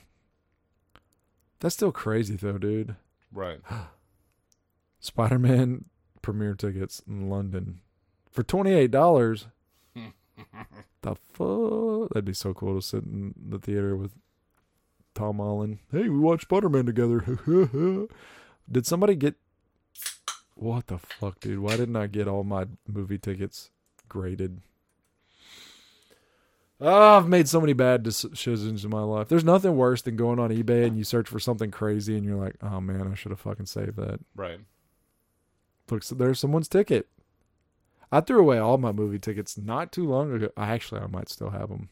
That's 1.59 1.76
still 1.76 1.91
crazy 1.91 2.36
though, 2.36 2.57
dude. 2.57 2.95
Right. 3.32 3.60
Spider 5.00 5.40
Man 5.40 5.86
premiere 6.22 6.54
tickets 6.54 7.02
in 7.08 7.30
London 7.30 7.82
for 8.30 8.44
twenty 8.44 8.74
eight 8.74 8.92
dollars. 8.92 9.48
the 11.02 11.16
fuck? 11.16 12.10
That'd 12.10 12.26
be 12.26 12.34
so 12.34 12.54
cool 12.54 12.80
to 12.80 12.86
sit 12.86 13.04
in 13.04 13.34
the 13.50 13.60
theater 13.60 13.96
with 13.96 14.12
Tom 15.14 15.38
Holland. 15.38 15.80
Hey, 15.92 16.04
we 16.04 16.20
watched 16.20 16.44
Spider 16.44 16.70
Man 16.70 16.86
together. 16.86 17.20
Did 18.72 18.86
somebody 18.86 19.16
get? 19.16 19.36
What 20.56 20.88
the 20.88 21.00
fuck, 21.00 21.40
dude? 21.40 21.60
Why 21.60 21.76
didn't 21.76 21.96
I 21.96 22.08
get 22.08 22.28
all 22.28 22.44
my 22.44 22.68
movie 22.88 23.18
tickets 23.18 23.72
graded? 24.08 24.62
Oh, 26.84 27.18
I've 27.18 27.28
made 27.28 27.48
so 27.48 27.62
many 27.62 27.74
bad 27.74 28.02
decisions 28.02 28.84
in 28.84 28.90
my 28.90 29.04
life. 29.04 29.28
There's 29.28 29.44
nothing 29.44 29.76
worse 29.78 30.02
than 30.02 30.16
going 30.16 30.40
on 30.40 30.50
eBay 30.50 30.88
and 30.88 30.98
you 30.98 31.04
search 31.04 31.30
for 31.30 31.40
something 31.40 31.70
crazy 31.70 32.18
and 32.18 32.26
you're 32.26 32.44
like, 32.44 32.56
oh 32.64 32.82
man, 32.82 33.08
I 33.12 33.14
should 33.14 33.30
have 33.30 33.40
fucking 33.40 33.68
saved 33.68 33.98
that. 33.98 34.20
Right. 34.36 34.60
Look, 35.92 36.02
so 36.02 36.16
there's 36.16 36.40
someone's 36.40 36.68
ticket. 36.68 37.08
I 38.12 38.20
threw 38.22 38.40
away 38.40 38.58
all 38.58 38.80
my 38.80 38.92
movie 38.92 39.20
tickets 39.20 39.60
not 39.60 39.92
too 39.92 40.08
long 40.08 40.34
ago. 40.34 40.50
I 40.58 40.74
actually, 40.74 41.02
I 41.02 41.08
might 41.08 41.30
still 41.30 41.52
have 41.52 41.70
them. 41.70 41.90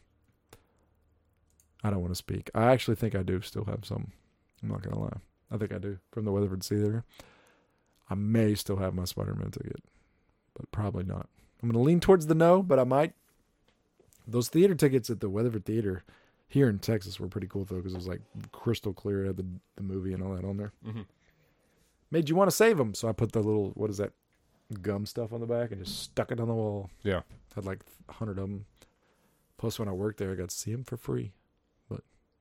I 1.84 1.90
don't 1.90 2.00
want 2.00 2.10
to 2.10 2.16
speak. 2.16 2.50
I 2.52 2.72
actually 2.72 2.96
think 2.96 3.14
I 3.14 3.22
do 3.22 3.40
still 3.42 3.66
have 3.66 3.84
some. 3.84 4.10
I'm 4.62 4.70
not 4.70 4.82
gonna 4.82 4.98
lie. 4.98 5.18
I 5.52 5.56
think 5.56 5.72
I 5.72 5.78
do 5.78 5.98
from 6.10 6.24
the 6.24 6.32
Weatherford 6.32 6.64
Theater. 6.64 7.04
I 8.10 8.16
may 8.16 8.54
still 8.54 8.76
have 8.76 8.92
my 8.92 9.04
Spider-Man 9.04 9.52
ticket, 9.52 9.82
but 10.54 10.70
probably 10.72 11.04
not. 11.04 11.28
I'm 11.62 11.70
gonna 11.70 11.82
lean 11.82 12.00
towards 12.00 12.26
the 12.26 12.34
no, 12.34 12.62
but 12.62 12.78
I 12.78 12.84
might. 12.84 13.14
Those 14.30 14.48
theater 14.48 14.74
tickets 14.74 15.10
at 15.10 15.20
the 15.20 15.28
Weatherford 15.28 15.64
Theater 15.64 16.04
here 16.48 16.68
in 16.68 16.78
Texas 16.78 17.18
were 17.20 17.28
pretty 17.28 17.46
cool 17.46 17.64
though, 17.64 17.76
because 17.76 17.92
it 17.94 17.96
was 17.96 18.08
like 18.08 18.20
crystal 18.52 18.92
clear, 18.92 19.24
it 19.24 19.26
had 19.28 19.36
the 19.36 19.46
the 19.76 19.82
movie 19.82 20.12
and 20.12 20.22
all 20.22 20.34
that 20.34 20.44
on 20.44 20.56
there 20.56 20.72
Mm-hmm. 20.86 21.02
made 22.10 22.28
you 22.28 22.34
want 22.36 22.48
to 22.50 22.56
save 22.56 22.76
them. 22.78 22.94
So 22.94 23.08
I 23.08 23.12
put 23.12 23.32
the 23.32 23.40
little 23.40 23.70
what 23.74 23.90
is 23.90 23.98
that 23.98 24.12
gum 24.82 25.04
stuff 25.06 25.32
on 25.32 25.40
the 25.40 25.46
back 25.46 25.72
and 25.72 25.84
just 25.84 26.00
stuck 26.00 26.30
it 26.30 26.38
on 26.40 26.48
the 26.48 26.54
wall. 26.54 26.90
Yeah. 27.02 27.20
Had 27.54 27.64
like 27.66 27.80
a 28.08 28.12
hundred 28.14 28.38
of 28.38 28.44
them. 28.48 28.66
Plus, 29.58 29.78
when 29.78 29.88
I 29.88 29.92
worked 29.92 30.18
there, 30.18 30.30
I 30.32 30.36
got 30.36 30.48
to 30.48 30.54
see 30.56 30.72
them 30.72 30.84
for 30.84 30.96
free. 30.96 31.32
But, 31.90 32.00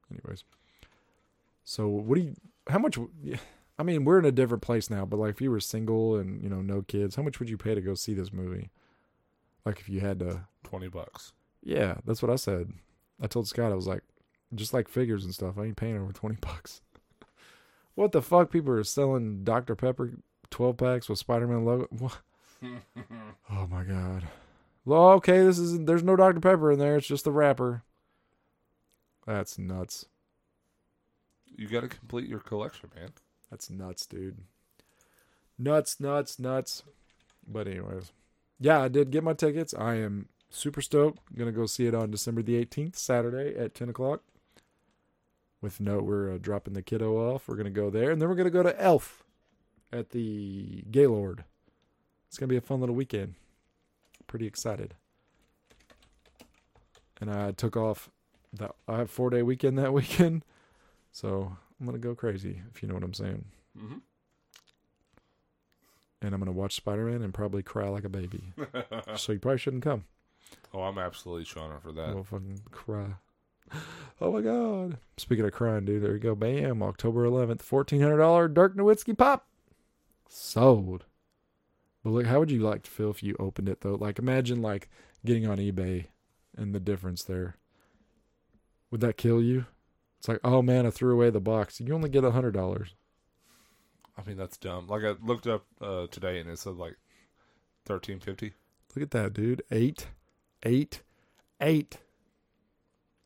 anyways. 0.09 0.45
So, 1.65 1.87
what 1.87 2.15
do 2.15 2.21
you? 2.21 2.35
How 2.69 2.79
much? 2.79 2.97
I 3.77 3.83
mean, 3.83 4.05
we're 4.05 4.19
in 4.19 4.25
a 4.25 4.31
different 4.31 4.61
place 4.63 4.89
now. 4.89 5.05
But 5.05 5.17
like, 5.17 5.31
if 5.31 5.41
you 5.41 5.51
were 5.51 5.59
single 5.59 6.15
and 6.15 6.41
you 6.41 6.49
know 6.49 6.61
no 6.61 6.81
kids, 6.81 7.15
how 7.15 7.23
much 7.23 7.39
would 7.39 7.49
you 7.49 7.57
pay 7.57 7.75
to 7.75 7.81
go 7.81 7.93
see 7.93 8.13
this 8.13 8.31
movie? 8.31 8.69
Like, 9.65 9.79
if 9.79 9.89
you 9.89 9.99
had 9.99 10.19
to. 10.19 10.45
Twenty 10.63 10.87
bucks. 10.87 11.33
Yeah, 11.63 11.95
that's 12.05 12.21
what 12.21 12.31
I 12.31 12.35
said. 12.35 12.71
I 13.21 13.27
told 13.27 13.47
Scott 13.47 13.71
I 13.71 13.75
was 13.75 13.87
like, 13.87 14.03
just 14.55 14.73
like 14.73 14.87
figures 14.87 15.25
and 15.25 15.33
stuff. 15.33 15.57
I 15.57 15.65
ain't 15.65 15.77
paying 15.77 15.97
over 15.97 16.13
twenty 16.13 16.35
bucks. 16.41 16.81
what 17.95 18.11
the 18.11 18.21
fuck? 18.21 18.51
People 18.51 18.73
are 18.73 18.83
selling 18.83 19.43
Dr 19.43 19.75
Pepper 19.75 20.13
twelve 20.49 20.77
packs 20.77 21.09
with 21.09 21.19
Spider 21.19 21.47
Man 21.47 21.65
logo. 21.65 21.87
What? 21.97 22.17
Oh 23.51 23.65
my 23.67 23.83
god. 23.83 24.27
Well, 24.85 25.09
okay, 25.11 25.39
this 25.43 25.57
is 25.59 25.79
there's 25.85 26.03
no 26.03 26.15
Dr 26.15 26.39
Pepper 26.39 26.71
in 26.71 26.79
there. 26.79 26.97
It's 26.97 27.07
just 27.07 27.23
the 27.25 27.31
wrapper. 27.31 27.83
That's 29.25 29.57
nuts. 29.57 30.05
You 31.55 31.67
got 31.67 31.81
to 31.81 31.87
complete 31.87 32.27
your 32.27 32.39
collection, 32.39 32.89
man. 32.95 33.09
That's 33.49 33.69
nuts, 33.69 34.05
dude. 34.05 34.37
Nuts, 35.57 35.99
nuts, 35.99 36.39
nuts. 36.39 36.83
But 37.47 37.67
anyways, 37.67 38.11
yeah, 38.59 38.81
I 38.81 38.87
did 38.87 39.11
get 39.11 39.23
my 39.23 39.33
tickets. 39.33 39.73
I 39.77 39.95
am 39.95 40.29
super 40.49 40.81
stoked. 40.81 41.19
Gonna 41.35 41.51
go 41.51 41.65
see 41.65 41.87
it 41.87 41.95
on 41.95 42.11
December 42.11 42.41
the 42.41 42.63
18th, 42.63 42.95
Saturday 42.95 43.57
at 43.57 43.73
10 43.73 43.89
o'clock. 43.89 44.21
With 45.61 45.79
note, 45.81 46.05
we're 46.05 46.33
uh, 46.33 46.37
dropping 46.37 46.73
the 46.73 46.81
kiddo 46.81 47.15
off. 47.17 47.47
We're 47.47 47.57
gonna 47.57 47.69
go 47.69 47.89
there, 47.89 48.11
and 48.11 48.21
then 48.21 48.29
we're 48.29 48.35
gonna 48.35 48.49
go 48.49 48.63
to 48.63 48.81
Elf 48.81 49.23
at 49.91 50.11
the 50.11 50.83
Gaylord. 50.89 51.43
It's 52.27 52.37
gonna 52.37 52.47
be 52.47 52.57
a 52.57 52.61
fun 52.61 52.79
little 52.79 52.95
weekend. 52.95 53.35
Pretty 54.25 54.47
excited. 54.47 54.95
And 57.19 57.29
I 57.29 57.51
took 57.51 57.75
off. 57.75 58.09
That 58.53 58.73
I 58.87 58.97
have 58.97 59.11
four 59.11 59.29
day 59.29 59.43
weekend 59.43 59.77
that 59.77 59.93
weekend, 59.99 60.43
so 61.11 61.55
I'm 61.79 61.85
gonna 61.85 61.99
go 61.99 62.15
crazy 62.15 62.61
if 62.73 62.81
you 62.81 62.87
know 62.87 62.95
what 62.95 63.03
I'm 63.03 63.13
saying. 63.13 63.45
Mm-hmm. 63.77 63.97
And 66.21 66.33
I'm 66.33 66.39
gonna 66.39 66.51
watch 66.51 66.75
Spider 66.75 67.05
Man 67.05 67.21
and 67.21 67.33
probably 67.33 67.61
cry 67.61 67.89
like 67.89 68.05
a 68.05 68.09
baby. 68.09 68.53
so 69.15 69.33
you 69.33 69.39
probably 69.39 69.59
shouldn't 69.59 69.83
come. 69.83 70.05
Oh, 70.73 70.81
I'm 70.81 70.97
absolutely 70.97 71.45
showing 71.45 71.71
up 71.71 71.83
for 71.83 71.91
that. 71.93 72.13
We'll 72.13 72.23
fucking 72.23 72.61
cry. 72.71 73.15
Oh 74.21 74.33
my 74.33 74.41
god! 74.41 74.97
Speaking 75.15 75.45
of 75.45 75.53
crying, 75.53 75.85
dude, 75.85 76.03
there 76.03 76.11
you 76.11 76.19
go. 76.19 76.35
Bam! 76.35 76.83
October 76.83 77.25
11th, 77.25 77.61
fourteen 77.61 78.01
hundred 78.01 78.17
dollar 78.17 78.49
Dirk 78.49 78.75
Nowitzki 78.75 79.17
pop 79.17 79.47
sold. 80.27 81.05
But 82.03 82.09
look, 82.11 82.25
how 82.25 82.39
would 82.39 82.51
you 82.51 82.59
like 82.59 82.83
to 82.83 82.91
feel 82.91 83.09
if 83.09 83.23
you 83.23 83.35
opened 83.39 83.69
it 83.69 83.79
though? 83.79 83.95
Like, 83.95 84.19
imagine 84.19 84.61
like 84.61 84.89
getting 85.25 85.47
on 85.47 85.57
eBay 85.57 86.07
and 86.57 86.73
the 86.73 86.79
difference 86.79 87.23
there. 87.23 87.55
Would 88.91 89.01
that 89.01 89.17
kill 89.17 89.41
you? 89.41 89.65
It's 90.17 90.27
like, 90.27 90.39
oh 90.43 90.61
man, 90.61 90.85
I 90.85 90.89
threw 90.89 91.13
away 91.13 91.29
the 91.29 91.39
box. 91.39 91.79
You 91.79 91.93
only 91.93 92.09
get 92.09 92.23
a 92.23 92.31
hundred 92.31 92.53
dollars. 92.53 92.95
I 94.17 94.27
mean, 94.27 94.37
that's 94.37 94.57
dumb. 94.57 94.87
Like 94.87 95.03
I 95.03 95.15
looked 95.23 95.47
up 95.47 95.65
uh, 95.81 96.07
today 96.07 96.39
and 96.39 96.49
it 96.49 96.59
said 96.59 96.75
like 96.75 96.97
thirteen 97.85 98.19
fifty. 98.19 98.53
Look 98.95 99.03
at 99.03 99.11
that, 99.11 99.33
dude. 99.33 99.61
Eight, 99.71 100.07
eight, 100.63 101.01
eight, 101.61 101.97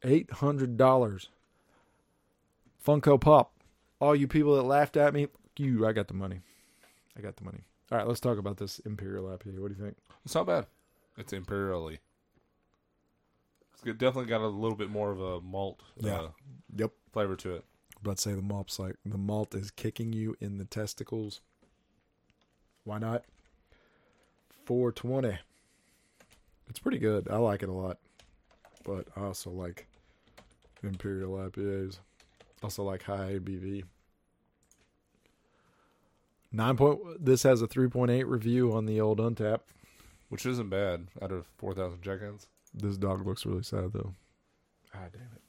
eight 0.03 0.31
hundred 0.31 0.77
dollars. 0.77 1.29
Funko 2.85 3.19
Pop. 3.19 3.51
All 3.99 4.15
you 4.15 4.27
people 4.27 4.55
that 4.57 4.63
laughed 4.63 4.97
at 4.97 5.13
me, 5.13 5.27
you. 5.57 5.85
I 5.87 5.93
got 5.93 6.07
the 6.07 6.13
money. 6.13 6.41
I 7.17 7.21
got 7.21 7.37
the 7.37 7.45
money. 7.45 7.61
All 7.91 7.97
right, 7.97 8.07
let's 8.07 8.19
talk 8.19 8.37
about 8.37 8.57
this 8.57 8.79
Imperial 8.79 9.25
IPA. 9.25 9.59
What 9.59 9.69
do 9.71 9.75
you 9.77 9.83
think? 9.83 9.97
It's 10.25 10.35
not 10.35 10.47
bad. 10.47 10.65
It's 11.17 11.31
imperially. 11.31 11.99
It's 13.73 13.81
definitely 13.83 14.25
got 14.25 14.41
a 14.41 14.47
little 14.47 14.75
bit 14.77 14.89
more 14.89 15.11
of 15.11 15.21
a 15.21 15.39
malt 15.41 15.79
Yeah. 15.97 16.19
uh, 16.21 16.29
Yep. 16.75 16.91
flavor 17.11 17.35
to 17.37 17.55
it. 17.55 17.65
But 18.01 18.19
say 18.19 18.33
the 18.33 18.41
malt's 18.41 18.79
like 18.79 18.95
the 19.05 19.17
malt 19.17 19.55
is 19.55 19.71
kicking 19.71 20.11
you 20.11 20.35
in 20.41 20.57
the 20.57 20.65
testicles. 20.65 21.39
Why 22.83 22.97
not? 22.99 23.23
Four 24.65 24.91
twenty. 24.91 25.37
It's 26.69 26.79
pretty 26.79 26.99
good. 26.99 27.27
I 27.29 27.37
like 27.37 27.63
it 27.63 27.69
a 27.69 27.73
lot. 27.73 27.97
But 28.83 29.07
I 29.15 29.21
also 29.21 29.49
like 29.49 29.87
Imperial 30.81 31.37
IPAs. 31.37 31.99
Also 32.61 32.83
like 32.83 33.03
high 33.03 33.39
ABV. 33.39 33.83
Nine 36.51 36.77
point. 36.77 36.99
This 37.19 37.43
has 37.43 37.61
a 37.61 37.67
three 37.67 37.87
point 37.87 38.11
eight 38.11 38.27
review 38.27 38.73
on 38.73 38.85
the 38.85 39.01
old 39.01 39.19
Untappd. 39.19 39.61
Which 40.29 40.45
isn't 40.45 40.69
bad 40.69 41.07
out 41.21 41.31
of 41.31 41.45
four 41.57 41.73
thousand 41.73 42.01
check-ins. 42.01 42.47
This 42.73 42.97
dog 42.97 43.25
looks 43.25 43.45
really 43.45 43.63
sad 43.63 43.93
though. 43.93 44.13
Ah, 44.93 45.07
damn 45.11 45.21
it. 45.35 45.41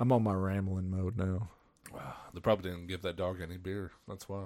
I'm 0.00 0.12
on 0.12 0.22
my 0.22 0.34
rambling 0.34 0.90
mode 0.90 1.16
now. 1.16 1.48
Wow. 1.92 2.14
They 2.34 2.40
probably 2.40 2.70
didn't 2.70 2.86
give 2.86 3.02
that 3.02 3.16
dog 3.16 3.40
any 3.40 3.56
beer. 3.56 3.90
That's 4.06 4.28
why. 4.28 4.44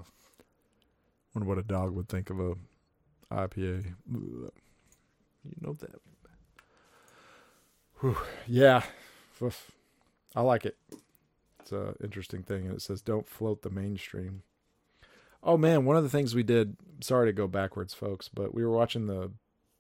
Wonder 1.35 1.49
what 1.49 1.59
a 1.59 1.63
dog 1.63 1.95
would 1.95 2.09
think 2.09 2.31
of 2.31 2.41
a 2.41 2.55
IPA. 3.33 3.95
You 4.11 4.51
know 5.61 5.73
that. 5.75 6.01
Whew. 8.01 8.17
Yeah, 8.47 8.83
I 10.35 10.41
like 10.41 10.65
it. 10.67 10.77
It's 11.61 11.73
an 11.73 11.95
interesting 12.03 12.43
thing, 12.43 12.67
and 12.67 12.75
it 12.75 12.83
says 12.83 13.01
don't 13.01 13.29
float 13.29 13.63
the 13.63 13.71
mainstream. 13.71 14.43
Oh 15.43 15.57
man, 15.57 15.85
one 15.85 15.97
of 15.97 16.03
the 16.03 16.09
things 16.09 16.35
we 16.35 16.43
did. 16.43 16.77
Sorry 17.01 17.27
to 17.29 17.33
go 17.33 17.47
backwards, 17.49 17.95
folks, 17.95 18.29
but 18.29 18.55
we 18.55 18.65
were 18.65 18.71
watching 18.77 19.07
the 19.07 19.33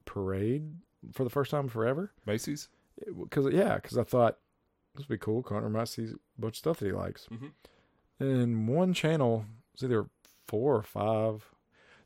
parade 0.05 0.75
for 1.13 1.25
the 1.25 1.31
first 1.31 1.51
time 1.51 1.69
forever. 1.69 2.13
Macy's. 2.27 2.69
Because 3.19 3.53
yeah, 3.53 3.77
because 3.77 3.99
I 3.99 4.05
thought 4.05 4.39
this 4.95 5.09
would 5.09 5.15
be 5.21 5.25
cool. 5.25 5.43
Connor 5.43 5.71
might 5.71 5.89
see 5.89 6.05
a 6.05 6.41
bunch 6.41 6.55
of 6.55 6.59
stuff 6.59 6.79
that 6.79 6.87
he 6.87 6.93
likes. 6.93 7.27
Mhm. 7.33 7.51
And 8.21 8.69
one 8.69 8.93
channel 8.95 9.47
was 9.73 9.83
either 9.83 10.07
four 10.47 10.77
or 10.77 10.83
five. 10.83 11.49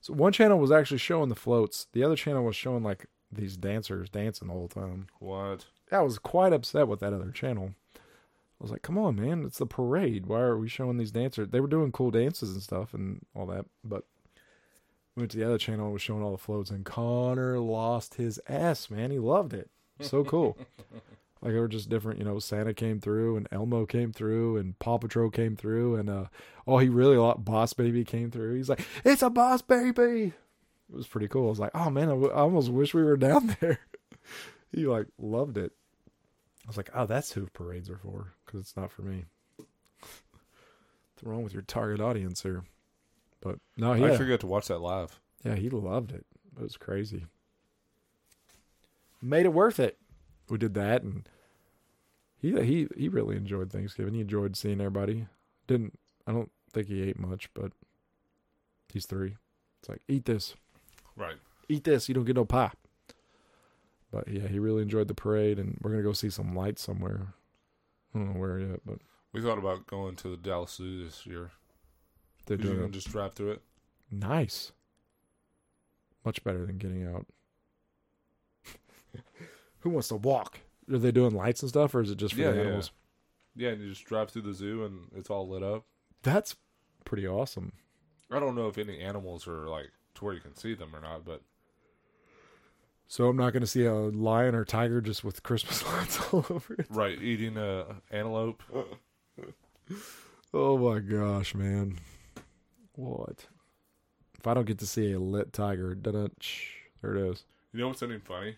So 0.07 0.13
one 0.13 0.33
channel 0.33 0.61
was 0.61 0.71
actually 0.71 0.99
showing 0.99 1.31
the 1.31 1.35
floats. 1.35 1.89
The 1.93 2.05
other 2.05 2.15
channel 2.15 2.45
was 2.45 2.55
showing 2.55 2.85
like 2.85 3.07
these 3.33 3.57
dancers 3.57 4.09
dancing 4.09 4.47
the 4.47 4.55
whole 4.55 4.69
time. 4.69 5.09
What? 5.19 5.67
I 5.91 5.99
was 5.99 6.21
quite 6.21 6.53
upset 6.53 6.87
with 6.87 7.01
that 7.01 7.13
other 7.13 7.33
channel. 7.33 7.75
I 7.97 7.99
was 8.61 8.71
like, 8.71 8.83
"Come 8.83 8.99
on, 8.99 9.17
man! 9.17 9.45
It's 9.45 9.59
the 9.59 9.67
parade. 9.67 10.27
Why 10.27 10.43
are 10.43 10.57
we 10.57 10.69
showing 10.69 10.97
these 10.97 11.11
dancers? 11.11 11.49
They 11.49 11.59
were 11.59 11.67
doing 11.67 11.91
cool 11.91 12.13
dances 12.13 12.53
and 12.53 12.63
stuff 12.63 12.95
and 12.95 13.27
all 13.35 13.47
that." 13.47 13.67
But 13.83 14.05
we 15.17 15.23
went 15.23 15.33
to 15.33 15.39
the 15.39 15.45
other 15.45 15.59
channel 15.59 15.87
and 15.87 15.93
was 15.93 16.03
showing 16.03 16.23
all 16.23 16.31
the 16.31 16.39
floats, 16.39 16.71
and 16.71 16.85
Connor 16.85 17.59
lost 17.59 18.15
his 18.15 18.39
ass. 18.49 18.89
Man, 18.89 19.11
he 19.11 19.19
loved 19.19 19.55
it. 19.55 19.71
So 20.01 20.23
cool. 20.23 20.57
like 21.43 21.53
they 21.53 21.59
were 21.61 21.69
just 21.69 21.89
different. 21.89 22.19
You 22.19 22.25
know, 22.25 22.39
Santa 22.39 22.75
came 22.75 23.01
through, 23.01 23.37
and 23.37 23.49
Elmo 23.53 23.87
came 23.87 24.13
through, 24.13 24.57
and 24.57 24.79
Paw 24.79 24.99
Patrol 24.99 25.31
came 25.31 25.57
through, 25.57 25.97
and 25.97 26.09
uh, 26.11 26.25
oh, 26.67 26.79
he 26.79 26.89
really 26.89 27.17
liked 27.17 27.45
Boss 27.45 27.73
Baby 27.73 28.05
came 28.05 28.31
through. 28.31 28.55
He's 28.57 28.69
like, 28.69 28.87
"It's 29.05 29.23
a 29.23 29.31
Boss 29.31 29.63
Baby." 29.63 30.33
It 30.89 30.95
was 30.97 31.07
pretty 31.09 31.29
cool. 31.29 31.47
I 31.47 31.51
was 31.51 31.59
like, 31.61 31.73
"Oh 31.75 31.91
man, 31.91 32.09
I, 32.09 32.13
w- 32.13 32.31
I 32.33 32.39
almost 32.39 32.71
wish 32.71 32.95
we 32.95 33.03
were 33.05 33.17
down 33.19 33.57
there." 33.61 33.79
he 34.73 34.87
like 34.87 35.07
loved 35.19 35.57
it. 35.59 35.73
I 36.65 36.69
was 36.69 36.77
like, 36.77 36.91
"Oh, 36.95 37.07
that's 37.07 37.33
who 37.33 37.47
parades 37.47 37.91
are 37.91 37.99
for," 37.99 38.33
because 38.45 38.61
it's 38.61 38.77
not 38.77 38.91
for 38.91 39.03
me. 39.03 39.25
What's 39.59 41.23
wrong 41.25 41.43
with 41.45 41.53
your 41.55 41.63
target 41.63 42.01
audience 42.01 42.43
here? 42.43 42.65
But 43.41 43.59
no, 43.77 43.93
I 43.93 43.97
yeah, 43.99 44.11
actually 44.11 44.29
got 44.29 44.41
to 44.41 44.47
watch 44.47 44.69
that 44.69 44.81
live. 44.81 45.21
yeah, 45.45 45.55
he 45.55 45.69
loved 45.71 46.13
it. 46.13 46.25
It 46.57 46.63
was 46.63 46.77
crazy. 46.77 47.27
Made 49.23 49.47
it 49.47 49.53
worth 49.53 49.79
it. 49.81 49.99
We 50.49 50.59
did 50.59 50.75
that, 50.75 51.03
and 51.03 51.29
he 52.39 52.53
he 52.63 52.89
he 52.97 53.09
really 53.09 53.37
enjoyed 53.37 53.71
Thanksgiving. 53.73 54.15
He 54.15 54.21
enjoyed 54.21 54.57
seeing 54.57 54.81
everybody. 54.81 55.27
Didn't 55.67 55.99
I 56.27 56.33
don't 56.33 56.51
think 56.73 56.89
he 56.89 57.03
ate 57.03 57.19
much, 57.19 57.49
but 57.55 57.73
he's 58.93 59.07
three. 59.07 59.37
It's 59.81 59.89
like 59.89 60.03
eat 60.09 60.25
this, 60.25 60.55
Right. 61.17 61.37
eat 61.69 61.85
this. 61.85 62.09
You 62.09 62.15
don't 62.15 62.25
get 62.25 62.37
no 62.37 62.45
pie. 62.45 62.73
But 64.13 64.29
yeah, 64.29 64.47
he 64.47 64.59
really 64.61 64.83
enjoyed 64.83 65.09
the 65.09 65.15
parade, 65.15 65.59
and 65.59 65.79
we're 65.83 65.91
gonna 65.91 66.03
go 66.03 66.13
see 66.13 66.31
some 66.31 66.55
lights 66.55 66.83
somewhere. 66.83 67.35
I 68.15 68.19
don't 68.19 68.33
know 68.35 68.41
where 68.41 68.59
yet, 68.61 68.81
but 68.87 68.99
We 69.33 69.43
thought 69.43 69.59
about 69.59 69.87
going 69.87 70.17
to 70.17 70.29
the 70.31 70.37
Dallas 70.37 70.75
Zoo 70.75 71.05
this 71.05 71.27
year. 71.27 71.51
they're 72.47 72.57
You 72.57 72.63
doing 72.65 72.85
it 72.85 72.91
just 72.93 73.11
drive 73.11 73.35
through 73.35 73.51
it. 73.53 73.63
nice. 74.11 74.73
Much 76.25 76.43
better 76.45 76.65
than 76.67 76.79
getting 76.79 77.05
out. 77.07 77.27
Who 79.87 79.91
wants 79.91 80.09
to 80.09 80.17
walk? 80.17 80.59
Are 80.93 80.99
they 80.99 81.13
doing 81.13 81.33
lights 81.33 81.63
and 81.63 81.69
stuff, 81.69 81.95
or 81.95 82.01
is 82.01 82.11
it 82.11 82.19
just 82.19 82.35
for 82.35 82.41
Yeah, 82.41 82.51
the 82.51 82.57
yeah. 82.57 82.63
animals? 82.65 82.91
Yeah, 83.55 83.69
and 83.71 83.81
you 83.81 83.89
just 83.89 84.05
drive 84.05 84.31
through 84.31 84.43
the 84.43 84.53
zoo 84.53 84.85
and 84.85 85.07
it's 85.15 85.31
all 85.31 85.49
lit 85.49 85.63
up. 85.63 85.85
That's 86.25 86.57
pretty 87.05 87.25
awesome. 87.25 87.71
I 88.33 88.41
don't 88.41 88.57
know 88.57 88.67
if 88.67 88.79
any 88.79 88.99
animals 88.99 89.47
are 89.47 89.69
like 89.69 89.93
to 90.17 90.25
where 90.25 90.35
you 90.35 90.41
can 90.41 90.57
see 90.57 90.75
them 90.75 90.91
or 90.93 91.01
not, 91.01 91.25
but 91.25 91.41
So 93.07 93.29
I'm 93.29 93.37
not 93.37 93.53
going 93.53 93.61
to 93.61 93.67
see 93.69 93.85
a 93.85 93.95
lion 93.95 94.57
or 94.57 94.65
tiger 94.65 95.01
just 95.01 95.23
with 95.23 95.45
Christmas 95.45 95.85
lights 95.87 96.19
all 96.33 96.45
over 96.51 96.75
it. 96.75 96.87
right, 96.91 97.17
eating 97.23 97.57
a 97.57 97.87
antelope. 98.11 98.61
Oh 100.53 100.77
my 100.79 100.99
gosh, 100.99 101.55
man! 101.55 101.99
What? 102.97 103.47
If 104.37 104.47
I 104.49 104.55
don't 104.55 104.67
get 104.67 104.79
to 104.79 104.87
see 104.87 105.13
a 105.13 105.21
lit 105.21 105.53
tiger, 105.53 105.97
shh, 106.41 106.71
there 107.01 107.15
it 107.17 107.31
is. 107.31 107.45
You 107.73 107.81
know 107.81 107.89
what's 107.89 108.01
something 108.01 108.21
funny? 108.21 108.57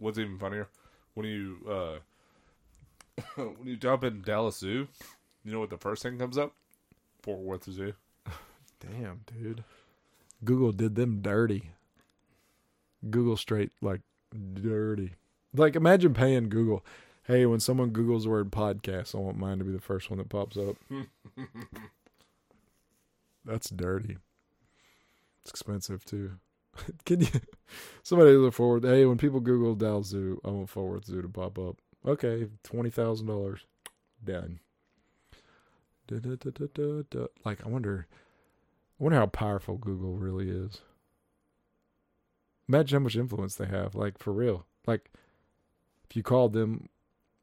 What's 0.00 0.18
even 0.18 0.38
funnier 0.38 0.68
when 1.14 1.26
you 1.26 1.58
uh 1.68 1.98
when 3.36 3.66
you 3.66 3.76
jump 3.76 4.02
in 4.04 4.22
Dallas 4.22 4.58
Zoo, 4.58 4.88
you 5.44 5.52
know 5.52 5.60
what 5.60 5.70
the 5.70 5.78
first 5.78 6.02
thing 6.02 6.18
comes 6.18 6.36
up? 6.36 6.52
Fort 7.22 7.40
Worth 7.40 7.70
Zoo. 7.70 7.92
Damn, 8.80 9.20
dude. 9.26 9.64
Google 10.44 10.72
did 10.72 10.94
them 10.94 11.20
dirty. 11.20 11.70
Google 13.08 13.36
straight 13.36 13.72
like 13.80 14.00
dirty. 14.54 15.12
Like 15.54 15.76
imagine 15.76 16.14
paying 16.14 16.48
Google. 16.48 16.84
Hey, 17.24 17.46
when 17.46 17.60
someone 17.60 17.90
Googles 17.92 18.24
the 18.24 18.30
word 18.30 18.50
podcast, 18.50 19.14
I 19.14 19.18
want 19.18 19.38
mine 19.38 19.58
to 19.58 19.64
be 19.64 19.72
the 19.72 19.80
first 19.80 20.10
one 20.10 20.18
that 20.18 20.28
pops 20.28 20.56
up. 20.56 20.76
That's 23.44 23.70
dirty. 23.70 24.16
It's 25.42 25.50
expensive 25.50 26.04
too. 26.04 26.32
Can 27.04 27.20
you 27.20 27.28
somebody 28.02 28.32
look 28.32 28.54
forward? 28.54 28.84
Hey, 28.84 29.04
when 29.06 29.18
people 29.18 29.40
Google 29.40 29.74
Dallas 29.74 30.08
Zoo, 30.08 30.40
I 30.44 30.48
want 30.50 30.68
Fort 30.68 30.90
Worth 30.90 31.04
Zoo 31.06 31.22
to 31.22 31.28
pop 31.28 31.58
up. 31.58 31.76
Okay, 32.06 32.48
twenty 32.62 32.90
thousand 32.90 33.26
dollars. 33.26 33.60
Done. 34.22 34.60
Da-da-da-da-da-da. 36.06 37.26
Like 37.44 37.64
I 37.64 37.68
wonder 37.68 38.06
I 38.98 39.04
wonder 39.04 39.18
how 39.18 39.26
powerful 39.26 39.76
Google 39.76 40.16
really 40.16 40.50
is. 40.50 40.80
Imagine 42.68 42.98
how 42.98 43.04
much 43.04 43.16
influence 43.16 43.54
they 43.54 43.66
have, 43.66 43.94
like 43.94 44.18
for 44.18 44.32
real. 44.32 44.66
Like 44.86 45.10
if 46.08 46.16
you 46.16 46.22
called 46.22 46.52
them 46.52 46.88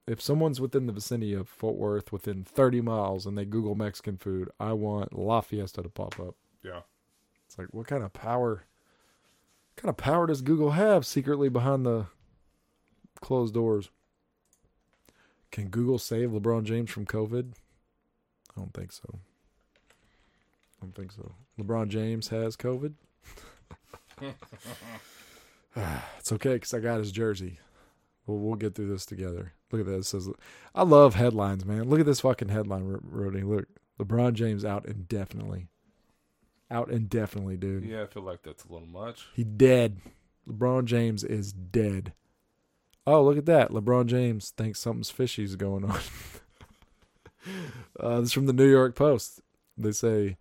if 0.07 0.21
someone's 0.21 0.61
within 0.61 0.87
the 0.87 0.93
vicinity 0.93 1.33
of 1.33 1.49
Fort 1.49 1.75
Worth 1.75 2.11
within 2.13 2.43
30 2.45 2.81
miles 2.81 3.25
and 3.25 3.37
they 3.37 3.43
Google 3.43 3.75
Mexican 3.75 4.17
food, 4.17 4.49
I 4.59 4.71
want 4.71 5.17
La 5.17 5.41
Fiesta 5.41 5.83
to 5.83 5.89
pop 5.89 6.17
up. 6.19 6.35
Yeah. 6.63 6.81
It's 7.45 7.57
like, 7.57 7.67
what 7.73 7.87
kind 7.87 8.03
of 8.03 8.13
power? 8.13 8.63
Kind 9.77 9.89
of 9.89 9.97
power 9.97 10.27
does 10.27 10.41
Google 10.41 10.71
have 10.71 11.05
secretly 11.05 11.49
behind 11.49 11.85
the 11.85 12.07
closed 13.21 13.53
doors? 13.53 13.89
Can 15.51 15.69
Google 15.69 15.99
save 15.99 16.31
LeBron 16.31 16.63
James 16.63 16.89
from 16.89 17.05
COVID? 17.05 17.53
I 18.49 18.59
don't 18.59 18.73
think 18.73 18.91
so. 18.91 19.19
I 19.89 20.85
don't 20.85 20.95
think 20.95 21.11
so. 21.11 21.31
LeBron 21.59 21.89
James 21.89 22.29
has 22.29 22.57
COVID. 22.57 22.93
it's 26.17 26.31
okay 26.31 26.53
because 26.53 26.73
I 26.73 26.79
got 26.79 26.97
his 26.99 27.11
jersey. 27.11 27.59
We'll, 28.25 28.39
we'll 28.39 28.55
get 28.55 28.73
through 28.73 28.89
this 28.89 29.05
together. 29.05 29.53
Look 29.71 29.81
at 29.81 29.87
that. 29.87 29.97
It 29.97 30.05
says, 30.05 30.27
I 30.73 30.83
love 30.83 31.13
headlines, 31.15 31.65
man. 31.65 31.89
Look 31.89 31.99
at 31.99 32.05
this 32.07 32.21
fucking 32.21 32.49
headline, 32.49 32.99
Rodney. 33.03 33.41
Look, 33.41 33.67
LeBron 33.99 34.33
James 34.33 34.65
out 34.65 34.87
indefinitely. 34.87 35.67
Out 36.69 36.91
indefinitely, 36.91 37.57
dude. 37.57 37.85
Yeah, 37.85 38.03
I 38.03 38.07
feel 38.07 38.23
like 38.23 38.43
that's 38.43 38.65
a 38.65 38.71
little 38.71 38.87
much. 38.87 39.27
He 39.33 39.43
dead. 39.43 39.97
LeBron 40.47 40.85
James 40.85 41.23
is 41.23 41.53
dead. 41.53 42.13
Oh, 43.05 43.23
look 43.23 43.37
at 43.37 43.45
that. 43.45 43.71
LeBron 43.71 44.07
James 44.07 44.49
thinks 44.49 44.79
something's 44.79 45.09
fishy's 45.09 45.55
going 45.55 45.85
on. 45.85 45.99
uh, 47.99 48.19
this 48.19 48.29
is 48.29 48.33
from 48.33 48.47
the 48.47 48.53
New 48.53 48.69
York 48.69 48.95
Post. 48.95 49.39
They 49.77 49.93
say 49.93 50.37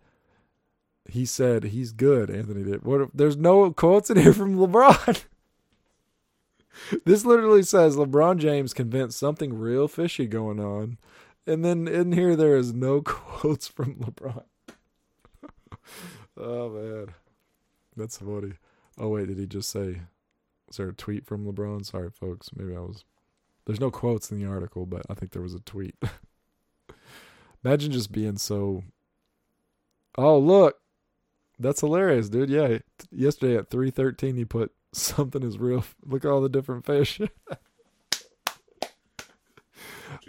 he 1.09 1.25
said 1.25 1.65
he's 1.65 1.91
good. 1.91 2.29
Anthony 2.29 2.63
did. 2.63 2.83
What? 2.83 3.09
There's 3.13 3.37
no 3.37 3.71
quotes 3.71 4.09
in 4.09 4.17
here 4.17 4.33
from 4.33 4.57
LeBron. 4.57 5.23
this 7.05 7.25
literally 7.25 7.63
says 7.63 7.95
LeBron 7.95 8.37
James 8.37 8.73
convinced 8.73 9.17
something 9.17 9.57
real 9.57 9.87
fishy 9.87 10.27
going 10.27 10.59
on, 10.59 10.97
and 11.45 11.63
then 11.63 11.87
in 11.87 12.11
here 12.11 12.35
there 12.35 12.57
is 12.57 12.73
no 12.73 13.01
quotes 13.05 13.67
from 13.67 13.95
LeBron. 13.95 14.43
Oh 16.39 16.69
man, 16.69 17.13
that's 17.95 18.17
funny. 18.17 18.53
Oh 18.97 19.09
wait, 19.09 19.27
did 19.27 19.37
he 19.37 19.45
just 19.45 19.69
say? 19.69 20.01
Is 20.69 20.77
there 20.77 20.89
a 20.89 20.93
tweet 20.93 21.25
from 21.25 21.45
LeBron? 21.45 21.85
Sorry, 21.85 22.09
folks. 22.09 22.49
Maybe 22.55 22.75
I 22.75 22.79
was. 22.79 23.05
There's 23.65 23.79
no 23.79 23.91
quotes 23.91 24.31
in 24.31 24.39
the 24.39 24.47
article, 24.47 24.85
but 24.85 25.03
I 25.09 25.13
think 25.13 25.31
there 25.31 25.41
was 25.41 25.53
a 25.53 25.59
tweet. 25.59 25.95
Imagine 27.63 27.91
just 27.91 28.11
being 28.11 28.37
so. 28.37 28.83
Oh 30.17 30.37
look, 30.37 30.77
that's 31.59 31.81
hilarious, 31.81 32.29
dude. 32.29 32.49
Yeah, 32.49 32.79
yesterday 33.11 33.57
at 33.57 33.69
three 33.69 33.91
thirteen, 33.91 34.35
he 34.35 34.45
put 34.45 34.71
something 34.93 35.43
is 35.43 35.57
real. 35.57 35.83
Look 36.05 36.25
at 36.25 36.31
all 36.31 36.41
the 36.41 36.49
different 36.49 36.85
fish. 36.85 37.19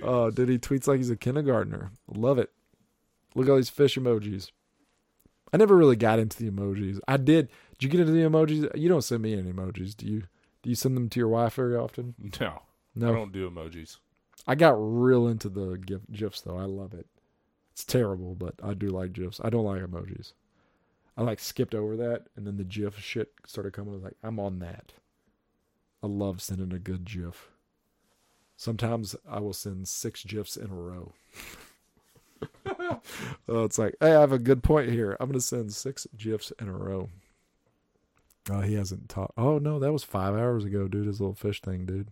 oh, 0.02 0.30
dude, 0.30 0.48
he 0.48 0.59
tweets 0.59 0.86
like 0.86 0.98
he's 0.98 1.11
a 1.11 1.16
kindergartner. 1.16 1.90
Love 2.12 2.38
it. 2.38 2.50
Look 3.34 3.46
at 3.46 3.50
all 3.50 3.56
these 3.56 3.70
fish 3.70 3.96
emojis. 3.96 4.50
I 5.53 5.57
never 5.57 5.76
really 5.76 5.96
got 5.96 6.18
into 6.18 6.42
the 6.42 6.51
emojis. 6.51 7.01
I 7.09 7.16
did. 7.16 7.49
Did 7.78 7.84
you 7.84 7.88
get 7.88 8.01
into 8.01 8.12
the 8.12 8.20
emojis? 8.20 8.76
You 8.78 8.88
don't 8.88 9.03
send 9.03 9.22
me 9.22 9.32
any 9.32 9.53
emojis, 9.53 9.96
do 9.96 10.07
you? 10.07 10.24
Do 10.62 10.70
you 10.70 10.76
send 10.76 10.96
them 10.96 11.09
to 11.09 11.20
your 11.20 11.28
wife 11.28 11.55
very 11.55 11.76
often? 11.76 12.14
No, 12.40 12.62
No. 12.94 13.11
I 13.11 13.12
don't 13.12 13.32
do 13.32 13.49
emojis. 13.49 13.99
I 14.46 14.55
got 14.55 14.74
real 14.76 15.26
into 15.28 15.49
the 15.49 15.76
gif, 15.78 16.01
gifs 16.11 16.40
though. 16.40 16.57
I 16.59 16.64
love 16.64 16.94
it. 16.94 17.07
It's 17.72 17.84
terrible, 17.84 18.34
but 18.34 18.55
I 18.62 18.74
do 18.74 18.88
like 18.88 19.12
gifs. 19.12 19.40
I 19.42 19.51
don't 19.51 19.64
like 19.64 19.80
emojis. 19.82 20.32
I 21.16 21.22
like 21.22 21.40
skipped 21.40 21.74
over 21.74 21.96
that, 21.96 22.26
and 22.36 22.46
then 22.46 22.57
the 22.57 22.64
GIF 22.64 22.99
shit 22.99 23.32
started 23.46 23.72
coming. 23.72 23.90
I 23.92 23.94
was 23.94 24.05
like, 24.05 24.16
I'm 24.22 24.38
on 24.38 24.59
that. 24.61 24.92
I 26.03 26.07
love 26.07 26.40
sending 26.40 26.72
a 26.72 26.78
good 26.78 27.05
GIF. 27.05 27.51
Sometimes 28.57 29.14
I 29.28 29.40
will 29.40 29.53
send 29.53 29.88
six 29.88 30.24
GIFs 30.24 30.57
in 30.57 30.70
a 30.70 30.74
row. 30.74 31.12
oh, 33.49 33.64
it's 33.64 33.78
like, 33.78 33.95
hey, 34.01 34.14
I 34.14 34.20
have 34.20 34.32
a 34.32 34.39
good 34.39 34.62
point 34.62 34.91
here. 34.91 35.16
I'm 35.20 35.28
gonna 35.28 35.41
send 35.41 35.72
six 35.72 36.07
GIFs 36.16 36.53
in 36.61 36.68
a 36.68 36.72
row. 36.72 37.09
Oh, 38.51 38.61
he 38.61 38.74
hasn't 38.74 39.09
talked. 39.09 39.34
Oh 39.36 39.59
no, 39.59 39.78
that 39.78 39.93
was 39.93 40.05
five 40.05 40.34
hours 40.34 40.64
ago, 40.64 40.89
dude. 40.89 41.07
His 41.07 41.20
little 41.20 41.34
fish 41.34 41.61
thing, 41.61 41.84
dude. 41.86 42.09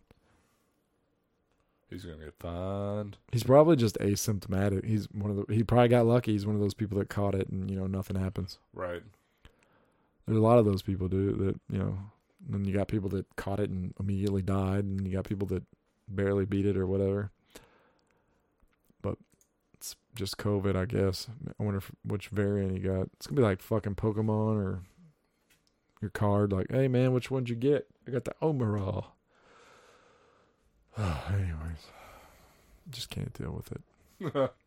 He's 1.89 2.05
gonna 2.05 2.24
get 2.24 2.35
fined. 2.39 3.16
He's 3.31 3.45
probably 3.45 3.77
just 3.77 3.97
asymptomatic. 3.99 4.85
He's 4.85 5.09
one 5.12 5.31
of 5.31 5.37
the. 5.37 5.55
He 5.55 5.62
probably 5.62 5.89
got 5.89 6.07
lucky. 6.07 6.33
He's 6.33 6.47
one 6.47 6.57
of 6.57 6.61
those 6.61 6.74
people 6.74 6.99
that 6.99 7.09
caught 7.09 7.35
it, 7.35 7.49
and 7.49 7.70
you 7.70 7.77
know 7.77 7.87
nothing 7.87 8.16
happens. 8.16 8.59
Right. 8.74 9.03
There's 10.27 10.39
a 10.39 10.43
lot 10.43 10.59
of 10.59 10.64
those 10.64 10.83
people, 10.83 11.09
dude. 11.09 11.39
That 11.39 11.61
you 11.70 11.79
know. 11.79 11.99
And 12.45 12.55
then 12.55 12.64
you 12.64 12.72
got 12.72 12.87
people 12.87 13.09
that 13.11 13.24
caught 13.37 13.59
it 13.59 13.70
and 13.70 13.93
immediately 13.99 14.43
died, 14.43 14.85
and 14.85 15.07
you 15.07 15.12
got 15.14 15.24
people 15.24 15.49
that 15.49 15.64
barely 16.07 16.45
beat 16.45 16.66
it 16.66 16.77
or 16.77 16.87
whatever. 16.87 17.31
It's 19.77 19.97
just 20.14 20.39
COVID, 20.39 20.77
I 20.77 20.85
guess. 20.87 21.29
I 21.59 21.62
wonder 21.62 21.79
if, 21.79 21.91
which 22.05 22.29
variant 22.29 22.72
he 22.72 22.79
got. 22.79 23.09
It's 23.14 23.27
gonna 23.27 23.41
be 23.41 23.43
like 23.43 23.62
fucking 23.62 23.95
Pokemon 23.95 24.57
or 24.57 24.83
your 26.01 26.11
card. 26.11 26.53
Like, 26.53 26.70
hey 26.70 26.89
man, 26.89 27.12
which 27.12 27.31
one'd 27.31 27.49
you 27.49 27.57
get? 27.57 27.87
I 28.07 28.11
got 28.11 28.24
the 28.24 28.35
Omeral. 28.43 29.07
Anyways, 30.99 31.87
just 32.91 33.11
can't 33.11 33.33
deal 33.35 33.53
with 33.53 33.72
it. 33.72 34.53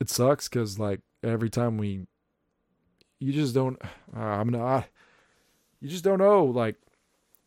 It 0.00 0.10
sucks 0.10 0.48
because 0.48 0.78
like 0.78 1.00
every 1.22 1.48
time 1.50 1.78
we, 1.78 2.06
you 3.18 3.32
just 3.32 3.54
don't. 3.54 3.80
Uh, 4.16 4.20
I'm 4.20 4.48
not. 4.48 4.86
You 5.80 5.90
just 5.90 6.04
don't 6.04 6.20
know. 6.20 6.44
Like 6.44 6.76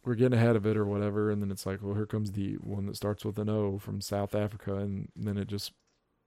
we're 0.03 0.13
getting 0.13 0.37
ahead 0.37 0.55
of 0.55 0.67
it 0.67 0.77
or 0.77 0.85
whatever, 0.85 1.31
and 1.31 1.41
then 1.41 1.49
it's 1.49 1.65
like, 1.65 1.79
well, 1.81 1.95
here 1.95 2.05
comes 2.05 2.33
the 2.33 2.55
one 2.55 2.85
that 2.85 2.95
starts 2.95 3.25
with 3.25 3.39
an 3.39 3.49
O 3.49 3.79
from 3.79 4.01
South 4.01 4.35
Africa, 4.35 4.75
and 4.75 5.09
then 5.15 5.37
it 5.37 5.47
just 5.47 5.71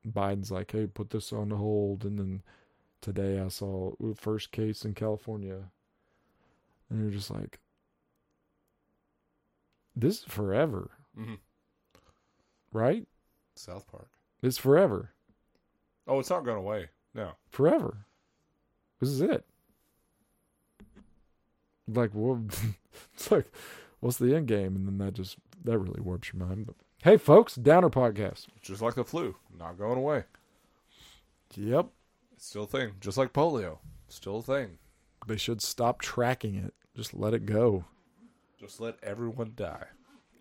Biden's 0.07 0.51
like, 0.51 0.73
hey, 0.73 0.87
put 0.87 1.11
this 1.11 1.33
on 1.33 1.51
hold, 1.51 2.05
and 2.05 2.19
then 2.19 2.43
today 3.01 3.41
I 3.41 3.49
saw 3.49 3.93
first 4.17 4.51
case 4.53 4.85
in 4.85 4.95
California, 4.95 5.71
and 6.91 7.01
you're 7.01 7.11
just 7.11 7.31
like, 7.31 7.59
this 9.95 10.19
is 10.21 10.25
forever, 10.25 10.91
hmm 11.17 11.35
right? 12.73 13.07
South 13.55 13.87
Park. 13.91 14.09
It's 14.43 14.57
forever. 14.59 15.11
Oh, 16.09 16.19
it's 16.19 16.31
not 16.31 16.45
going 16.45 16.57
away. 16.57 16.89
No. 17.15 17.33
forever. 17.51 18.07
This 18.99 19.11
is 19.11 19.21
it. 19.21 19.45
Like, 21.87 22.11
well, 22.15 22.43
it's 23.15 23.31
like, 23.31 23.53
what's 24.01 24.17
the 24.17 24.35
end 24.35 24.47
game? 24.49 24.75
And 24.75 24.87
then 24.87 24.99
that 24.99 25.13
just 25.15 25.37
that 25.65 25.79
really 25.79 26.01
warps 26.01 26.33
your 26.33 26.45
mind. 26.47 26.67
But 26.67 26.77
hey, 27.03 27.17
folks, 27.17 27.55
Downer 27.57 27.91
podcast. 27.91 28.47
Just 28.61 28.83
like 28.83 28.95
the 28.95 29.05
flu, 29.05 29.37
not 29.59 29.79
going 29.79 29.99
away. 29.99 30.25
Yep, 31.55 31.89
It's 32.35 32.47
still 32.47 32.63
a 32.65 32.67
thing. 32.67 32.93
Just 33.01 33.19
like 33.19 33.33
polio, 33.35 33.79
still 34.09 34.39
a 34.39 34.43
thing. 34.43 34.79
they 35.27 35.37
should 35.37 35.61
stop 35.61 36.01
tracking 36.01 36.55
it. 36.55 36.73
Just 36.97 37.13
let 37.15 37.35
it 37.35 37.45
go. 37.47 37.85
Just 38.59 38.81
let 38.81 38.97
everyone 39.03 39.53
die. 39.55 39.85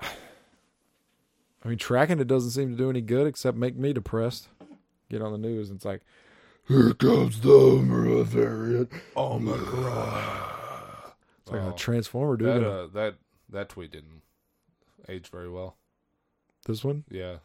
I 0.01 1.68
mean, 1.68 1.78
tracking 1.78 2.20
it 2.20 2.28
doesn't 2.28 2.51
seem 2.51 2.72
to 2.72 2.78
do 2.78 2.89
any 2.89 3.01
good 3.01 3.28
except 3.28 3.57
make 3.57 3.76
me 3.76 3.93
depressed. 3.93 4.47
Get 5.09 5.22
on 5.22 5.32
the 5.34 5.38
news, 5.38 5.70
and 5.70 5.76
it's 5.78 5.86
like, 5.86 6.01
here 6.68 6.93
comes 6.93 7.41
the 7.41 7.51
Omicron 7.51 8.24
variant. 8.26 8.91
Oh 9.16 9.38
my. 9.38 9.53
It's 11.41 11.51
like 11.51 11.62
Oh, 11.62 11.70
a 11.72 11.76
transformer, 11.76 12.38
dude. 12.38 12.47
That 12.64 12.68
uh, 12.68 12.88
that 12.93 13.16
that 13.49 13.70
tweet 13.70 13.91
didn't 13.91 14.22
age 15.09 15.28
very 15.30 15.49
well. 15.49 15.76
This 16.66 16.84
one? 16.84 17.03
Yeah. 17.09 17.38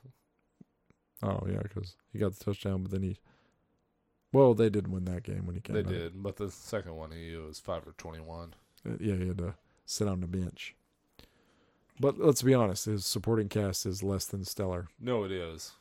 Oh 1.23 1.47
yeah, 1.51 1.61
because 1.63 1.97
he 2.13 2.19
got 2.19 2.35
the 2.35 2.45
touchdown, 2.45 2.83
but 2.83 2.93
then 2.93 3.03
he. 3.03 3.19
Well, 4.33 4.55
they 4.55 4.69
did 4.69 4.89
win 4.89 5.05
that 5.07 5.23
game 5.23 5.47
when 5.47 5.55
he 5.55 5.61
came. 5.63 5.75
They 5.77 5.83
back. 5.83 5.93
did, 5.93 6.23
but 6.23 6.37
the 6.37 6.51
second 6.51 6.95
one 6.97 7.11
he 7.13 7.35
was 7.37 7.59
five 7.59 7.85
for 7.85 7.93
twenty 7.93 8.21
one. 8.21 8.55
Uh, 8.87 8.97
Yeah, 9.01 9.15
he 9.17 9.29
had 9.29 9.39
to 9.39 9.55
sit 9.87 10.09
on 10.09 10.21
the 10.21 10.27
bench. 10.27 10.75
But 11.99 12.19
let's 12.19 12.43
be 12.43 12.53
honest, 12.53 12.85
his 12.85 13.07
supporting 13.07 13.49
cast 13.49 13.87
is 13.87 14.03
less 14.03 14.27
than 14.27 14.45
stellar. 14.45 14.89
No, 15.01 15.25
it 15.25 15.33
is, 15.33 15.73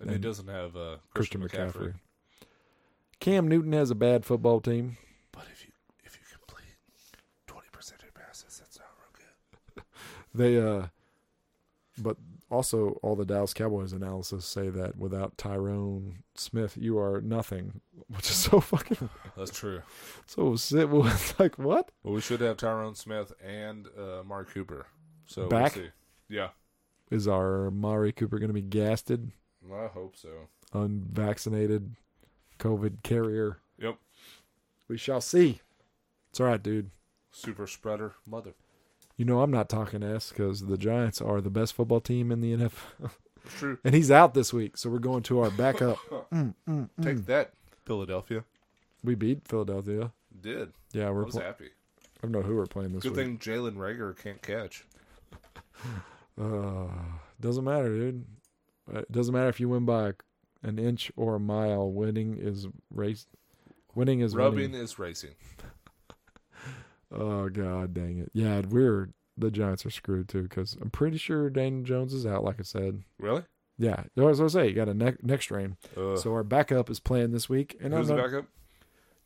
and, 0.00 0.08
he 0.08 0.14
And 0.14 0.22
doesn't 0.24 0.48
have 0.48 0.74
uh, 0.74 0.96
Christian, 1.12 1.42
Christian, 1.42 1.68
McCaffrey. 1.68 1.72
McCaffrey. 1.92 1.94
Cam 3.20 3.48
Newton 3.48 3.72
has 3.72 3.90
a 3.90 3.94
bad 3.94 4.24
football 4.24 4.60
team. 4.60 4.96
But 5.32 5.44
if 5.52 5.66
you 5.66 5.72
if 6.04 6.14
you 6.16 6.22
complete 6.38 6.72
twenty 7.46 7.68
percent 7.72 8.02
of 8.02 8.14
passes, 8.14 8.58
that's 8.58 8.78
not 8.78 8.88
real 8.98 9.26
good. 9.74 9.82
They 10.34 10.56
uh 10.58 10.86
but 12.00 12.16
also 12.50 12.98
all 13.02 13.14
the 13.16 13.24
Dallas 13.26 13.52
Cowboys 13.54 13.92
analysis 13.92 14.44
say 14.46 14.68
that 14.70 14.96
without 14.96 15.36
Tyron 15.36 16.14
Smith 16.34 16.76
you 16.78 16.98
are 16.98 17.20
nothing, 17.20 17.80
which 18.08 18.30
is 18.30 18.36
so 18.36 18.60
fucking 18.60 19.08
That's 19.36 19.50
true. 19.56 19.82
so 20.26 20.56
simple. 20.56 21.06
It's 21.06 21.38
like 21.38 21.58
what? 21.58 21.90
Well, 22.02 22.14
we 22.14 22.20
should 22.20 22.40
have 22.40 22.56
Tyron 22.56 22.96
Smith 22.96 23.32
and 23.44 23.86
uh, 23.98 24.22
Mark 24.24 24.50
Cooper. 24.52 24.86
So 25.26 25.46
Back? 25.48 25.74
We'll 25.76 25.84
see. 25.84 25.90
Yeah, 26.30 26.48
Is 27.10 27.26
our 27.28 27.70
Mari 27.70 28.12
Cooper 28.12 28.38
going 28.38 28.48
to 28.48 28.54
be 28.54 28.60
gasted, 28.62 29.30
I 29.72 29.86
hope 29.86 30.14
so. 30.16 30.48
unvaccinated, 30.72 31.94
COVID 32.58 33.02
carrier? 33.02 33.58
Yep. 33.78 33.96
We 34.88 34.96
shall 34.98 35.20
see. 35.20 35.60
It's 36.30 36.40
all 36.40 36.46
right, 36.46 36.62
dude. 36.62 36.90
Super 37.30 37.66
spreader, 37.66 38.14
mother. 38.26 38.54
You 39.18 39.24
know 39.26 39.42
I'm 39.42 39.50
not 39.50 39.68
talking 39.68 40.02
S 40.02 40.30
because 40.30 40.66
the 40.66 40.78
Giants 40.78 41.20
are 41.20 41.40
the 41.42 41.50
best 41.50 41.74
football 41.74 42.00
team 42.00 42.32
in 42.32 42.40
the 42.40 42.56
NFL, 42.56 43.10
true. 43.58 43.78
and 43.84 43.94
he's 43.94 44.10
out 44.10 44.32
this 44.32 44.52
week, 44.52 44.76
so 44.78 44.88
we're 44.88 44.98
going 45.00 45.22
to 45.24 45.40
our 45.40 45.50
backup. 45.50 45.98
Mm, 46.32 46.54
mm, 46.68 46.88
Take 47.02 47.16
mm. 47.18 47.26
that, 47.26 47.52
Philadelphia. 47.84 48.44
We 49.02 49.14
beat 49.14 49.46
Philadelphia. 49.48 50.12
Did 50.40 50.72
Yeah, 50.92 51.10
we're. 51.10 51.24
was 51.24 51.34
Pl- 51.34 51.42
happy. 51.42 51.64
I 51.66 52.20
don't 52.22 52.32
know 52.32 52.42
who 52.42 52.54
we're 52.56 52.66
playing 52.66 52.92
this 52.92 53.02
Good 53.02 53.12
week. 53.16 53.20
thing 53.24 53.38
Jalen 53.38 53.74
Reagor 53.76 54.16
can't 54.16 54.40
catch. 54.42 54.84
Uh, 56.40 56.86
doesn't 57.40 57.64
matter, 57.64 57.88
dude. 57.98 58.24
Uh, 58.94 59.00
It 59.00 59.10
doesn't 59.12 59.34
matter 59.34 59.48
if 59.48 59.58
you 59.60 59.68
win 59.68 59.84
by 59.84 60.12
an 60.62 60.78
inch 60.78 61.10
or 61.16 61.34
a 61.34 61.40
mile. 61.40 61.90
Winning 61.90 62.38
is 62.38 62.66
race. 62.92 63.26
Winning 63.94 64.20
is 64.20 64.34
Rubbing 64.36 64.70
winning. 64.70 64.80
is 64.80 64.98
racing. 64.98 65.34
Oh 67.12 67.48
god, 67.48 67.94
dang 67.94 68.18
it! 68.18 68.30
Yeah, 68.34 68.60
we're 68.68 69.10
the 69.36 69.50
Giants 69.50 69.86
are 69.86 69.90
screwed 69.90 70.28
too 70.28 70.42
because 70.42 70.76
I'm 70.80 70.90
pretty 70.90 71.16
sure 71.18 71.48
Daniel 71.48 71.82
Jones 71.84 72.12
is 72.12 72.26
out. 72.26 72.44
Like 72.44 72.56
I 72.58 72.64
said, 72.64 73.02
Really? 73.18 73.44
yeah. 73.78 74.02
As 74.16 74.40
I 74.40 74.46
say, 74.48 74.68
you 74.68 74.74
got 74.74 74.88
a 74.88 74.94
neck 74.94 75.22
neck 75.22 75.42
strain. 75.42 75.76
So 75.94 76.32
our 76.32 76.42
backup 76.44 76.90
is 76.90 77.00
playing 77.00 77.30
this 77.32 77.48
week, 77.48 77.76
and 77.80 77.94
who's 77.94 78.08
the 78.08 78.14
backup? 78.16 78.46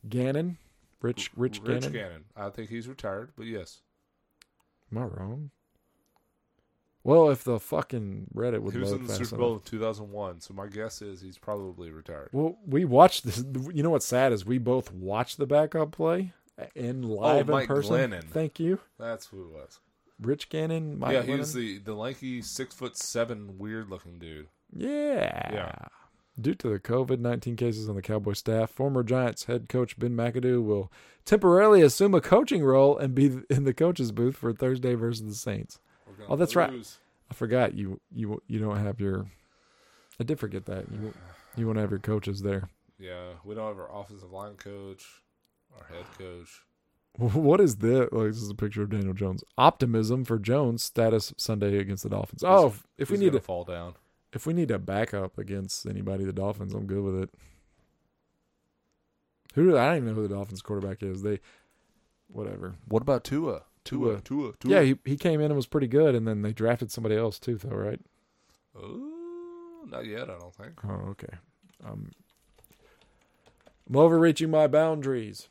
Gannon, 0.09 0.59
Rich 1.01 1.30
Rich, 1.37 1.61
Rich 1.64 1.83
Gannon. 1.83 1.93
Gannon. 1.93 2.24
I 2.37 2.51
think 2.51 2.70
he's 2.70 2.89
retired, 2.89 3.33
but 3.37 3.47
yes, 3.47 3.80
Am 4.93 4.99
I 4.99 5.05
wrong? 5.05 5.51
Well, 7.05 7.30
if 7.30 7.43
the 7.43 7.59
fucking 7.59 8.28
Reddit 8.35 8.61
would 8.62 8.74
he 8.74 8.78
was 8.78 8.93
in 8.93 9.07
the 9.07 9.14
Super. 9.14 9.37
Bowl 9.37 9.55
in 9.55 9.61
2001. 9.61 10.41
So 10.41 10.55
my 10.55 10.68
guess 10.68 11.03
is 11.03 11.20
he's 11.20 11.37
probably 11.39 11.91
retired. 11.91 12.28
Well, 12.33 12.59
we 12.64 12.85
watched 12.85 13.24
this. 13.24 13.43
You 13.72 13.83
know 13.83 13.91
what's 13.91 14.07
sad 14.07 14.33
is 14.33 14.45
we 14.47 14.59
both 14.59 14.93
watched 14.93 15.39
the 15.39 15.47
backup 15.47 15.91
play 15.91 16.33
in 16.74 17.05
oh, 17.05 17.09
live 17.09 17.48
in 17.48 17.50
Oh, 17.50 17.57
Mike 17.59 17.68
person. 17.68 17.96
Glennon. 17.96 18.24
Thank 18.24 18.61
you, 18.61 18.80
That's 18.98 19.26
who 19.26 19.42
it 19.44 19.50
was. 19.53 19.80
Rich 20.20 20.48
Gannon. 20.50 20.98
Mike 20.98 21.12
yeah, 21.14 21.22
he 21.22 21.34
was 21.34 21.53
the 21.53 21.78
the 21.78 21.94
lanky 21.94 22.42
six 22.42 22.74
foot 22.74 22.96
seven 22.96 23.59
weird 23.59 23.88
looking 23.90 24.18
dude. 24.18 24.48
Yeah. 24.72 25.50
Yeah. 25.53 25.74
Due 26.40 26.55
to 26.55 26.70
the 26.70 26.78
COVID 26.78 27.18
19 27.18 27.57
cases 27.57 27.88
on 27.88 27.94
the 27.94 28.03
Cowboy 28.03 28.32
staff, 28.32 28.70
former 28.70 29.03
Giants 29.03 29.44
head 29.44 29.68
coach 29.68 29.98
Ben 29.98 30.16
McAdoo 30.16 30.64
will 30.64 30.90
temporarily 31.24 31.82
assume 31.82 32.14
a 32.14 32.20
coaching 32.20 32.64
role 32.64 32.96
and 32.96 33.14
be 33.14 33.38
in 33.50 33.64
the 33.64 33.74
coach's 33.74 34.12
booth 34.12 34.36
for 34.36 34.53
Thursday 34.53 34.94
versus 34.94 35.26
the 35.26 35.34
Saints. 35.34 35.78
Oh, 36.28 36.36
that's 36.36 36.57
right. 36.57 36.72
I 37.30 37.34
forgot 37.34 37.74
you 37.74 38.00
you 38.14 38.42
you 38.46 38.59
don't 38.59 38.78
have 38.78 39.00
your. 39.00 39.26
I 40.20 40.24
did 40.24 40.38
forget 40.38 40.66
that 40.66 40.90
you 40.92 41.12
you 41.57 41.66
want 41.66 41.76
to 41.78 41.80
have 41.80 41.90
your 41.90 41.98
coaches 41.98 42.42
there. 42.42 42.68
Yeah, 42.98 43.32
we 43.44 43.55
don't 43.55 43.66
have 43.66 43.78
our 43.78 43.92
offensive 44.00 44.30
line 44.30 44.55
coach, 44.55 45.05
our 45.79 45.87
head 45.95 46.05
coach. 46.18 46.62
What 47.18 47.61
is 47.61 47.77
this? 47.77 48.09
Like, 48.11 48.29
this 48.29 48.41
is 48.41 48.49
a 48.49 48.55
picture 48.55 48.83
of 48.83 48.89
Daniel 48.89 49.12
Jones. 49.12 49.45
Optimism 49.59 50.25
for 50.25 50.39
Jones 50.39 50.83
status 50.83 51.35
Sunday 51.37 51.77
against 51.77 52.05
the 52.05 52.09
Dolphins. 52.09 52.43
Oh, 52.43 52.68
if, 52.68 52.87
if 52.97 53.11
we 53.11 53.18
need 53.18 53.33
gonna 53.33 53.41
fall 53.43 53.64
down. 53.64 53.95
if 54.33 54.47
we 54.47 54.55
need 54.55 54.70
a 54.70 54.79
backup 54.79 55.37
against 55.37 55.85
anybody, 55.87 56.25
the 56.25 56.33
Dolphins, 56.33 56.73
I'm 56.73 56.87
good 56.87 57.03
with 57.03 57.23
it. 57.23 57.31
Who 59.55 59.70
do 59.70 59.77
I 59.77 59.89
don't 59.89 59.97
even 59.97 60.09
know 60.09 60.14
who 60.14 60.27
the 60.27 60.35
Dolphins 60.35 60.62
quarterback 60.62 61.03
is. 61.03 61.23
They 61.23 61.41
whatever. 62.29 62.77
What 62.89 63.03
about 63.03 63.25
Tua? 63.25 63.64
Tua. 63.85 64.23
Tua, 64.23 64.53
Tua. 64.59 64.73
Yeah, 64.73 64.81
he 64.81 64.97
he 65.05 65.16
came 65.16 65.41
in 65.41 65.47
and 65.47 65.57
was 65.57 65.66
pretty 65.66 65.89
good, 65.89 66.14
and 66.14 66.27
then 66.27 66.41
they 66.41 66.53
drafted 66.55 66.91
somebody 66.91 67.16
else 67.16 67.39
too, 67.39 67.57
though, 67.57 67.77
right? 67.77 68.01
Oh, 68.75 69.85
not 69.87 70.07
yet. 70.07 70.31
I 70.31 70.39
don't 70.39 70.55
think. 70.55 70.73
Oh, 70.89 71.11
okay. 71.11 71.37
Um, 71.85 72.12
I'm 73.87 73.97
overreaching 73.97 74.51
my 74.51 74.66
boundaries. 74.66 75.49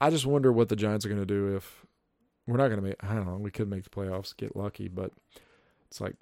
I 0.00 0.10
just 0.10 0.26
wonder 0.26 0.52
what 0.52 0.68
the 0.68 0.76
Giants 0.76 1.04
are 1.04 1.08
going 1.08 1.20
to 1.20 1.26
do 1.26 1.56
if 1.56 1.86
we're 2.46 2.56
not 2.56 2.68
going 2.68 2.80
to 2.80 2.86
make. 2.86 3.02
I 3.02 3.14
don't 3.14 3.26
know. 3.26 3.36
We 3.36 3.50
could 3.50 3.68
make 3.68 3.84
the 3.84 3.90
playoffs, 3.90 4.36
get 4.36 4.56
lucky, 4.56 4.88
but 4.88 5.12
it's 5.88 6.00
like, 6.00 6.16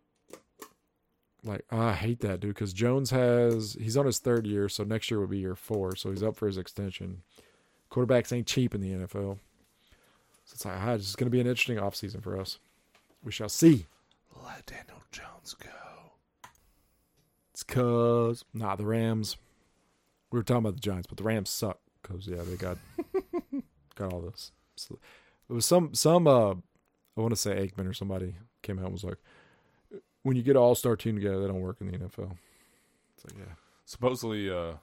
like 1.45 1.65
ah, 1.71 1.89
I 1.89 1.93
hate 1.95 2.21
that 2.21 2.41
dude 2.41 2.55
because 2.55 2.73
Jones 2.73 3.11
has 3.11 3.77
he's 3.81 3.97
on 3.97 4.07
his 4.07 4.19
third 4.19 4.47
year, 4.47 4.69
so 4.69 4.85
next 4.85 5.11
year 5.11 5.21
would 5.21 5.31
be 5.31 5.39
year 5.39 5.57
four, 5.57 5.97
so 5.97 6.11
he's 6.11 6.23
up 6.23 6.37
for 6.37 6.47
his 6.47 6.59
extension. 6.59 7.23
Quarterbacks 7.91 8.33
ain't 8.33 8.47
cheap 8.47 8.75
in 8.75 8.81
the 8.81 8.91
NFL, 8.91 9.39
so 10.45 10.53
it's 10.53 10.65
like 10.65 10.77
ah, 10.79 10.93
it's 10.93 11.17
going 11.17 11.27
to 11.27 11.31
be 11.31 11.41
an 11.41 11.47
interesting 11.47 11.79
offseason 11.79 12.23
for 12.23 12.39
us. 12.39 12.59
We 13.25 13.33
shall 13.33 13.49
see. 13.49 13.87
Let 14.45 14.67
Daniel 14.67 15.03
Jones 15.11 15.55
go. 15.55 15.69
It's 17.53 17.63
cause 17.63 18.45
nah 18.55 18.77
the 18.77 18.87
Rams. 18.87 19.37
We 20.31 20.39
were 20.39 20.45
talking 20.45 20.61
about 20.61 20.75
the 20.75 20.81
Giants, 20.81 21.07
but 21.07 21.19
the 21.19 21.25
Rams 21.25 21.51
suck 21.51 21.79
because 22.03 22.27
yeah 22.27 22.43
they 22.43 22.57
got 22.57 22.79
got 23.95 24.13
all 24.13 24.21
this. 24.21 24.53
So, 24.77 24.99
it 25.49 25.53
was 25.53 25.67
some 25.67 25.95
some 25.95 26.27
uh 26.27 26.53
I 27.17 27.21
want 27.21 27.31
to 27.31 27.37
say 27.37 27.55
Aikman 27.55 27.89
or 27.89 27.93
somebody 27.93 28.35
came 28.63 28.79
out 28.79 28.87
and 28.87 28.93
was 28.93 29.05
like, 29.05 29.19
when 30.23 30.37
you 30.37 30.43
get 30.43 30.57
all 30.57 30.75
star 30.75 30.97
team 30.97 31.17
together, 31.17 31.41
they 31.41 31.47
don't 31.47 31.61
work 31.61 31.77
in 31.81 31.89
the 31.89 31.99
NFL. 31.99 32.37
It's 33.17 33.25
like 33.27 33.39
yeah, 33.39 33.55
Supposedly, 33.85 34.51
uh, 34.51 34.75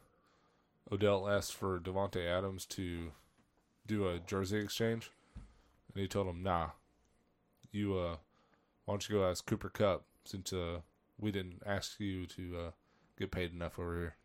Odell 0.92 1.28
asked 1.28 1.56
for 1.56 1.80
Davante 1.80 2.26
Adams 2.26 2.66
to 2.68 3.12
do 3.88 4.08
a 4.08 4.20
jersey 4.20 4.60
exchange, 4.60 5.12
and 5.94 6.02
he 6.02 6.08
told 6.08 6.28
him, 6.28 6.44
"Nah, 6.44 6.70
you 7.72 7.98
uh, 7.98 8.18
why 8.86 8.94
don't 8.94 9.10
you 9.10 9.16
go 9.16 9.30
ask 9.30 9.46
Cooper 9.46 9.70
Kupp 9.70 10.04
since 10.26 10.54
uh, 10.54 10.82
we 11.18 11.32
didn't 11.32 11.64
ask 11.66 12.00
you 12.00 12.26
to 12.28 12.58
uh, 12.58 12.72
get 13.18 13.32
paid 13.32 13.52
enough 13.52 13.80
over 13.80 13.98
here." 13.98 14.16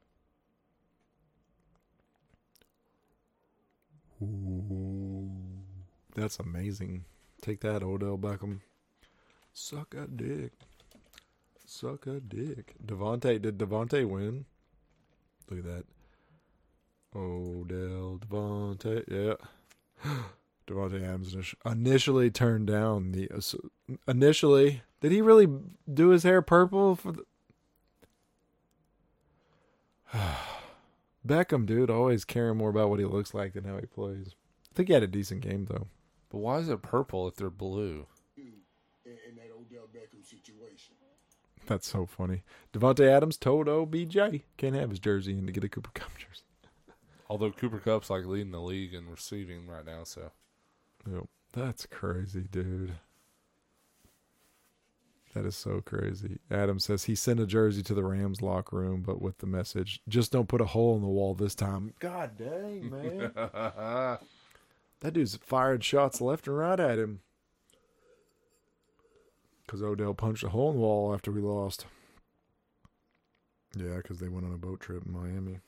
That's 6.15 6.39
amazing. 6.39 7.05
Take 7.43 7.61
that, 7.61 7.83
Odell 7.83 8.17
Beckham. 8.17 8.61
Suck 9.53 9.95
a 9.95 10.07
dick. 10.07 10.53
Suck 11.67 12.07
a 12.07 12.21
dick. 12.21 12.75
Davante, 12.85 13.41
did 13.41 13.59
Davante 13.59 14.09
win? 14.09 14.45
Look 15.51 15.61
at 15.61 15.65
that. 15.65 15.85
Odell 17.15 18.21
Davante, 18.27 19.05
yeah. 19.09 19.35
Davante 20.67 21.03
Adams 21.03 21.55
initially 21.67 22.31
turned 22.31 22.67
down 22.67 23.13
the 23.13 23.29
initially. 24.09 24.83
Did 25.01 25.13
he 25.13 25.21
really 25.21 25.49
do 25.93 26.09
his 26.09 26.23
hair 26.23 26.41
purple 26.41 26.97
for 26.97 27.13
the? 27.13 27.25
Beckham, 31.27 31.67
dude, 31.67 31.91
always 31.91 32.25
caring 32.25 32.59
more 32.59 32.71
about 32.71 32.91
what 32.91 32.99
he 32.99 33.05
looks 33.05 33.33
like 33.35 33.55
than 33.55 33.65
how 33.65 33.79
he 33.79 33.87
plays. 33.87 34.35
I 34.71 34.75
think 34.75 34.89
he 34.89 34.95
had 34.95 35.03
a 35.03 35.09
decent 35.09 35.41
game 35.41 35.67
though. 35.67 35.87
But 36.31 36.39
why 36.39 36.59
is 36.59 36.69
it 36.69 36.83
purple 36.83 37.29
if 37.29 37.37
they're 37.37 37.51
blue? 37.51 38.07
in, 39.05 39.13
in 39.29 39.37
that 39.37 39.51
Odell 39.55 39.89
Beckham 39.95 40.25
situation. 40.25 40.95
That's 41.67 41.87
so 41.87 42.05
funny. 42.07 42.43
Davante 42.73 43.07
Adams 43.09 43.39
told 43.39 43.69
OBJ 43.69 44.17
can't 44.57 44.75
have 44.75 44.91
his 44.91 44.99
jersey 44.99 45.33
in 45.33 45.47
to 45.47 45.53
get 45.53 45.65
a 45.65 45.69
Cooper 45.69 45.91
Kupp 45.95 46.11
jersey. 46.19 46.43
Although 47.31 47.53
Cooper 47.53 47.79
Kupp's 47.79 48.11
like 48.11 48.27
leading 48.27 48.53
the 48.53 48.61
league 48.61 48.93
in 48.93 49.09
receiving 49.09 49.67
right 49.67 49.85
now, 49.85 50.05
so 50.05 50.31
Yep. 51.11 51.25
That's 51.53 51.87
crazy, 51.87 52.43
dude. 52.51 52.95
That 55.35 55.47
is 55.47 55.57
so 55.57 55.81
crazy. 55.81 56.39
Adam 56.49 56.79
says 56.79 57.05
he 57.05 57.17
sent 57.17 57.41
a 57.41 57.47
jersey 57.47 57.83
to 57.83 57.95
the 57.95 58.05
Rams 58.05 58.41
locker 58.41 58.77
room, 58.77 59.03
but 59.03 59.21
with 59.21 59.39
the 59.39 59.47
message, 59.47 60.01
just 60.09 60.31
don't 60.31 60.49
put 60.49 60.61
a 60.61 60.67
hole 60.67 60.95
in 60.95 61.03
the 61.03 61.09
wall 61.09 61.35
this 61.35 61.57
time. 61.57 61.93
God 61.99 62.37
dang, 62.39 62.89
man. 62.93 63.33
that 63.35 64.21
dude's 65.13 65.37
fired 65.37 65.83
shots 65.83 66.21
left 66.21 66.47
and 66.47 66.57
right 66.57 66.79
at 66.79 67.01
him. 67.01 67.21
Because 69.67 69.83
Odell 69.83 70.15
punched 70.15 70.45
a 70.45 70.51
hole 70.51 70.71
in 70.71 70.77
the 70.77 70.83
wall 70.83 71.13
after 71.13 71.33
we 71.33 71.41
lost. 71.41 71.87
Yeah, 73.77 73.97
because 73.97 74.19
they 74.19 74.29
went 74.29 74.47
on 74.47 74.53
a 74.53 74.59
boat 74.59 74.79
trip 74.79 75.03
in 75.05 75.13
Miami. 75.13 75.59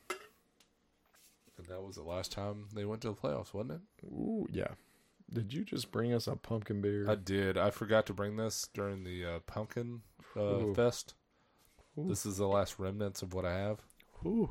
and 1.59 1.67
that 1.67 1.83
was 1.83 1.97
the 1.97 2.03
last 2.05 2.31
time 2.31 2.67
they 2.73 2.85
went 2.85 3.01
to 3.03 3.09
the 3.09 3.15
playoffs, 3.15 3.53
wasn't 3.53 3.73
it? 3.73 3.81
Ooh, 4.07 4.47
yeah. 4.53 4.69
Did 5.33 5.53
you 5.53 5.65
just 5.65 5.91
bring 5.91 6.13
us 6.13 6.27
a 6.27 6.37
pumpkin 6.37 6.81
beer? 6.81 7.09
I 7.09 7.17
did. 7.17 7.59
I 7.59 7.71
forgot 7.71 8.07
to 8.07 8.13
bring 8.13 8.37
this 8.37 8.69
during 8.73 9.03
the 9.05 9.25
uh, 9.25 9.39
pumpkin 9.47 10.03
uh, 10.37 10.41
Ooh. 10.41 10.75
fest. 10.75 11.15
Ooh. 11.99 12.07
This 12.09 12.25
is 12.27 12.37
the 12.37 12.47
last 12.47 12.79
remnants 12.79 13.23
of 13.23 13.35
what 13.35 13.45
I 13.45 13.55
have. 13.55 13.81
Ooh. 14.25 14.51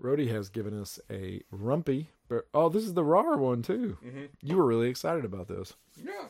Rhodey 0.00 0.28
has 0.30 0.50
given 0.50 0.78
us 0.80 1.00
a 1.10 1.40
rumpy. 1.52 2.08
Bear. 2.28 2.44
Oh, 2.54 2.68
this 2.68 2.84
is 2.84 2.94
the 2.94 3.04
raw 3.04 3.36
one 3.36 3.62
too. 3.62 3.96
Mm-hmm. 4.04 4.24
You 4.42 4.56
were 4.56 4.66
really 4.66 4.88
excited 4.90 5.24
about 5.24 5.48
this. 5.48 5.74
Yeah. 5.96 6.28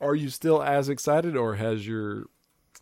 Are 0.00 0.14
you 0.14 0.28
still 0.30 0.62
as 0.62 0.88
excited, 0.88 1.36
or 1.36 1.54
has 1.54 1.86
your 1.86 2.24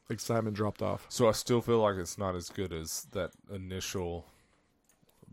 excitement 0.08 0.56
dropped 0.56 0.82
off? 0.82 1.06
So 1.10 1.28
I 1.28 1.32
still 1.32 1.60
feel 1.60 1.78
like 1.80 1.96
it's 1.96 2.16
not 2.18 2.34
as 2.34 2.48
good 2.48 2.72
as 2.72 3.06
that 3.12 3.30
initial 3.52 4.26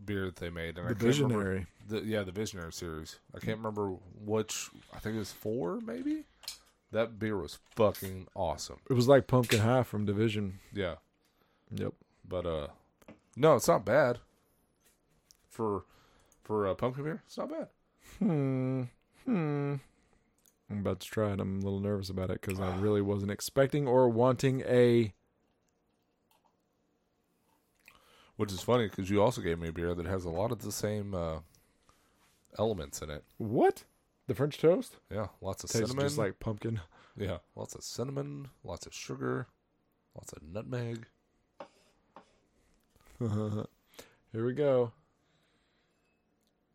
beer 0.04 0.26
that 0.26 0.36
they 0.36 0.50
made. 0.50 0.78
And 0.78 0.86
I 0.86 0.90
The 0.92 0.94
can't 0.94 1.16
remember- 1.16 1.34
visionary. 1.44 1.66
The, 1.88 2.02
yeah, 2.04 2.22
the 2.22 2.32
Visionary 2.32 2.72
series. 2.72 3.18
I 3.34 3.38
can't 3.38 3.56
remember 3.58 3.96
which. 4.24 4.68
I 4.94 4.98
think 4.98 5.16
it 5.16 5.20
was 5.20 5.32
four, 5.32 5.80
maybe. 5.80 6.24
That 6.92 7.18
beer 7.18 7.36
was 7.36 7.58
fucking 7.76 8.28
awesome. 8.34 8.76
It 8.90 8.92
was 8.94 9.08
like 9.08 9.26
pumpkin 9.26 9.60
high 9.60 9.82
from 9.82 10.04
Division. 10.04 10.58
Yeah, 10.72 10.96
Yep. 11.70 11.92
but 12.26 12.46
uh, 12.46 12.66
no, 13.36 13.56
it's 13.56 13.68
not 13.68 13.84
bad. 13.84 14.18
For 15.48 15.84
for 16.44 16.66
uh, 16.66 16.74
pumpkin 16.74 17.04
beer, 17.04 17.22
it's 17.26 17.36
not 17.38 17.50
bad. 17.50 17.68
Hmm. 18.18 18.82
Hmm. 19.24 19.74
I'm 20.70 20.80
about 20.80 21.00
to 21.00 21.08
try 21.08 21.32
it. 21.32 21.40
I'm 21.40 21.60
a 21.60 21.62
little 21.64 21.80
nervous 21.80 22.10
about 22.10 22.30
it 22.30 22.40
because 22.42 22.60
I 22.60 22.74
really 22.80 23.02
wasn't 23.02 23.30
expecting 23.30 23.86
or 23.88 24.08
wanting 24.08 24.62
a. 24.66 25.12
Which 28.36 28.52
is 28.52 28.60
funny 28.60 28.88
because 28.88 29.10
you 29.10 29.20
also 29.22 29.40
gave 29.40 29.58
me 29.58 29.68
a 29.68 29.72
beer 29.72 29.94
that 29.94 30.06
has 30.06 30.24
a 30.24 30.30
lot 30.30 30.52
of 30.52 30.60
the 30.62 30.70
same 30.70 31.12
uh, 31.12 31.38
elements 32.58 33.02
in 33.02 33.10
it. 33.10 33.24
What? 33.38 33.84
The 34.26 34.34
French 34.34 34.58
toast? 34.58 34.96
Yeah, 35.10 35.28
lots 35.40 35.64
of 35.64 35.70
Tastes 35.70 35.88
cinnamon. 35.88 36.04
just 36.06 36.18
like 36.18 36.38
pumpkin. 36.38 36.80
yeah, 37.16 37.38
lots 37.56 37.74
of 37.74 37.82
cinnamon, 37.82 38.48
lots 38.62 38.86
of 38.86 38.94
sugar, 38.94 39.46
lots 40.14 40.32
of 40.32 40.42
nutmeg. 40.42 41.06
Here 44.32 44.44
we 44.46 44.52
go. 44.52 44.92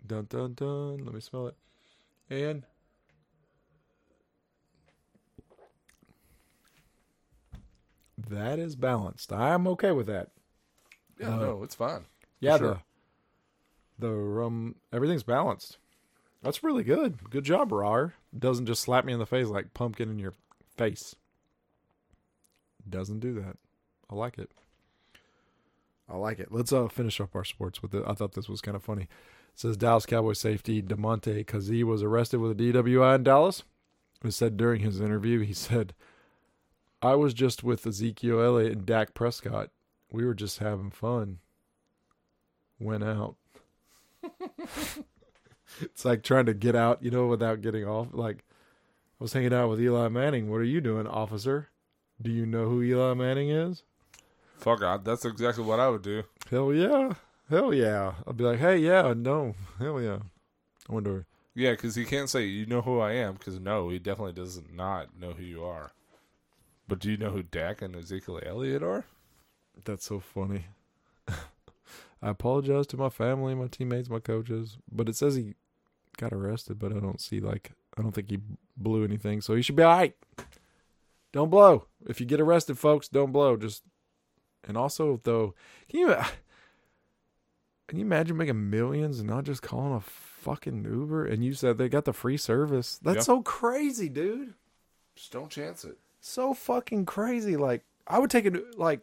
Dun 0.06 0.26
dun 0.30 0.54
dun. 0.56 0.98
Let 1.06 1.14
me 1.14 1.22
smell 1.22 1.48
it. 1.48 1.56
And 2.30 2.66
that 8.30 8.60
is 8.60 8.76
balanced. 8.76 9.32
I'm 9.32 9.68
okay 9.68 9.92
with 9.92 10.08
that. 10.08 10.30
Yeah, 11.20 11.36
Uh, 11.36 11.40
no, 11.40 11.64
it's 11.64 11.76
fine. 11.76 12.06
Yeah, 12.40 12.58
sure. 12.58 12.82
The 14.00 14.12
rum 14.12 14.76
everything's 14.92 15.24
balanced. 15.24 15.78
That's 16.42 16.64
really 16.64 16.84
good. 16.84 17.30
Good 17.30 17.46
job, 17.46 17.72
Rar. 17.72 18.16
Doesn't 18.38 18.66
just 18.66 18.82
slap 18.82 19.06
me 19.06 19.14
in 19.14 19.20
the 19.20 19.26
face 19.26 19.48
like 19.48 19.74
pumpkin 19.74 20.10
in 20.10 20.20
your 20.20 20.34
face. 20.76 21.16
Doesn't 22.90 23.20
do 23.20 23.34
that. 23.36 23.58
I 24.10 24.16
like 24.16 24.38
it. 24.38 24.52
I 26.10 26.18
like 26.18 26.40
it. 26.40 26.52
Let's 26.52 26.74
uh 26.74 26.88
finish 26.88 27.22
up 27.22 27.36
our 27.36 27.46
sports 27.46 27.82
with 27.82 27.94
it. 27.94 28.04
I 28.06 28.14
thought 28.14 28.34
this 28.34 28.50
was 28.50 28.62
kind 28.62 28.76
of 28.76 28.84
funny. 28.84 29.04
It 29.04 29.10
says 29.56 29.78
Dallas 29.78 30.06
Cowboy 30.06 30.34
safety 30.34 30.82
Damontae 30.82 31.46
Kazee 31.46 31.84
was 31.84 32.04
arrested 32.04 32.40
with 32.40 32.52
a 32.52 32.56
DWI 32.56 33.16
in 33.16 33.24
Dallas. 33.24 33.64
It 34.24 34.34
said 34.34 34.58
during 34.58 34.82
his 34.82 35.02
interview, 35.02 35.42
he 35.42 35.54
said, 35.54 35.94
I 37.02 37.16
was 37.16 37.34
just 37.34 37.64
with 37.64 37.86
Ezekiel 37.86 38.42
Elliott 38.42 38.72
and 38.72 38.86
Dak 38.86 39.14
Prescott. 39.14 39.70
We 40.10 40.26
were 40.26 40.34
just 40.34 40.60
having 40.60 40.90
fun. 40.92 41.40
Went 42.80 43.04
out. 43.04 43.36
it's 45.82 46.06
like 46.06 46.24
trying 46.24 46.46
to 46.46 46.54
get 46.54 46.76
out, 46.76 47.04
you 47.04 47.12
know, 47.12 47.28
without 47.28 47.62
getting 47.62 47.86
off. 47.86 48.08
Like, 48.12 48.44
I 49.20 49.24
was 49.24 49.34
hanging 49.34 49.54
out 49.54 49.70
with 49.70 49.82
Eli 49.82 50.08
Manning. 50.10 50.50
What 50.50 50.58
are 50.58 50.64
you 50.66 50.82
doing, 50.82 51.08
officer? 51.08 51.70
Do 52.22 52.32
you 52.32 52.46
know 52.46 52.70
who 52.70 52.82
Eli 52.82 53.14
Manning 53.14 53.50
is? 53.50 53.84
Fuck, 54.58 54.82
I, 54.82 54.98
that's 54.98 55.26
exactly 55.26 55.64
what 55.64 55.80
I 55.80 55.90
would 55.90 56.04
do. 56.04 56.24
Hell 56.50 56.74
yeah. 56.74 57.14
Hell 57.50 57.74
yeah. 57.74 58.14
I'll 58.26 58.34
be 58.34 58.44
like, 58.44 58.60
hey, 58.60 58.78
yeah, 58.78 59.14
no. 59.16 59.56
Hell 59.80 60.02
yeah. 60.02 60.20
I 60.90 60.94
wonder. 60.94 61.26
Yeah, 61.56 61.72
because 61.72 61.96
he 61.96 62.06
can't 62.06 62.30
say 62.30 62.46
you 62.46 62.66
know 62.66 62.82
who 62.82 63.00
I 63.00 63.14
am. 63.14 63.34
Because 63.34 63.60
no, 63.60 63.90
he 63.90 64.00
definitely 64.00 64.34
does 64.34 64.62
not 64.74 65.20
know 65.20 65.32
who 65.32 65.44
you 65.44 65.64
are. 65.64 65.92
But 66.88 67.00
do 67.00 67.12
you 67.12 67.18
know 67.18 67.30
who 67.30 67.44
Dak 67.44 67.82
and 67.82 67.96
Ezekiel 67.96 68.40
Elliott 68.46 68.84
are? 68.84 69.06
That's 69.86 70.06
so 70.06 70.20
funny. 70.20 70.66
I 72.24 72.30
apologize 72.30 72.88
to 72.88 72.98
my 72.98 73.10
family, 73.10 73.54
my 73.54 73.68
teammates, 73.68 74.10
my 74.10 74.20
coaches, 74.20 74.78
but 74.90 75.10
it 75.10 75.16
says 75.18 75.36
he 75.36 75.56
got 76.16 76.32
arrested, 76.32 76.80
but 76.80 76.94
I 76.94 77.00
don't 77.00 77.20
see 77.20 77.42
like 77.42 77.72
I 77.98 78.02
don't 78.02 78.14
think 78.14 78.30
he 78.30 78.40
blew 78.78 79.04
anything, 79.04 79.42
so 79.42 79.56
he 79.56 79.62
should 79.62 79.76
be 79.76 79.84
all 79.84 79.98
right. 79.98 80.16
Don't 81.34 81.50
blow. 81.50 81.88
If 82.08 82.22
you 82.22 82.26
get 82.26 82.40
arrested, 82.40 82.78
folks, 82.78 83.10
don't 83.10 83.32
blow. 83.34 83.58
Just 83.58 83.84
and 84.66 84.78
also 84.78 85.20
though, 85.24 85.54
can 85.90 86.00
you 86.00 86.08
can 87.88 88.00
you 88.00 88.06
imagine 88.06 88.38
making 88.38 88.70
millions 88.70 89.20
and 89.20 89.30
not 89.30 89.44
just 89.44 89.62
calling 89.62 89.94
a 89.94 90.00
fucking 90.00 90.86
Uber? 90.86 91.26
And 91.26 91.44
you 91.44 91.54
said 91.54 91.78
they 91.78 91.90
got 91.90 92.06
the 92.06 92.14
free 92.14 92.38
service. 92.38 93.00
That's 93.02 93.26
so 93.26 93.42
crazy, 93.42 94.08
dude 94.08 94.54
Just 95.16 95.34
don't 95.34 95.50
chance 95.50 95.84
it. 95.84 95.98
so 96.22 96.54
fucking 96.54 97.06
crazy. 97.06 97.58
Like 97.58 97.84
I 98.08 98.20
would 98.20 98.30
take 98.30 98.46
it. 98.46 98.78
Like 98.78 99.02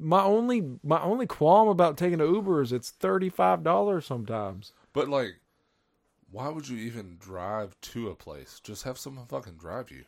my 0.00 0.22
only 0.22 0.78
my 0.82 1.00
only 1.00 1.26
qualm 1.26 1.68
about 1.68 1.96
taking 1.96 2.20
an 2.20 2.34
Uber 2.34 2.62
is 2.62 2.72
it's 2.72 2.90
thirty 2.90 3.28
five 3.28 3.62
dollars 3.62 4.06
sometimes. 4.06 4.72
But 4.92 5.08
like, 5.08 5.40
why 6.30 6.48
would 6.48 6.68
you 6.68 6.78
even 6.78 7.16
drive 7.18 7.80
to 7.82 8.08
a 8.08 8.14
place? 8.14 8.60
Just 8.62 8.84
have 8.84 8.98
someone 8.98 9.26
fucking 9.26 9.56
drive 9.56 9.90
you. 9.90 10.04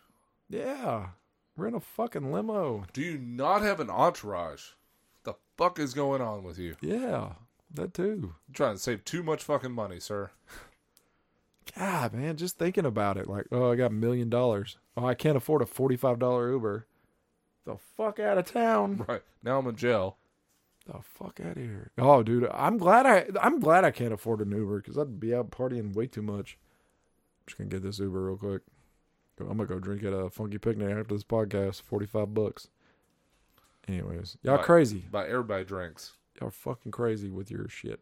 Yeah, 0.48 1.08
rent 1.56 1.76
a 1.76 1.80
fucking 1.80 2.32
limo. 2.32 2.84
Do 2.92 3.02
you 3.02 3.18
not 3.18 3.62
have 3.62 3.80
an 3.80 3.90
entourage? 3.90 4.70
The 5.24 5.34
fuck 5.56 5.78
is 5.78 5.94
going 5.94 6.20
on 6.20 6.42
with 6.42 6.58
you? 6.58 6.76
Yeah, 6.80 7.34
that 7.72 7.94
too. 7.94 8.34
You're 8.48 8.54
trying 8.54 8.76
to 8.76 8.82
save 8.82 9.04
too 9.04 9.22
much 9.22 9.44
fucking 9.44 9.72
money, 9.72 10.00
sir. 10.00 10.30
God, 11.76 12.12
man, 12.12 12.36
just 12.36 12.58
thinking 12.58 12.84
about 12.84 13.16
it. 13.16 13.28
Like, 13.28 13.46
oh, 13.52 13.70
I 13.72 13.76
got 13.76 13.92
a 13.92 13.94
million 13.94 14.28
dollars. 14.28 14.78
Oh, 14.96 15.06
I 15.06 15.14
can't 15.14 15.36
afford 15.36 15.62
a 15.62 15.66
forty 15.66 15.96
five 15.96 16.18
dollar 16.18 16.50
Uber. 16.50 16.86
The 17.64 17.76
fuck 17.96 18.18
out 18.18 18.38
of 18.38 18.50
town. 18.50 19.04
Right 19.08 19.22
now, 19.42 19.58
I'm 19.58 19.66
in 19.68 19.76
jail. 19.76 20.16
The 20.86 21.00
fuck 21.00 21.38
out 21.40 21.52
of 21.56 21.62
here. 21.62 21.92
Oh, 21.96 22.22
dude, 22.24 22.48
I'm 22.52 22.76
glad 22.76 23.06
I 23.06 23.26
I'm 23.40 23.60
glad 23.60 23.84
I 23.84 23.92
can't 23.92 24.12
afford 24.12 24.40
an 24.40 24.50
Uber 24.50 24.78
because 24.80 24.98
I'd 24.98 25.20
be 25.20 25.32
out 25.34 25.50
partying 25.52 25.94
way 25.94 26.06
too 26.08 26.22
much. 26.22 26.58
I'm 26.60 27.46
just 27.46 27.58
gonna 27.58 27.70
get 27.70 27.82
this 27.82 28.00
Uber 28.00 28.24
real 28.24 28.36
quick. 28.36 28.62
I'm 29.40 29.46
gonna 29.56 29.66
go 29.66 29.78
drink 29.78 30.02
at 30.04 30.12
a 30.12 30.28
funky 30.28 30.58
picnic 30.58 30.90
after 30.90 31.14
this 31.14 31.22
podcast. 31.24 31.82
Forty 31.82 32.06
five 32.06 32.34
bucks. 32.34 32.68
Anyways, 33.88 34.36
y'all 34.42 34.56
Right. 34.56 34.64
crazy. 34.64 35.04
Buy 35.10 35.26
everybody 35.28 35.64
drinks. 35.64 36.12
Y'all 36.40 36.50
fucking 36.50 36.92
crazy 36.92 37.30
with 37.30 37.50
your 37.50 37.68
shit, 37.68 38.00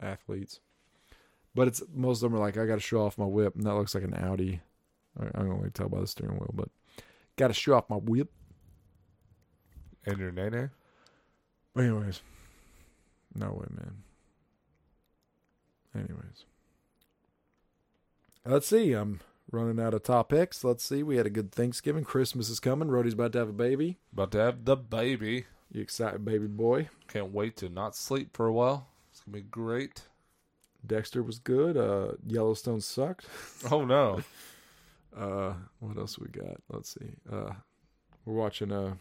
athletes. 0.00 0.60
But 1.54 1.66
it's 1.68 1.82
most 1.92 2.22
of 2.22 2.30
them 2.30 2.38
are 2.38 2.42
like, 2.44 2.56
I 2.56 2.66
got 2.66 2.76
to 2.76 2.80
show 2.80 3.04
off 3.04 3.18
my 3.18 3.24
whip, 3.26 3.56
and 3.56 3.64
that 3.66 3.74
looks 3.74 3.94
like 3.94 4.04
an 4.04 4.14
Audi. 4.14 4.60
I, 5.18 5.26
I 5.26 5.30
can 5.42 5.50
only 5.52 5.70
tell 5.70 5.88
by 5.88 6.00
the 6.00 6.06
steering 6.06 6.38
wheel, 6.38 6.52
but 6.54 6.68
got 7.36 7.48
to 7.48 7.54
show 7.54 7.74
off 7.74 7.90
my 7.90 7.96
whip. 7.96 8.30
And 10.06 10.18
your 10.18 10.32
nene? 10.32 10.70
But 11.74 11.84
anyways, 11.84 12.20
no 13.34 13.50
way, 13.52 13.66
man. 13.70 14.02
Anyways, 15.94 16.44
let's 18.44 18.66
see. 18.66 18.92
I'm 18.92 19.20
running 19.50 19.80
out 19.80 19.94
of 19.94 20.02
topics. 20.02 20.64
Let's 20.64 20.84
see. 20.84 21.02
We 21.02 21.16
had 21.16 21.26
a 21.26 21.30
good 21.30 21.52
Thanksgiving. 21.52 22.04
Christmas 22.04 22.48
is 22.48 22.60
coming. 22.60 22.88
Rhodey's 22.88 23.14
about 23.14 23.32
to 23.32 23.38
have 23.38 23.48
a 23.48 23.52
baby. 23.52 23.98
About 24.12 24.32
to 24.32 24.38
have 24.38 24.64
the 24.64 24.76
baby. 24.76 25.46
You 25.72 25.82
excited, 25.82 26.24
baby 26.24 26.46
boy? 26.46 26.88
Can't 27.08 27.32
wait 27.32 27.56
to 27.58 27.68
not 27.68 27.94
sleep 27.94 28.36
for 28.36 28.46
a 28.46 28.52
while. 28.52 28.88
It's 29.10 29.20
gonna 29.20 29.36
be 29.36 29.42
great. 29.42 30.02
Dexter 30.84 31.22
was 31.22 31.38
good. 31.38 31.76
Uh, 31.76 32.12
Yellowstone 32.26 32.80
sucked. 32.80 33.26
Oh 33.70 33.84
no. 33.84 34.22
Uh, 35.16 35.54
what 35.80 35.98
else 35.98 36.18
we 36.18 36.28
got? 36.28 36.56
Let's 36.70 36.94
see. 36.94 37.10
Uh, 37.30 37.52
we're 38.24 38.34
watching 38.34 38.72
uh, 38.72 38.94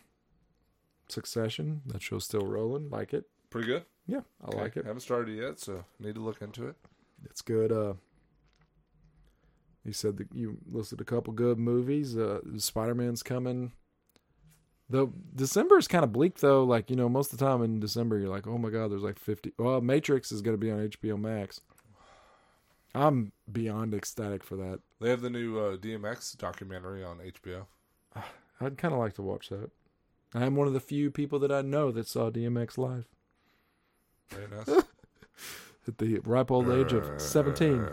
Succession. 1.12 1.82
That 1.88 2.02
show's 2.02 2.26
still 2.26 2.46
rolling. 2.46 2.90
Like 2.90 3.14
it. 3.14 3.26
Pretty 3.50 3.68
good. 3.68 3.86
Yeah, 4.08 4.22
I 4.44 4.48
Okay. 4.48 4.58
like 4.62 4.78
it. 4.78 4.86
Haven't 4.86 5.02
started 5.02 5.36
yet, 5.38 5.60
so 5.60 5.84
need 6.00 6.16
to 6.16 6.22
look 6.22 6.42
into 6.42 6.68
it. 6.68 6.76
It's 7.26 7.42
good. 7.42 7.72
Uh, 7.72 7.94
he 9.86 9.92
said 9.92 10.18
that 10.18 10.28
you 10.34 10.58
listed 10.68 11.02
a 11.02 11.06
couple 11.06 11.34
good 11.34 11.58
movies. 11.58 12.18
Uh, 12.18 12.40
Spider 12.58 12.96
Man's 12.96 13.24
coming. 13.24 13.72
Though 14.90 15.14
December 15.36 15.78
is 15.78 15.88
kind 15.88 16.04
of 16.04 16.12
bleak, 16.12 16.40
though. 16.40 16.64
Like 16.64 16.90
you 16.90 16.96
know, 16.96 17.08
most 17.10 17.32
of 17.32 17.38
the 17.40 17.46
time 17.46 17.62
in 17.64 17.80
December, 17.80 18.18
you're 18.18 18.30
like, 18.30 18.48
oh 18.48 18.58
my 18.58 18.70
god, 18.70 18.92
there's 18.92 19.04
like 19.04 19.20
fifty. 19.20 19.54
Well, 19.58 19.82
Matrix 19.82 20.32
is 20.32 20.42
going 20.42 20.56
to 20.56 20.60
be 20.60 20.72
on 20.72 20.80
HBO 20.90 21.20
Max. 21.20 21.62
I'm 22.96 23.32
beyond 23.52 23.94
ecstatic 23.94 24.44
for 24.44 24.56
that. 24.56 24.80
They 25.00 25.10
have 25.12 25.22
the 25.22 25.30
new 25.30 25.60
uh, 25.60 25.78
DMX 25.78 26.36
documentary 26.38 27.04
on 27.04 27.20
HBO. 27.20 27.68
I'd 28.60 28.78
kind 28.80 28.94
of 28.96 29.00
like 29.00 29.14
to 29.14 29.22
watch 29.22 29.50
that. 29.50 29.70
I 30.34 30.46
am 30.46 30.56
one 30.56 30.68
of 30.68 30.74
the 30.74 30.80
few 30.80 31.10
people 31.10 31.40
that 31.40 31.52
I 31.52 31.62
know 31.62 31.92
that 31.92 32.08
saw 32.08 32.30
DMX 32.30 32.78
live 32.78 33.08
at 35.88 35.98
the 35.98 36.20
ripe 36.20 36.52
old 36.52 36.70
age 36.70 36.94
of 36.94 37.20
17. 37.20 37.88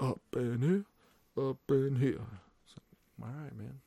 Up 0.00 0.20
in 0.34 0.60
here, 0.62 0.84
up 1.48 1.58
in 1.68 1.96
here. 1.96 2.20
So, 2.66 2.80
all 3.22 3.28
right, 3.28 3.56
man. 3.56 3.80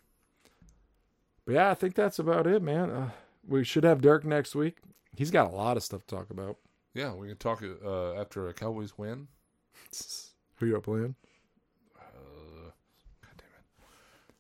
But 1.46 1.56
yeah, 1.56 1.72
I 1.72 1.74
think 1.74 1.96
that's 1.96 2.20
about 2.20 2.48
it, 2.48 2.62
man. 2.62 2.90
Uh, 2.90 3.10
we 3.48 3.64
should 3.64 3.84
have 3.84 4.02
Dirk 4.02 4.24
next 4.24 4.56
week. 4.56 4.78
He's 5.16 5.32
got 5.32 5.52
a 5.52 5.56
lot 5.56 5.76
of 5.78 5.84
stuff 5.84 6.06
to 6.08 6.16
talk 6.16 6.30
about. 6.30 6.58
Yeah, 6.94 7.14
we 7.14 7.28
can 7.28 7.38
talk 7.38 7.64
uh, 7.64 8.14
after 8.14 8.48
a 8.48 8.54
Cowboys 8.54 8.98
win. 8.98 9.28
Who 10.56 10.68
you 10.68 10.76
are 10.76 10.82
playing? 10.82 11.16
Uh, 11.98 12.72
God 13.22 13.36
damn 13.38 13.48
it. 13.48 13.86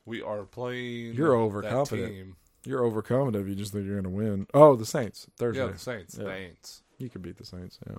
We 0.05 0.21
are 0.21 0.43
playing. 0.43 1.13
You're 1.13 1.35
overconfident. 1.35 2.35
You're 2.65 2.85
overconfident 2.85 3.43
if 3.43 3.49
you 3.49 3.55
just 3.55 3.73
think 3.73 3.85
you're 3.85 3.99
going 3.99 4.03
to 4.03 4.09
win. 4.09 4.47
Oh, 4.53 4.75
the 4.75 4.85
Saints 4.85 5.27
Thursday. 5.37 5.63
Yeah, 5.65 5.71
the 5.71 5.79
Saints. 5.79 6.17
Yeah. 6.19 6.25
Saints. 6.27 6.83
You 6.99 7.09
could 7.09 7.21
beat 7.23 7.37
the 7.37 7.45
Saints. 7.45 7.79
Yeah. 7.89 7.95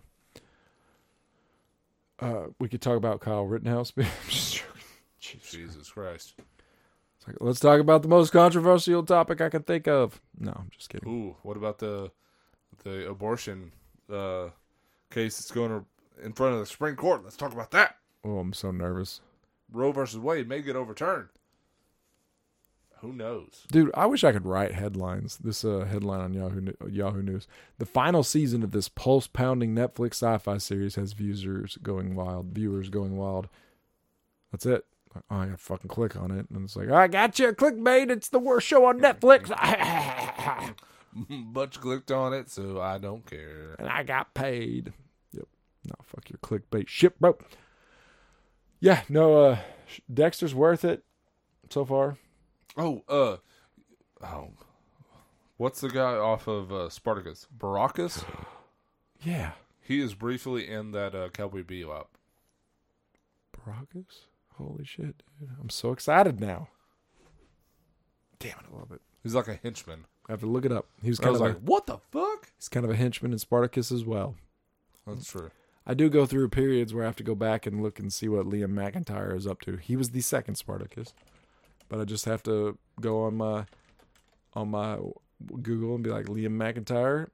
Uh, 2.21 2.47
we 2.61 2.69
could 2.69 2.81
talk 2.81 2.97
about 2.97 3.21
Kyle 3.21 3.45
Rittenhouse. 3.45 3.91
being- 3.97 4.09
Just 4.29 4.55
joking. 4.57 5.41
Jesus. 5.43 5.91
Christ. 5.91 6.35
Like, 7.27 7.37
let's 7.41 7.61
talk 7.61 7.81
about 7.81 8.03
the 8.03 8.09
most 8.09 8.31
controversial 8.33 9.03
topic 9.05 9.41
I 9.41 9.49
can 9.49 9.63
think 9.63 9.87
of. 9.89 10.21
No, 10.39 10.53
I'm 10.57 10.69
just 10.77 10.89
kidding. 10.89 11.09
Ooh, 11.09 11.37
what 11.43 11.57
about 11.57 11.79
the 11.79 12.11
the 12.85 13.09
abortion 13.09 13.71
uh, 14.13 14.49
case 15.11 15.37
that's 15.37 15.53
going 15.53 15.71
to, 15.71 15.85
in 16.25 16.33
front 16.33 16.55
of 16.55 16.61
the 16.61 16.67
Supreme 16.67 16.97
Court? 16.97 17.23
Let's 17.23 17.37
talk 17.37 17.53
about 17.53 17.71
that. 17.73 17.97
Oh, 18.25 18.39
I'm 18.39 18.53
so 18.53 18.73
nervous, 18.73 19.21
Roe 19.73 19.93
versus 19.93 20.19
Wade 20.19 20.49
may 20.49 20.63
get 20.63 20.75
overturned. 20.75 21.29
Who 23.03 23.13
knows? 23.13 23.67
dude. 23.71 23.91
I 23.95 24.07
wish 24.07 24.23
I 24.25 24.33
could 24.33 24.47
write 24.47 24.73
headlines. 24.73 25.37
This 25.39 25.65
uh, 25.65 25.85
headline 25.91 26.21
on 26.21 26.33
Yahoo 26.35 26.73
Yahoo 26.89 27.21
News: 27.23 27.47
The 27.79 27.85
final 27.87 28.23
season 28.23 28.63
of 28.63 28.71
this 28.71 28.89
pulse-pounding 28.89 29.75
Netflix 29.75 30.15
sci-fi 30.15 30.59
series 30.59 30.95
has 30.95 31.13
viewers 31.13 31.77
going 31.83 32.15
wild. 32.15 32.47
Viewers 32.55 32.89
going 32.91 33.17
wild. 33.17 33.49
That's 34.53 34.67
it. 34.67 34.85
Oh, 35.31 35.37
I 35.37 35.45
gotta 35.47 35.57
fucking 35.59 35.89
click 35.89 36.17
on 36.17 36.31
it, 36.31 36.47
and 36.51 36.65
it's 36.65 36.77
like, 36.77 36.91
I 36.91 37.07
got 37.09 37.39
you, 37.39 37.53
clickbait. 37.53 38.09
It's 38.11 38.29
the 38.29 38.39
worst 38.39 38.67
show 38.67 38.87
on 38.87 39.01
Netflix. 39.01 39.51
Butch 41.53 41.81
clicked 41.81 42.11
on 42.11 42.33
it, 42.33 42.49
so 42.51 42.81
I 42.81 42.99
don't 42.99 43.27
care. 43.27 43.77
and 43.79 43.89
I 43.89 44.03
got 44.05 44.33
paid. 44.33 44.93
Yep. 45.33 45.47
No, 45.87 45.95
fuck 46.05 46.31
your 46.31 46.39
clickbait 46.39 46.89
shit, 46.89 47.19
bro. 47.21 47.37
Yeah, 48.81 49.03
no, 49.09 49.45
uh, 49.45 49.59
Dexter's 50.13 50.55
worth 50.55 50.85
it 50.85 51.03
so 51.69 51.85
far. 51.85 52.17
Oh, 52.77 53.03
uh, 53.09 53.37
oh, 54.25 54.49
what's 55.57 55.81
the 55.81 55.91
guy 55.91 56.15
off 56.15 56.47
of 56.47 56.73
uh, 56.73 56.89
Spartacus? 56.89 57.47
Baracus. 57.57 58.25
Yeah. 59.25 59.53
He 59.81 60.01
is 60.01 60.15
briefly 60.15 60.69
in 60.69 60.91
that 60.91 61.15
uh, 61.15 61.29
Cowboy 61.29 61.63
Bebop. 61.63 62.07
Baracus? 63.57 64.23
Holy 64.59 64.85
shit, 64.85 65.23
dude. 65.39 65.51
I'm 65.61 65.71
so 65.71 65.93
excited 65.93 66.41
now. 66.41 66.69
Damn 68.41 68.59
it, 68.59 68.65
I 68.73 68.77
love 68.77 68.91
it. 68.91 69.01
He's 69.23 69.37
like 69.37 69.47
a 69.47 69.55
henchman. 69.55 70.07
I 70.29 70.33
have 70.33 70.41
to 70.41 70.47
look 70.47 70.65
it 70.65 70.73
up. 70.73 70.87
He 71.03 71.09
was 71.09 71.21
I 71.21 71.25
kind 71.25 71.33
was 71.35 71.41
of 71.41 71.47
like, 71.47 71.57
a, 71.57 71.61
what 71.61 71.87
the 71.87 71.99
fuck? 72.11 72.51
he's 72.59 72.69
kind 72.69 72.85
of 72.85 72.91
a 72.91 72.97
henchman 72.97 73.33
in 73.33 73.39
Spartacus 73.39 73.93
as 73.93 74.05
well. 74.05 74.35
That's 75.07 75.31
true. 75.31 75.51
I 75.87 75.95
do 75.95 76.09
go 76.11 76.27
through 76.27 76.49
periods 76.49 76.93
where 76.93 77.05
I 77.05 77.07
have 77.07 77.17
to 77.17 77.23
go 77.25 77.35
back 77.37 77.65
and 77.67 77.81
look 77.83 77.99
and 78.01 78.13
see 78.13 78.29
what 78.29 78.47
Liam 78.47 78.73
McIntyre 78.73 79.37
is 79.37 79.47
up 79.47 79.61
to. 79.63 79.77
He 79.77 79.95
was 79.97 80.11
the 80.11 80.21
second 80.21 80.57
Spartacus, 80.57 81.15
but 81.93 82.01
I 82.01 82.05
just 82.05 82.25
have 82.25 82.43
to 82.45 82.79
go 83.03 83.25
on 83.25 83.37
my 83.37 83.67
on 84.55 84.71
my 84.71 84.97
Google 85.61 85.95
and 85.95 86.03
be 86.03 86.09
like 86.09 86.25
Liam 86.25 86.57
McIntyre, 86.57 87.29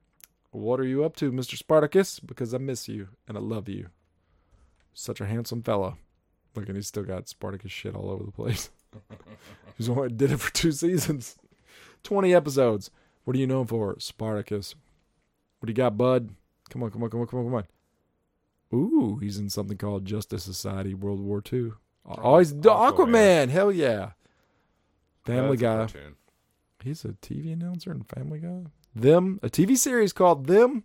what 0.51 0.81
are 0.81 0.85
you 0.85 1.05
up 1.05 1.15
to, 1.17 1.31
Mister 1.31 1.57
Spartacus? 1.57 2.19
Because 2.19 2.53
I 2.53 2.59
miss 2.59 2.89
you 2.89 3.07
and 3.29 3.39
I 3.39 3.41
love 3.41 3.69
you. 3.69 3.91
Such 4.95 5.21
a 5.21 5.27
handsome 5.27 5.63
fella. 5.63 5.97
Look, 6.57 6.67
and 6.67 6.75
he's 6.75 6.89
still 6.89 7.05
got 7.05 7.29
Spartacus 7.29 7.71
shit 7.71 7.95
all 7.95 8.11
over 8.11 8.25
the 8.25 8.33
place. 8.33 8.71
he's 9.77 9.89
only 9.89 10.09
did 10.09 10.33
it 10.33 10.41
for 10.41 10.53
two 10.53 10.73
seasons, 10.73 11.37
twenty 12.03 12.35
episodes. 12.35 12.91
What 13.23 13.37
are 13.37 13.39
you 13.39 13.47
known 13.47 13.69
for, 13.69 13.95
Spartacus? 14.01 14.75
What 15.61 15.69
do 15.69 15.71
you 15.71 15.77
got, 15.77 15.97
bud? 15.97 16.31
Come 16.69 16.83
on, 16.83 16.91
come 16.91 17.05
on, 17.05 17.11
come 17.11 17.21
on, 17.21 17.27
come 17.29 17.39
on, 17.39 17.45
come 17.45 17.55
on. 17.55 18.77
Ooh, 18.77 19.19
he's 19.23 19.39
in 19.39 19.51
something 19.51 19.79
called 19.79 20.05
Justice 20.05 20.43
Society 20.43 20.95
World 20.95 21.21
War 21.21 21.45
II. 21.53 21.75
Oh, 22.05 22.15
oh, 22.19 22.39
he's 22.39 22.55
Aquaman. 22.55 22.93
Aquaman. 22.93 23.49
Hell 23.51 23.71
yeah. 23.71 24.11
Family 25.29 25.57
Guy. 25.57 25.77
cartoon. 25.77 26.17
He's 26.83 27.05
a 27.05 27.09
TV 27.09 27.53
announcer 27.53 27.91
in 27.93 28.03
Family 28.05 28.39
Guy. 28.39 28.65
Them, 28.95 29.39
a 29.43 29.49
TV 29.49 29.77
series 29.77 30.13
called 30.13 30.47
Them. 30.47 30.85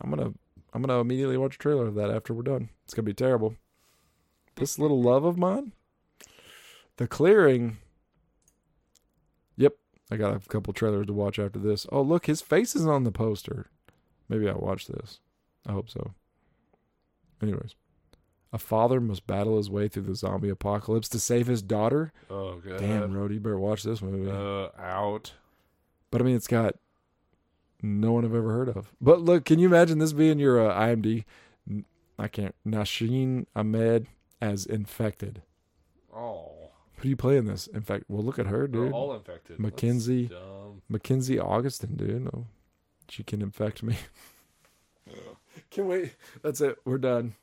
I'm 0.00 0.10
gonna, 0.10 0.32
I'm 0.72 0.82
gonna 0.82 1.00
immediately 1.00 1.36
watch 1.36 1.54
a 1.56 1.58
trailer 1.58 1.86
of 1.86 1.94
that 1.94 2.10
after 2.10 2.34
we're 2.34 2.42
done. 2.42 2.68
It's 2.84 2.94
gonna 2.94 3.04
be 3.04 3.14
terrible. 3.14 3.56
This 4.56 4.78
little 4.78 5.00
love 5.00 5.24
of 5.24 5.36
mine, 5.38 5.72
The 6.96 7.08
Clearing. 7.08 7.78
Yep, 9.56 9.74
I 10.10 10.16
got 10.16 10.36
a 10.36 10.40
couple 10.40 10.72
trailers 10.72 11.06
to 11.06 11.12
watch 11.12 11.38
after 11.38 11.58
this. 11.58 11.86
Oh, 11.90 12.02
look, 12.02 12.26
his 12.26 12.40
face 12.40 12.76
is 12.76 12.86
on 12.86 13.04
the 13.04 13.12
poster. 13.12 13.70
Maybe 14.28 14.48
I'll 14.48 14.58
watch 14.58 14.86
this. 14.86 15.20
I 15.66 15.72
hope 15.72 15.88
so. 15.88 16.12
Anyways, 17.42 17.74
a 18.54 18.58
father 18.58 19.00
must 19.00 19.26
battle 19.26 19.56
his 19.56 19.68
way 19.68 19.88
through 19.88 20.04
the 20.04 20.14
zombie 20.14 20.48
apocalypse 20.48 21.08
to 21.08 21.18
save 21.18 21.48
his 21.48 21.60
daughter. 21.60 22.12
Oh 22.30 22.60
god. 22.64 22.78
Damn, 22.78 23.12
Rody, 23.12 23.34
you 23.34 23.40
better 23.40 23.58
watch 23.58 23.82
this 23.82 24.00
movie. 24.00 24.30
Uh, 24.30 24.68
out. 24.80 25.32
But 26.12 26.20
I 26.20 26.24
mean, 26.24 26.36
it's 26.36 26.46
got 26.46 26.76
no 27.82 28.12
one 28.12 28.24
I've 28.24 28.32
ever 28.34 28.52
heard 28.52 28.68
of. 28.68 28.92
But 29.00 29.20
look, 29.20 29.44
can 29.44 29.58
you 29.58 29.66
imagine 29.66 29.98
this 29.98 30.12
being 30.12 30.38
your 30.38 30.70
uh, 30.70 30.72
IMD? 30.72 31.24
I 32.16 32.28
can't. 32.28 32.54
Nasheen 32.64 33.46
Ahmed 33.56 34.06
as 34.40 34.66
infected. 34.66 35.42
Oh. 36.14 36.52
Who 36.98 37.02
do 37.02 37.08
you 37.08 37.16
play 37.16 37.36
in 37.36 37.46
this? 37.46 37.66
In 37.66 37.82
fact, 37.82 38.04
well, 38.06 38.22
look 38.22 38.38
at 38.38 38.46
her, 38.46 38.68
They're 38.68 38.84
dude. 38.84 38.92
all 38.92 39.12
infected. 39.14 39.58
Mackenzie. 39.58 40.30
Mackenzie 40.88 41.40
Augustin, 41.40 41.96
dude. 41.96 42.30
Oh, 42.32 42.46
she 43.08 43.24
can 43.24 43.42
infect 43.42 43.82
me. 43.82 43.96
can 45.72 45.88
we? 45.88 46.12
That's 46.42 46.60
it. 46.60 46.78
We're 46.84 46.98
done. 46.98 47.34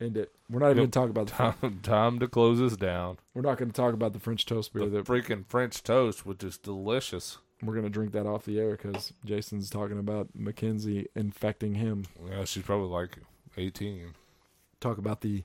End 0.00 0.16
it. 0.16 0.30
We're 0.50 0.60
not 0.60 0.66
even 0.72 0.76
going 0.76 0.90
to 0.90 0.98
talk 0.98 1.10
about 1.10 1.26
the. 1.28 1.32
Time, 1.32 1.80
time 1.82 2.18
to 2.18 2.28
close 2.28 2.58
this 2.58 2.76
down. 2.76 3.16
We're 3.34 3.42
not 3.42 3.56
going 3.58 3.70
to 3.70 3.74
talk 3.76 3.94
about 3.94 4.12
the 4.12 4.18
French 4.20 4.44
toast 4.44 4.72
beer. 4.74 4.84
The 4.84 4.98
That 4.98 5.04
freaking 5.06 5.46
French 5.46 5.82
toast, 5.82 6.26
which 6.26 6.44
is 6.44 6.58
delicious. 6.58 7.38
we're 7.62 7.72
going 7.72 7.84
to 7.86 7.90
drink 7.90 8.12
that 8.12 8.26
off 8.26 8.44
the 8.44 8.60
air 8.60 8.72
because 8.72 9.12
Jason's 9.24 9.70
talking 9.70 9.98
about 9.98 10.28
Mackenzie 10.34 11.06
infecting 11.14 11.76
him. 11.76 12.04
Yeah, 12.28 12.44
she's 12.44 12.62
probably 12.64 12.88
like 12.88 13.16
18. 13.56 14.14
talk 14.80 14.98
about 14.98 15.22
the 15.22 15.44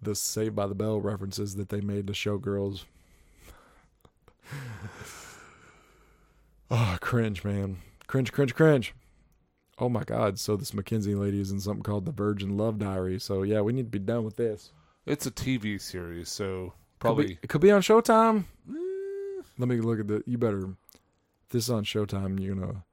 the 0.00 0.14
Saved 0.14 0.54
by 0.56 0.66
the 0.66 0.74
Bell 0.74 1.00
references 1.00 1.54
that 1.56 1.68
they 1.68 1.80
made 1.80 2.06
to 2.08 2.12
Showgirls. 2.12 2.84
oh, 6.70 6.96
cringe, 7.00 7.44
man. 7.44 7.78
Cringe, 8.06 8.32
cringe, 8.32 8.54
cringe. 8.54 8.94
Oh 9.82 9.88
my 9.88 10.04
god. 10.04 10.38
So 10.38 10.54
this 10.54 10.72
Mackenzie 10.72 11.16
lady 11.16 11.40
is 11.40 11.50
in 11.50 11.58
something 11.58 11.82
called 11.82 12.04
the 12.04 12.12
Virgin 12.12 12.56
Love 12.56 12.78
Diary. 12.78 13.18
So 13.18 13.42
yeah, 13.42 13.62
we 13.62 13.72
need 13.72 13.86
to 13.86 13.90
be 13.90 13.98
done 13.98 14.22
with 14.22 14.36
this. 14.36 14.70
It's 15.06 15.26
a 15.26 15.30
TV 15.32 15.80
series, 15.80 16.28
so 16.28 16.74
Could 17.00 17.00
probably 17.00 17.26
be, 17.26 17.38
it 17.42 17.48
could 17.48 17.60
be 17.60 17.72
on 17.72 17.82
Showtime. 17.82 18.44
Eh. 18.70 19.42
Let 19.58 19.68
me 19.68 19.80
look 19.80 19.98
at 19.98 20.06
the 20.06 20.22
you 20.24 20.38
better 20.38 20.76
this 21.50 21.64
is 21.64 21.70
on 21.70 21.82
Showtime, 21.82 22.40
you're 22.40 22.54
gonna 22.54 22.84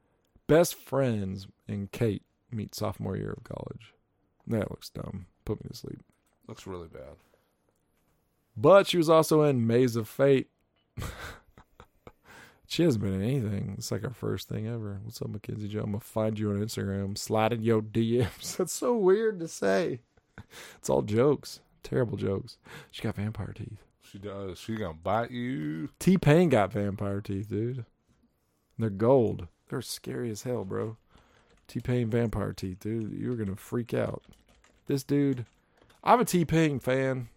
Best 0.47 0.73
Friends 0.73 1.45
and 1.67 1.91
Kate 1.91 2.23
meet 2.51 2.73
sophomore 2.73 3.15
year 3.15 3.35
of 3.37 3.43
college. 3.43 3.93
That 4.47 4.71
looks 4.71 4.89
dumb. 4.89 5.27
Put 5.45 5.63
me 5.63 5.69
to 5.69 5.77
sleep. 5.77 5.99
looks 6.47 6.65
really 6.65 6.87
bad. 6.87 7.17
But 8.57 8.87
she 8.87 8.97
was 8.97 9.11
also 9.11 9.43
in 9.43 9.67
Maze 9.67 9.95
of 9.95 10.09
Fate. 10.09 10.49
she 12.79 12.85
hasn't 12.85 13.03
been 13.03 13.21
in 13.21 13.21
anything. 13.21 13.75
It's 13.77 13.91
like 13.91 14.05
our 14.05 14.13
first 14.13 14.47
thing 14.47 14.65
ever. 14.65 15.01
What's 15.03 15.21
up, 15.21 15.27
Mackenzie 15.27 15.67
Joe? 15.67 15.81
I'm 15.81 15.91
gonna 15.91 15.99
find 15.99 16.39
you 16.39 16.51
on 16.51 16.59
Instagram. 16.59 17.17
Slide 17.17 17.51
in 17.51 17.61
your 17.61 17.81
DMs. 17.81 18.55
That's 18.57 18.71
so 18.71 18.95
weird 18.95 19.41
to 19.41 19.49
say. 19.49 19.99
It's 20.77 20.89
all 20.89 21.01
jokes. 21.01 21.59
Terrible 21.83 22.15
jokes. 22.15 22.57
She 22.89 23.01
got 23.01 23.17
vampire 23.17 23.51
teeth. 23.53 23.83
She 24.01 24.17
does. 24.17 24.59
She 24.59 24.77
gonna 24.77 24.93
bite 24.93 25.29
you. 25.29 25.89
T 25.99 26.17
Pain 26.17 26.47
got 26.47 26.71
vampire 26.71 27.19
teeth, 27.19 27.49
dude. 27.49 27.83
They're 28.77 28.89
gold. 28.89 29.49
They're 29.67 29.81
scary 29.81 30.31
as 30.31 30.43
hell, 30.43 30.63
bro. 30.63 30.95
T 31.67 31.81
Pain 31.81 32.09
vampire 32.09 32.53
teeth, 32.53 32.79
dude. 32.79 33.11
You're 33.11 33.35
gonna 33.35 33.57
freak 33.57 33.93
out. 33.93 34.23
This 34.87 35.03
dude, 35.03 35.45
I'm 36.01 36.21
a 36.21 36.23
T 36.23 36.45
Pain 36.45 36.79
fan. 36.79 37.27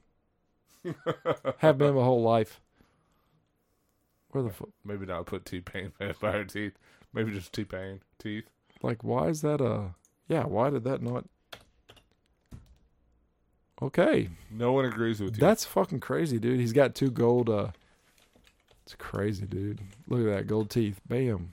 Have 1.58 1.78
been 1.78 1.96
my 1.96 2.04
whole 2.04 2.22
life. 2.22 2.60
Where 4.32 4.42
the 4.44 4.50
fuck? 4.50 4.70
Maybe 4.84 5.06
not 5.06 5.26
put 5.26 5.44
T 5.44 5.60
Pain 5.60 5.92
vampire 5.98 6.44
teeth. 6.44 6.72
Maybe 7.12 7.32
just 7.32 7.52
T 7.52 7.64
Pain 7.64 8.00
teeth. 8.18 8.44
Like, 8.82 9.04
why 9.04 9.28
is 9.28 9.42
that 9.42 9.60
a? 9.60 9.94
Yeah, 10.28 10.44
why 10.44 10.70
did 10.70 10.84
that 10.84 11.02
not? 11.02 11.24
Okay, 13.80 14.28
No 14.50 14.72
one 14.72 14.84
agrees 14.84 15.20
with 15.20 15.36
you. 15.36 15.40
that's 15.40 15.64
fucking 15.64 15.98
crazy, 16.00 16.38
dude. 16.38 16.60
He's 16.60 16.72
got 16.72 16.94
two 16.94 17.10
gold. 17.10 17.50
uh 17.50 17.68
It's 18.84 18.94
crazy, 18.94 19.44
dude. 19.44 19.80
Look 20.06 20.20
at 20.20 20.26
that 20.36 20.46
gold 20.46 20.70
teeth. 20.70 21.00
Bam. 21.08 21.52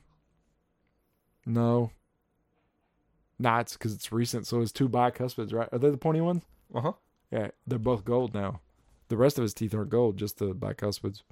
No. 1.45 1.91
Nah, 3.39 3.61
it's 3.61 3.73
because 3.73 3.93
it's 3.95 4.11
recent. 4.11 4.45
So 4.45 4.61
it's 4.61 4.71
two 4.71 4.87
bicuspids, 4.87 5.53
right? 5.53 5.69
Are 5.71 5.79
they 5.79 5.89
the 5.89 5.97
pointy 5.97 6.21
ones? 6.21 6.43
Uh 6.73 6.81
huh. 6.81 6.91
Yeah, 7.31 7.47
they're 7.65 7.79
both 7.79 8.05
gold 8.05 8.35
now. 8.35 8.61
The 9.07 9.17
rest 9.17 9.39
of 9.39 9.41
his 9.41 9.55
teeth 9.55 9.73
aren't 9.73 9.89
gold, 9.89 10.17
just 10.17 10.37
the 10.37 10.53
bicuspids. 10.53 11.23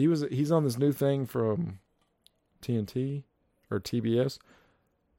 He 0.00 0.08
was 0.08 0.24
he's 0.30 0.50
on 0.50 0.64
this 0.64 0.78
new 0.78 0.92
thing 0.92 1.26
from 1.26 1.78
TNT 2.62 3.24
or 3.70 3.78
TBS, 3.78 4.38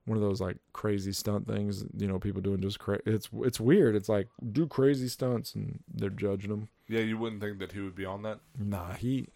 one 0.05 0.17
of 0.17 0.23
those 0.23 0.41
like 0.41 0.57
crazy 0.73 1.11
stunt 1.11 1.45
things. 1.45 1.85
You 1.95 2.07
know, 2.07 2.17
people 2.17 2.41
doing 2.41 2.61
just 2.61 2.79
cra- 2.79 3.01
it's 3.05 3.29
it's 3.43 3.59
weird. 3.59 3.95
It's 3.95 4.09
like 4.09 4.27
do 4.51 4.65
crazy 4.65 5.07
stunts 5.07 5.53
and 5.53 5.83
they're 5.93 6.09
judging 6.09 6.49
them. 6.49 6.69
Yeah, 6.87 7.01
you 7.01 7.15
wouldn't 7.19 7.43
think 7.43 7.59
that 7.59 7.73
he 7.73 7.79
would 7.79 7.93
be 7.93 8.05
on 8.05 8.23
that. 8.23 8.39
Nah, 8.57 8.93
he. 8.93 9.27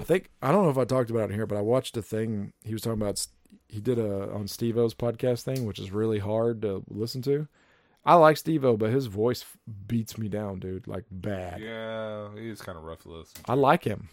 I 0.00 0.02
think 0.02 0.30
I 0.42 0.50
don't 0.50 0.64
know 0.64 0.70
if 0.70 0.78
I 0.78 0.84
talked 0.84 1.10
about 1.10 1.30
it 1.30 1.34
here, 1.34 1.46
but 1.46 1.58
I 1.58 1.60
watched 1.62 1.96
a 1.96 2.02
thing 2.02 2.52
he 2.64 2.72
was 2.72 2.82
talking 2.82 3.00
about. 3.00 3.24
He 3.68 3.80
did 3.80 4.00
a 4.00 4.32
on 4.32 4.48
Steve 4.48 4.76
O's 4.76 4.94
podcast 4.94 5.42
thing, 5.42 5.64
which 5.64 5.78
is 5.78 5.92
really 5.92 6.18
hard 6.18 6.60
to 6.62 6.82
listen 6.88 7.22
to. 7.22 7.46
I 8.04 8.14
like 8.14 8.36
Steve 8.36 8.64
O, 8.64 8.76
but 8.76 8.90
his 8.90 9.06
voice 9.06 9.44
beats 9.86 10.18
me 10.18 10.26
down, 10.28 10.58
dude, 10.58 10.88
like 10.88 11.04
bad. 11.08 11.60
Yeah, 11.60 12.30
he's 12.36 12.60
kind 12.60 12.76
of 12.76 12.82
rough 12.82 13.02
to 13.02 13.10
listen. 13.10 13.42
I 13.46 13.54
like 13.54 13.84
him. 13.84 14.08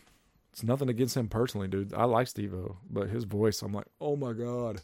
It's 0.54 0.64
nothing 0.64 0.88
against 0.88 1.18
him 1.18 1.30
personally, 1.30 1.68
dude. 1.68 1.96
I 1.96 2.04
like 2.04 2.28
Steve 2.28 2.54
O, 2.54 2.78
but 2.88 3.10
his 3.10 3.24
voice, 3.24 3.64
I'm 3.64 3.74
like, 3.74 3.88
oh 4.00 4.16
my 4.16 4.34
god. 4.34 4.82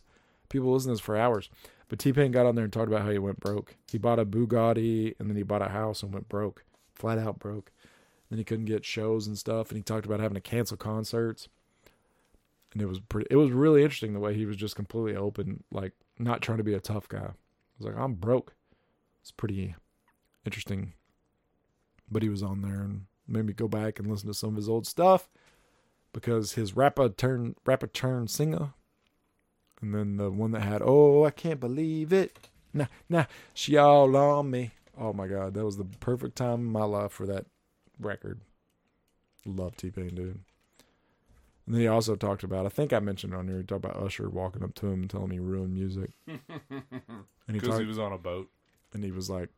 People 0.49 0.73
listen 0.73 0.89
to 0.89 0.93
this 0.93 0.99
for 0.99 1.15
hours. 1.15 1.47
But 1.89 1.99
T 1.99 2.11
Pain 2.11 2.31
got 2.31 2.47
on 2.47 2.55
there 2.55 2.63
and 2.63 2.73
talked 2.73 2.87
about 2.87 3.03
how 3.03 3.11
he 3.11 3.19
went 3.19 3.39
broke. 3.39 3.75
He 3.91 3.99
bought 3.99 4.17
a 4.17 4.25
Bugatti 4.25 5.13
and 5.19 5.29
then 5.29 5.37
he 5.37 5.43
bought 5.43 5.61
a 5.61 5.69
house 5.69 6.01
and 6.01 6.11
went 6.11 6.27
broke, 6.27 6.65
flat 6.95 7.19
out 7.19 7.37
broke. 7.37 7.71
Then 8.31 8.39
he 8.39 8.43
couldn't 8.43 8.65
get 8.65 8.83
shows 8.83 9.27
and 9.27 9.37
stuff, 9.37 9.69
and 9.69 9.77
he 9.77 9.83
talked 9.83 10.07
about 10.07 10.19
having 10.19 10.35
to 10.35 10.41
cancel 10.41 10.77
concerts. 10.77 11.49
And 12.73 12.81
it 12.81 12.87
was 12.87 12.99
pretty. 12.99 13.27
It 13.29 13.35
was 13.35 13.51
really 13.51 13.83
interesting 13.83 14.13
the 14.13 14.19
way 14.19 14.33
he 14.33 14.47
was 14.47 14.57
just 14.57 14.75
completely 14.75 15.15
open, 15.15 15.63
like 15.71 15.93
not 16.17 16.41
trying 16.41 16.57
to 16.59 16.63
be 16.63 16.73
a 16.73 16.79
tough 16.79 17.07
guy. 17.07 17.29
Was 17.77 17.87
like, 17.87 17.97
I'm 17.97 18.15
broke. 18.15 18.55
It's 19.21 19.31
pretty 19.31 19.75
interesting. 20.45 20.93
But 22.09 22.23
he 22.23 22.29
was 22.29 22.41
on 22.41 22.61
there 22.61 22.81
and 22.81 23.05
made 23.27 23.45
me 23.45 23.53
go 23.53 23.67
back 23.67 23.99
and 23.99 24.09
listen 24.09 24.27
to 24.27 24.33
some 24.33 24.49
of 24.49 24.55
his 24.55 24.69
old 24.69 24.87
stuff 24.87 25.29
because 26.13 26.53
his 26.53 26.75
rapper 26.75 27.09
turn 27.09 27.55
rapper 27.65 27.87
turn 27.87 28.27
singer, 28.27 28.73
and 29.81 29.93
then 29.93 30.17
the 30.17 30.29
one 30.31 30.51
that 30.51 30.61
had 30.61 30.81
"Oh 30.83 31.25
I 31.25 31.31
can't 31.31 31.59
believe 31.59 32.11
it," 32.13 32.49
nah 32.73 32.85
nah 33.07 33.25
she 33.53 33.77
all 33.77 34.15
on 34.15 34.49
me. 34.51 34.71
Oh 34.97 35.13
my 35.13 35.27
god, 35.27 35.53
that 35.53 35.65
was 35.65 35.77
the 35.77 35.85
perfect 35.99 36.35
time 36.35 36.59
in 36.61 36.65
my 36.71 36.83
life 36.83 37.11
for 37.11 37.25
that 37.27 37.45
record. 37.99 38.41
Love 39.45 39.77
T 39.77 39.89
Pain, 39.89 40.09
dude. 40.15 40.39
And 41.65 41.75
then 41.75 41.81
he 41.81 41.87
also 41.87 42.15
talked 42.15 42.43
about, 42.43 42.65
I 42.65 42.69
think 42.69 42.91
I 42.91 42.99
mentioned 42.99 43.33
on 43.33 43.47
here, 43.47 43.57
he 43.57 43.63
talked 43.63 43.85
about 43.85 44.01
Usher 44.01 44.27
walking 44.27 44.63
up 44.63 44.73
to 44.75 44.87
him 44.87 45.01
and 45.01 45.09
telling 45.09 45.27
him 45.27 45.31
he 45.33 45.39
ruined 45.39 45.73
music. 45.75 46.09
And 47.47 47.55
he 47.55 47.59
Because 47.59 47.79
he 47.79 47.85
was 47.85 47.99
on 47.99 48.11
a 48.11 48.17
boat. 48.17 48.49
and 48.93 49.03
he 49.03 49.11
was 49.11 49.29
like, 49.29 49.49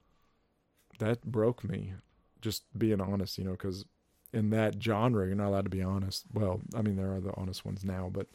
"That 1.00 1.24
broke 1.26 1.64
me." 1.64 1.94
Just 2.42 2.64
being 2.78 3.02
honest, 3.02 3.38
you 3.38 3.44
know, 3.44 3.52
because 3.52 3.86
in 4.34 4.50
that 4.52 4.82
genre, 4.82 5.26
you're 5.26 5.36
not 5.36 5.48
allowed 5.50 5.66
to 5.66 5.70
be 5.70 5.82
honest. 5.82 6.26
Well, 6.34 6.62
I 6.76 6.82
mean, 6.82 6.96
there 6.96 7.14
are 7.14 7.20
the 7.22 7.34
honest 7.38 7.66
ones 7.66 7.84
now, 7.84 8.10
but 8.14 8.28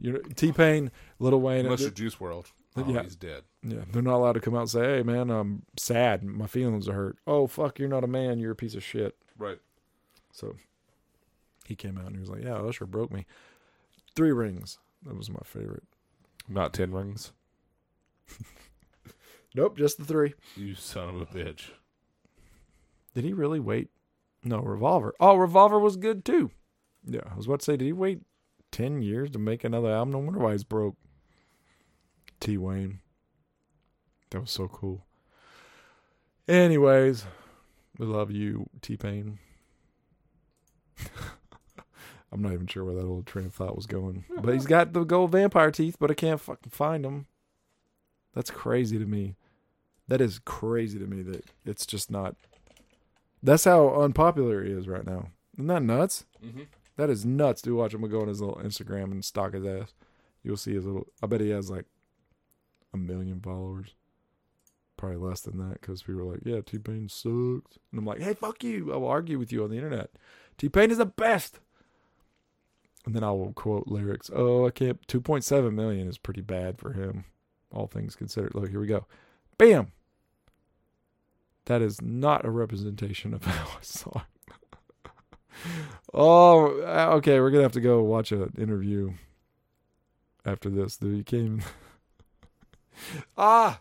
you 0.00 0.12
know, 0.12 0.18
T 0.34 0.52
Pain, 0.52 0.90
Lil 1.18 1.40
Wayne, 1.40 1.64
Unless 1.66 1.80
th- 1.80 1.88
you're 1.88 2.10
Juice 2.10 2.16
WRLD. 2.16 2.46
Oh, 2.76 2.84
Yeah. 2.92 3.02
he's 3.04 3.14
dead. 3.16 3.42
yeah, 3.62 3.82
they're 3.92 4.02
not 4.02 4.16
allowed 4.16 4.32
to 4.32 4.40
come 4.40 4.54
out 4.56 4.62
and 4.62 4.70
say, 4.70 4.96
"Hey, 4.96 5.02
man, 5.04 5.30
I'm 5.30 5.62
sad. 5.76 6.24
My 6.24 6.46
feelings 6.48 6.88
are 6.88 6.92
hurt." 6.94 7.18
Oh, 7.26 7.46
fuck, 7.46 7.78
you're 7.78 7.88
not 7.88 8.02
a 8.04 8.08
man. 8.08 8.38
You're 8.40 8.50
a 8.52 8.56
piece 8.56 8.74
of 8.74 8.82
shit. 8.82 9.16
Right. 9.38 9.58
So 10.32 10.56
he 11.66 11.76
came 11.76 11.96
out 11.98 12.06
and 12.06 12.16
he 12.16 12.20
was 12.20 12.30
like, 12.30 12.42
"Yeah, 12.42 12.54
Usher 12.56 12.86
broke 12.86 13.12
me." 13.12 13.26
Three 14.16 14.30
Ringz. 14.30 14.78
That 15.04 15.16
was 15.16 15.30
my 15.30 15.40
favorite. 15.44 15.84
Not 16.48 16.72
Ten 16.72 16.90
Rings. 16.92 17.32
Nope, 19.56 19.78
just 19.78 19.98
the 19.98 20.04
three. 20.04 20.34
You 20.56 20.74
son 20.74 21.08
of 21.10 21.20
a 21.20 21.26
bitch. 21.26 21.70
Did 23.14 23.22
he 23.22 23.32
really 23.32 23.60
wait? 23.60 23.88
No, 24.44 24.58
Revolver. 24.60 25.14
Oh, 25.18 25.36
Revolver 25.36 25.78
was 25.78 25.96
good 25.96 26.24
too. 26.24 26.50
Yeah, 27.06 27.22
I 27.30 27.34
was 27.34 27.46
about 27.46 27.60
to 27.60 27.64
say, 27.64 27.76
did 27.76 27.84
he 27.86 27.92
wait 27.92 28.20
ten 28.70 29.02
years 29.02 29.30
to 29.30 29.38
make 29.38 29.64
another 29.64 29.90
album? 29.90 30.12
No 30.12 30.18
wonder 30.18 30.40
why 30.40 30.52
he's 30.52 30.64
broke. 30.64 30.96
T 32.40 32.58
Wayne. 32.58 33.00
That 34.30 34.40
was 34.40 34.50
so 34.50 34.68
cool. 34.68 35.06
Anyways, 36.46 37.24
we 37.98 38.06
love 38.06 38.30
you, 38.30 38.68
T 38.82 38.96
Pain. 38.96 39.38
I'm 42.32 42.42
not 42.42 42.52
even 42.52 42.66
sure 42.66 42.84
where 42.84 42.96
that 42.96 43.04
old 43.06 43.26
train 43.26 43.46
of 43.46 43.54
thought 43.54 43.76
was 43.76 43.86
going. 43.86 44.24
But 44.42 44.54
he's 44.54 44.66
got 44.66 44.92
the 44.92 45.04
gold 45.04 45.30
vampire 45.32 45.70
teeth, 45.70 45.96
but 46.00 46.10
I 46.10 46.14
can't 46.14 46.40
fucking 46.40 46.70
find 46.70 47.04
them. 47.04 47.26
That's 48.34 48.50
crazy 48.50 48.98
to 48.98 49.06
me. 49.06 49.36
That 50.08 50.20
is 50.20 50.40
crazy 50.40 50.98
to 50.98 51.06
me 51.06 51.22
that 51.22 51.44
it's 51.64 51.86
just 51.86 52.10
not. 52.10 52.34
That's 53.44 53.64
how 53.64 54.00
unpopular 54.00 54.64
he 54.64 54.72
is 54.72 54.88
right 54.88 55.06
now. 55.06 55.28
Isn't 55.56 55.66
that 55.66 55.82
nuts? 55.82 56.24
Mm-hmm. 56.42 56.62
That 56.96 57.10
is 57.10 57.26
nuts. 57.26 57.60
Do 57.60 57.76
watch 57.76 57.92
him 57.92 58.08
go 58.08 58.22
on 58.22 58.28
his 58.28 58.40
little 58.40 58.56
Instagram 58.56 59.12
and 59.12 59.22
stalk 59.22 59.52
his 59.52 59.66
ass. 59.66 59.92
You'll 60.42 60.56
see 60.56 60.74
his 60.74 60.86
little. 60.86 61.06
I 61.22 61.26
bet 61.26 61.42
he 61.42 61.50
has 61.50 61.70
like 61.70 61.84
a 62.94 62.96
million 62.96 63.40
followers. 63.40 63.94
Probably 64.96 65.18
less 65.18 65.42
than 65.42 65.58
that 65.58 65.80
because 65.80 66.02
people 66.04 66.22
are 66.22 66.32
like, 66.32 66.40
"Yeah, 66.44 66.60
T 66.64 66.78
Pain 66.78 67.08
sucks," 67.08 67.78
and 67.90 67.98
I'm 67.98 68.06
like, 68.06 68.20
"Hey, 68.20 68.32
fuck 68.32 68.64
you! 68.64 68.92
I 68.92 68.96
will 68.96 69.08
argue 69.08 69.38
with 69.38 69.52
you 69.52 69.62
on 69.62 69.70
the 69.70 69.76
internet. 69.76 70.10
T 70.56 70.68
Pain 70.68 70.90
is 70.90 70.98
the 70.98 71.06
best." 71.06 71.60
And 73.04 73.14
then 73.14 73.24
I 73.24 73.32
will 73.32 73.52
quote 73.52 73.88
lyrics. 73.88 74.30
Oh, 74.32 74.66
I 74.66 74.70
can't. 74.70 75.06
Two 75.06 75.20
point 75.20 75.44
seven 75.44 75.74
million 75.74 76.08
is 76.08 76.16
pretty 76.16 76.40
bad 76.40 76.78
for 76.78 76.92
him, 76.92 77.24
all 77.70 77.88
things 77.88 78.16
considered. 78.16 78.54
Look, 78.54 78.70
here 78.70 78.80
we 78.80 78.86
go. 78.86 79.06
Bam. 79.58 79.88
That 81.66 81.82
is 81.82 82.00
not 82.02 82.44
a 82.44 82.50
representation 82.50 83.34
of 83.34 83.44
how 83.44 83.64
I 83.64 83.82
saw 83.82 84.20
it. 84.20 85.10
oh, 86.12 86.66
okay. 87.16 87.40
We're 87.40 87.50
gonna 87.50 87.62
have 87.62 87.72
to 87.72 87.80
go 87.80 88.02
watch 88.02 88.32
an 88.32 88.52
interview 88.58 89.12
after 90.44 90.68
this. 90.68 90.96
Dude, 90.96 91.26
came. 91.26 91.62
ah. 93.38 93.80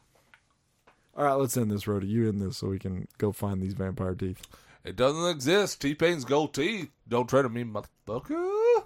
All 1.16 1.26
right, 1.26 1.34
let's 1.34 1.56
end 1.58 1.70
this, 1.70 1.88
Rody. 1.88 2.08
You 2.08 2.28
end 2.28 2.42
this 2.42 2.58
so 2.58 2.70
we 2.70 2.80
can 2.80 3.08
go 3.20 3.32
find 3.32 3.62
these 3.62 3.74
vampire 3.74 4.16
teeth. 4.16 4.42
It 4.84 4.96
doesn't 4.96 5.30
exist. 5.30 5.82
T 5.82 5.94
Pain's 5.94 6.26
gold 6.26 6.54
teeth. 6.54 6.90
Don't 7.08 7.30
tread 7.30 7.46
on 7.46 7.54
me, 7.54 7.64
motherfucker. 7.64 8.84